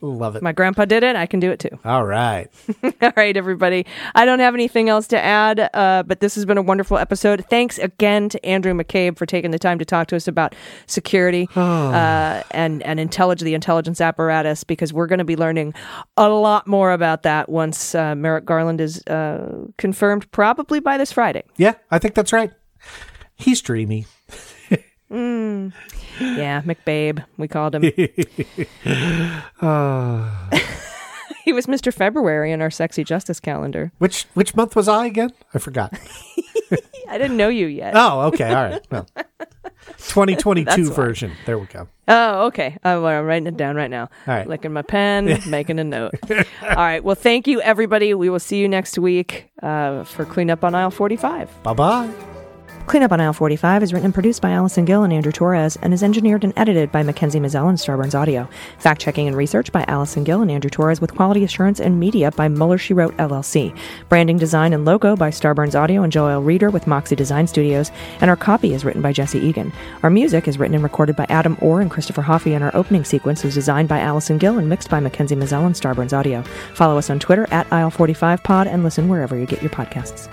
Love 0.00 0.36
it. 0.36 0.42
my 0.42 0.52
grandpa 0.52 0.84
did 0.84 1.02
it. 1.02 1.16
I 1.16 1.26
can 1.26 1.40
do 1.40 1.50
it 1.50 1.58
too. 1.58 1.76
All 1.84 2.04
right. 2.04 2.48
All 3.02 3.12
right, 3.16 3.36
everybody. 3.36 3.84
I 4.14 4.24
don't 4.24 4.38
have 4.38 4.54
anything 4.54 4.88
else 4.88 5.08
to 5.08 5.22
add, 5.22 5.70
uh, 5.74 6.04
but 6.06 6.20
this 6.20 6.36
has 6.36 6.44
been 6.44 6.58
a 6.58 6.62
wonderful 6.62 6.98
episode. 6.98 7.44
Thanks 7.50 7.78
again 7.78 8.28
to 8.28 8.46
Andrew 8.46 8.72
McCabe 8.72 9.18
for 9.18 9.26
taking 9.26 9.50
the 9.50 9.58
time 9.58 9.78
to 9.80 9.84
talk 9.84 10.06
to 10.08 10.16
us 10.16 10.28
about 10.28 10.54
security 10.86 11.48
uh, 11.56 12.42
and 12.52 12.82
and 12.84 13.00
intelligence, 13.00 13.44
the 13.44 13.54
intelligence 13.54 14.00
apparatus, 14.00 14.62
because 14.62 14.92
we're 14.92 15.08
going 15.08 15.18
to 15.18 15.24
be 15.24 15.36
learning 15.36 15.74
a 16.16 16.28
lot 16.28 16.68
more 16.68 16.92
about 16.92 17.24
that 17.24 17.48
once 17.48 17.94
uh, 17.94 18.14
Merrick 18.14 18.44
Garland 18.44 18.80
is 18.80 19.04
uh, 19.08 19.66
confirmed, 19.78 20.30
probably 20.30 20.78
by 20.78 20.96
this 20.96 21.10
Friday. 21.10 21.23
Yeah, 21.56 21.74
I 21.90 21.98
think 21.98 22.14
that's 22.14 22.32
right. 22.32 22.52
He's 23.36 23.60
dreamy. 23.60 24.06
Mm. 25.10 25.72
Yeah, 26.20 26.62
McBabe, 26.62 27.24
we 27.36 27.48
called 27.48 27.74
him. 27.74 27.82
he 31.44 31.52
was 31.52 31.66
Mr. 31.66 31.92
February 31.92 32.52
in 32.52 32.62
our 32.62 32.70
sexy 32.70 33.04
justice 33.04 33.40
calendar. 33.40 33.92
Which 33.98 34.24
which 34.34 34.56
month 34.56 34.74
was 34.74 34.88
I 34.88 35.06
again? 35.06 35.32
I 35.52 35.58
forgot. 35.58 35.92
I 37.08 37.18
didn't 37.18 37.36
know 37.36 37.48
you 37.48 37.66
yet. 37.66 37.94
Oh, 37.96 38.22
okay. 38.22 38.48
All 38.48 38.64
right. 38.64 38.86
Well, 38.90 39.06
2022 39.98 40.64
That's 40.64 40.88
why. 40.88 40.94
version. 40.94 41.32
There 41.46 41.58
we 41.58 41.66
go. 41.66 41.88
Oh, 42.08 42.46
okay. 42.46 42.76
I'm 42.84 43.04
uh, 43.04 43.20
writing 43.22 43.46
it 43.46 43.56
down 43.56 43.76
right 43.76 43.90
now. 43.90 44.08
All 44.26 44.34
right. 44.34 44.46
Licking 44.46 44.72
my 44.72 44.82
pen, 44.82 45.40
making 45.48 45.78
a 45.78 45.84
note. 45.84 46.14
All 46.30 46.76
right. 46.76 47.02
Well, 47.02 47.14
thank 47.16 47.46
you, 47.46 47.60
everybody. 47.60 48.14
We 48.14 48.28
will 48.28 48.38
see 48.40 48.58
you 48.58 48.68
next 48.68 48.98
week 48.98 49.50
uh, 49.62 50.04
for 50.04 50.24
Cleanup 50.24 50.64
on 50.64 50.74
Aisle 50.74 50.90
45. 50.90 51.62
Bye 51.62 51.72
bye. 51.72 52.33
Cleanup 52.86 53.12
on 53.12 53.20
Aisle 53.20 53.32
45 53.32 53.82
is 53.82 53.92
written 53.94 54.04
and 54.04 54.14
produced 54.14 54.42
by 54.42 54.50
Allison 54.50 54.84
Gill 54.84 55.04
and 55.04 55.12
Andrew 55.12 55.32
Torrez 55.32 55.78
and 55.80 55.94
is 55.94 56.02
engineered 56.02 56.44
and 56.44 56.52
edited 56.54 56.92
by 56.92 57.02
Mackenzie 57.02 57.40
Mazzell 57.40 57.70
and 57.70 57.78
Starburns 57.78 58.14
Audio. 58.14 58.46
Fact 58.78 59.00
checking 59.00 59.26
and 59.26 59.34
research 59.34 59.72
by 59.72 59.84
Allison 59.88 60.22
Gill 60.22 60.42
and 60.42 60.50
Andrew 60.50 60.68
Torrez 60.68 61.00
with 61.00 61.14
quality 61.14 61.44
assurance 61.44 61.80
and 61.80 61.98
media 61.98 62.30
by 62.32 62.46
Mueller 62.46 62.76
She 62.76 62.92
Wrote 62.92 63.16
LLC. 63.16 63.76
Branding 64.10 64.36
design 64.36 64.74
and 64.74 64.84
logo 64.84 65.16
by 65.16 65.30
Starburns 65.30 65.74
Audio 65.74 66.02
and 66.02 66.12
Joel 66.12 66.42
Reeder 66.42 66.68
with 66.68 66.86
Moxie 66.86 67.16
Design 67.16 67.46
Studios. 67.46 67.90
And 68.20 68.28
our 68.28 68.36
copy 68.36 68.74
is 68.74 68.84
written 68.84 69.00
by 69.00 69.14
Jesse 69.14 69.38
Egan. 69.38 69.72
Our 70.02 70.10
music 70.10 70.46
is 70.46 70.58
written 70.58 70.74
and 70.74 70.84
recorded 70.84 71.16
by 71.16 71.26
Adam 71.30 71.56
Orr 71.62 71.80
and 71.80 71.90
Christopher 71.90 72.22
Hoffey, 72.22 72.52
and 72.52 72.62
our 72.62 72.76
opening 72.76 73.04
sequence 73.04 73.42
was 73.42 73.54
designed 73.54 73.88
by 73.88 74.00
Allison 74.00 74.36
Gill 74.36 74.58
and 74.58 74.68
mixed 74.68 74.90
by 74.90 75.00
Mackenzie 75.00 75.36
Mazzell 75.36 75.64
and 75.64 75.74
Starburns 75.74 76.12
Audio. 76.12 76.42
Follow 76.74 76.98
us 76.98 77.08
on 77.08 77.18
Twitter 77.18 77.48
at 77.50 77.68
Aisle45Pod 77.70 78.66
and 78.66 78.84
listen 78.84 79.08
wherever 79.08 79.38
you 79.38 79.46
get 79.46 79.62
your 79.62 79.70
podcasts. 79.70 80.28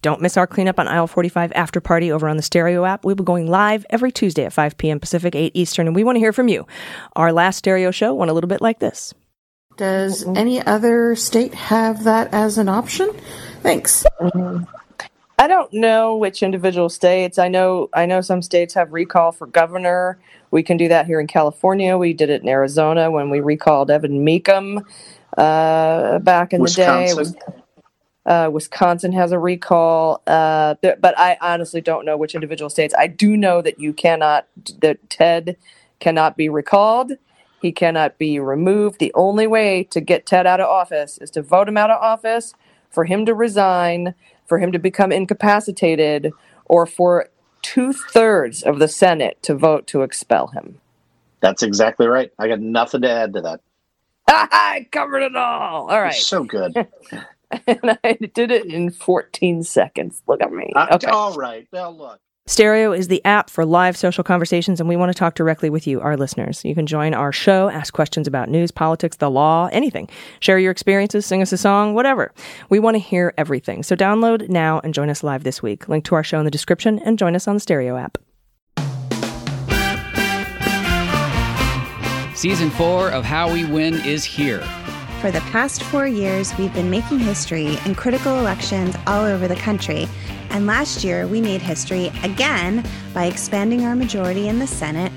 Don't 0.00 0.20
miss 0.20 0.36
our 0.36 0.46
cleanup 0.46 0.78
on 0.78 0.86
aisle 0.86 1.06
45 1.06 1.52
after 1.54 1.80
party 1.80 2.12
over 2.12 2.28
on 2.28 2.36
the 2.36 2.42
Stereo 2.42 2.84
app. 2.84 3.04
We'll 3.04 3.16
be 3.16 3.24
going 3.24 3.46
live 3.48 3.84
every 3.90 4.12
Tuesday 4.12 4.44
at 4.44 4.52
5 4.52 4.78
p.m. 4.78 5.00
Pacific, 5.00 5.34
8 5.34 5.52
Eastern, 5.54 5.86
and 5.86 5.96
we 5.96 6.04
want 6.04 6.16
to 6.16 6.20
hear 6.20 6.32
from 6.32 6.48
you. 6.48 6.66
Our 7.16 7.32
last 7.32 7.56
Stereo 7.56 7.90
show 7.90 8.14
went 8.14 8.30
a 8.30 8.34
little 8.34 8.48
bit 8.48 8.60
like 8.60 8.78
this. 8.78 9.12
Does 9.76 10.26
any 10.36 10.64
other 10.64 11.14
state 11.14 11.54
have 11.54 12.04
that 12.04 12.32
as 12.34 12.58
an 12.58 12.68
option? 12.68 13.12
Thanks. 13.62 14.04
I 15.38 15.46
don't 15.46 15.72
know 15.72 16.16
which 16.16 16.42
individual 16.42 16.88
states. 16.88 17.38
I 17.38 17.46
know 17.46 17.88
I 17.94 18.06
know 18.06 18.20
some 18.20 18.42
states 18.42 18.74
have 18.74 18.92
recall 18.92 19.30
for 19.30 19.46
governor. 19.46 20.18
We 20.50 20.64
can 20.64 20.78
do 20.78 20.88
that 20.88 21.06
here 21.06 21.20
in 21.20 21.28
California. 21.28 21.96
We 21.96 22.12
did 22.12 22.28
it 22.28 22.42
in 22.42 22.48
Arizona 22.48 23.08
when 23.10 23.30
we 23.30 23.38
recalled 23.38 23.88
Evan 23.88 24.24
Mecham 24.24 24.84
uh, 25.36 26.18
back 26.18 26.52
in 26.52 26.62
Wisconsin. 26.62 27.24
the 27.24 27.32
day. 27.34 27.62
Uh, 28.28 28.50
Wisconsin 28.52 29.12
has 29.12 29.32
a 29.32 29.40
recall, 29.40 30.22
uh, 30.28 30.76
but 30.82 31.18
I 31.18 31.38
honestly 31.40 31.80
don't 31.80 32.04
know 32.04 32.18
which 32.18 32.34
individual 32.34 32.70
states. 32.70 32.94
I 32.98 33.08
do 33.08 33.38
know 33.38 33.62
that 33.62 33.80
you 33.80 33.94
cannot, 33.94 34.46
that 34.80 35.10
Ted 35.10 35.56
cannot 35.98 36.36
be 36.36 36.50
recalled. 36.50 37.12
He 37.62 37.72
cannot 37.72 38.18
be 38.18 38.38
removed. 38.38 39.00
The 39.00 39.12
only 39.14 39.46
way 39.46 39.84
to 39.84 40.02
get 40.02 40.26
Ted 40.26 40.46
out 40.46 40.60
of 40.60 40.68
office 40.68 41.18
is 41.18 41.30
to 41.32 41.42
vote 41.42 41.70
him 41.70 41.78
out 41.78 41.90
of 41.90 42.02
office, 42.02 42.54
for 42.90 43.06
him 43.06 43.26
to 43.26 43.34
resign, 43.34 44.14
for 44.46 44.58
him 44.58 44.72
to 44.72 44.78
become 44.78 45.10
incapacitated, 45.10 46.30
or 46.66 46.84
for 46.86 47.30
two 47.62 47.94
thirds 47.94 48.62
of 48.62 48.78
the 48.78 48.88
Senate 48.88 49.42
to 49.44 49.54
vote 49.54 49.86
to 49.88 50.02
expel 50.02 50.48
him. 50.48 50.80
That's 51.40 51.62
exactly 51.62 52.06
right. 52.06 52.30
I 52.38 52.48
got 52.48 52.60
nothing 52.60 53.02
to 53.02 53.10
add 53.10 53.32
to 53.34 53.40
that. 53.42 53.60
I 54.28 54.86
covered 54.92 55.22
it 55.22 55.36
all. 55.36 55.90
All 55.90 56.02
right. 56.02 56.14
So 56.14 56.44
good. 56.44 56.74
and 57.66 57.98
I 58.04 58.18
did 58.34 58.50
it 58.50 58.66
in 58.66 58.90
14 58.90 59.62
seconds. 59.62 60.22
Look 60.26 60.42
at 60.42 60.52
me. 60.52 60.72
Uh, 60.74 60.86
Okay. 60.92 61.08
All 61.08 61.34
right. 61.34 61.66
Now 61.72 61.90
look. 61.90 62.20
Stereo 62.46 62.92
is 62.92 63.08
the 63.08 63.22
app 63.26 63.50
for 63.50 63.66
live 63.66 63.94
social 63.94 64.24
conversations, 64.24 64.80
and 64.80 64.88
we 64.88 64.96
want 64.96 65.10
to 65.10 65.18
talk 65.18 65.34
directly 65.34 65.68
with 65.68 65.86
you, 65.86 66.00
our 66.00 66.16
listeners. 66.16 66.64
You 66.64 66.74
can 66.74 66.86
join 66.86 67.12
our 67.12 67.30
show, 67.30 67.68
ask 67.68 67.92
questions 67.92 68.26
about 68.26 68.48
news, 68.48 68.70
politics, 68.70 69.18
the 69.18 69.30
law, 69.30 69.68
anything. 69.70 70.08
Share 70.40 70.58
your 70.58 70.70
experiences, 70.70 71.26
sing 71.26 71.42
us 71.42 71.52
a 71.52 71.58
song, 71.58 71.92
whatever. 71.92 72.32
We 72.70 72.80
want 72.80 72.94
to 72.94 73.00
hear 73.00 73.34
everything. 73.36 73.82
So 73.82 73.94
download 73.94 74.48
now 74.48 74.80
and 74.82 74.94
join 74.94 75.10
us 75.10 75.22
live 75.22 75.44
this 75.44 75.62
week. 75.62 75.90
Link 75.90 76.06
to 76.06 76.14
our 76.14 76.24
show 76.24 76.38
in 76.38 76.46
the 76.46 76.50
description 76.50 76.98
and 77.00 77.18
join 77.18 77.36
us 77.36 77.46
on 77.46 77.54
the 77.56 77.60
Stereo 77.60 77.98
app. 77.98 78.16
Season 82.34 82.70
four 82.70 83.10
of 83.10 83.24
How 83.24 83.52
We 83.52 83.66
Win 83.66 83.94
is 84.06 84.24
here. 84.24 84.62
For 85.20 85.32
the 85.32 85.40
past 85.40 85.82
four 85.82 86.06
years, 86.06 86.56
we've 86.58 86.72
been 86.72 86.90
making 86.90 87.18
history 87.18 87.76
in 87.84 87.96
critical 87.96 88.38
elections 88.38 88.94
all 89.04 89.24
over 89.24 89.48
the 89.48 89.56
country. 89.56 90.06
And 90.50 90.64
last 90.64 91.02
year, 91.02 91.26
we 91.26 91.40
made 91.40 91.60
history 91.60 92.12
again 92.22 92.86
by 93.12 93.24
expanding 93.24 93.84
our 93.84 93.96
majority 93.96 94.46
in 94.46 94.60
the 94.60 94.66
Senate, 94.68 95.10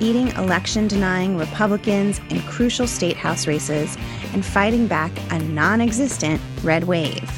beating 0.00 0.26
election 0.30 0.88
denying 0.88 1.38
Republicans 1.38 2.20
in 2.30 2.40
crucial 2.42 2.88
state 2.88 3.16
house 3.16 3.46
races, 3.46 3.96
and 4.32 4.44
fighting 4.44 4.88
back 4.88 5.12
a 5.30 5.38
non 5.38 5.80
existent 5.80 6.40
red 6.64 6.84
wave. 6.84 7.30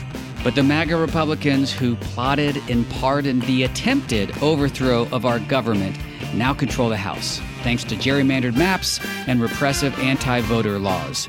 But 0.42 0.54
the 0.54 0.62
MAGA 0.62 0.96
Republicans 0.96 1.70
who 1.70 1.96
plotted 1.96 2.56
and 2.70 2.88
pardoned 2.92 3.42
the 3.42 3.64
attempted 3.64 4.42
overthrow 4.42 5.06
of 5.12 5.26
our 5.26 5.38
government 5.38 5.98
now 6.32 6.54
control 6.54 6.88
the 6.88 6.96
House, 6.96 7.42
thanks 7.62 7.84
to 7.84 7.94
gerrymandered 7.94 8.56
maps 8.56 9.00
and 9.26 9.42
repressive 9.42 9.98
anti 9.98 10.40
voter 10.40 10.78
laws. 10.78 11.28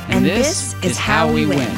And, 0.11 0.25
this, 0.25 0.75
is 0.83 0.97
how 0.97 1.31
we 1.31 1.45
win. 1.45 1.71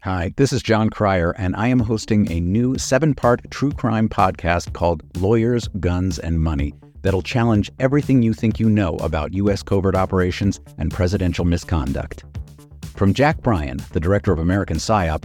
Hi, 0.00 0.34
this 0.36 0.52
is 0.52 0.62
Jon 0.62 0.90
Cryer, 0.90 1.30
and 1.38 1.56
I 1.56 1.68
am 1.68 1.80
hosting 1.80 2.30
a 2.30 2.40
new 2.40 2.76
seven 2.76 3.14
part 3.14 3.50
true 3.50 3.72
crime 3.72 4.08
podcast 4.08 4.74
called 4.74 5.02
Lawyers, 5.16 5.66
Guns, 5.80 6.18
and 6.18 6.40
Money 6.40 6.74
that'll 7.02 7.22
challenge 7.22 7.70
everything 7.78 8.22
you 8.22 8.34
think 8.34 8.60
you 8.60 8.68
know 8.68 8.96
about 8.96 9.32
U.S. 9.32 9.62
covert 9.62 9.96
operations 9.96 10.60
and 10.76 10.90
presidential 10.90 11.46
misconduct. 11.46 12.22
From 12.94 13.14
Jack 13.14 13.40
Bryan, 13.40 13.78
the 13.92 14.00
director 14.00 14.30
of 14.30 14.38
American 14.38 14.76
PSYOP, 14.76 15.24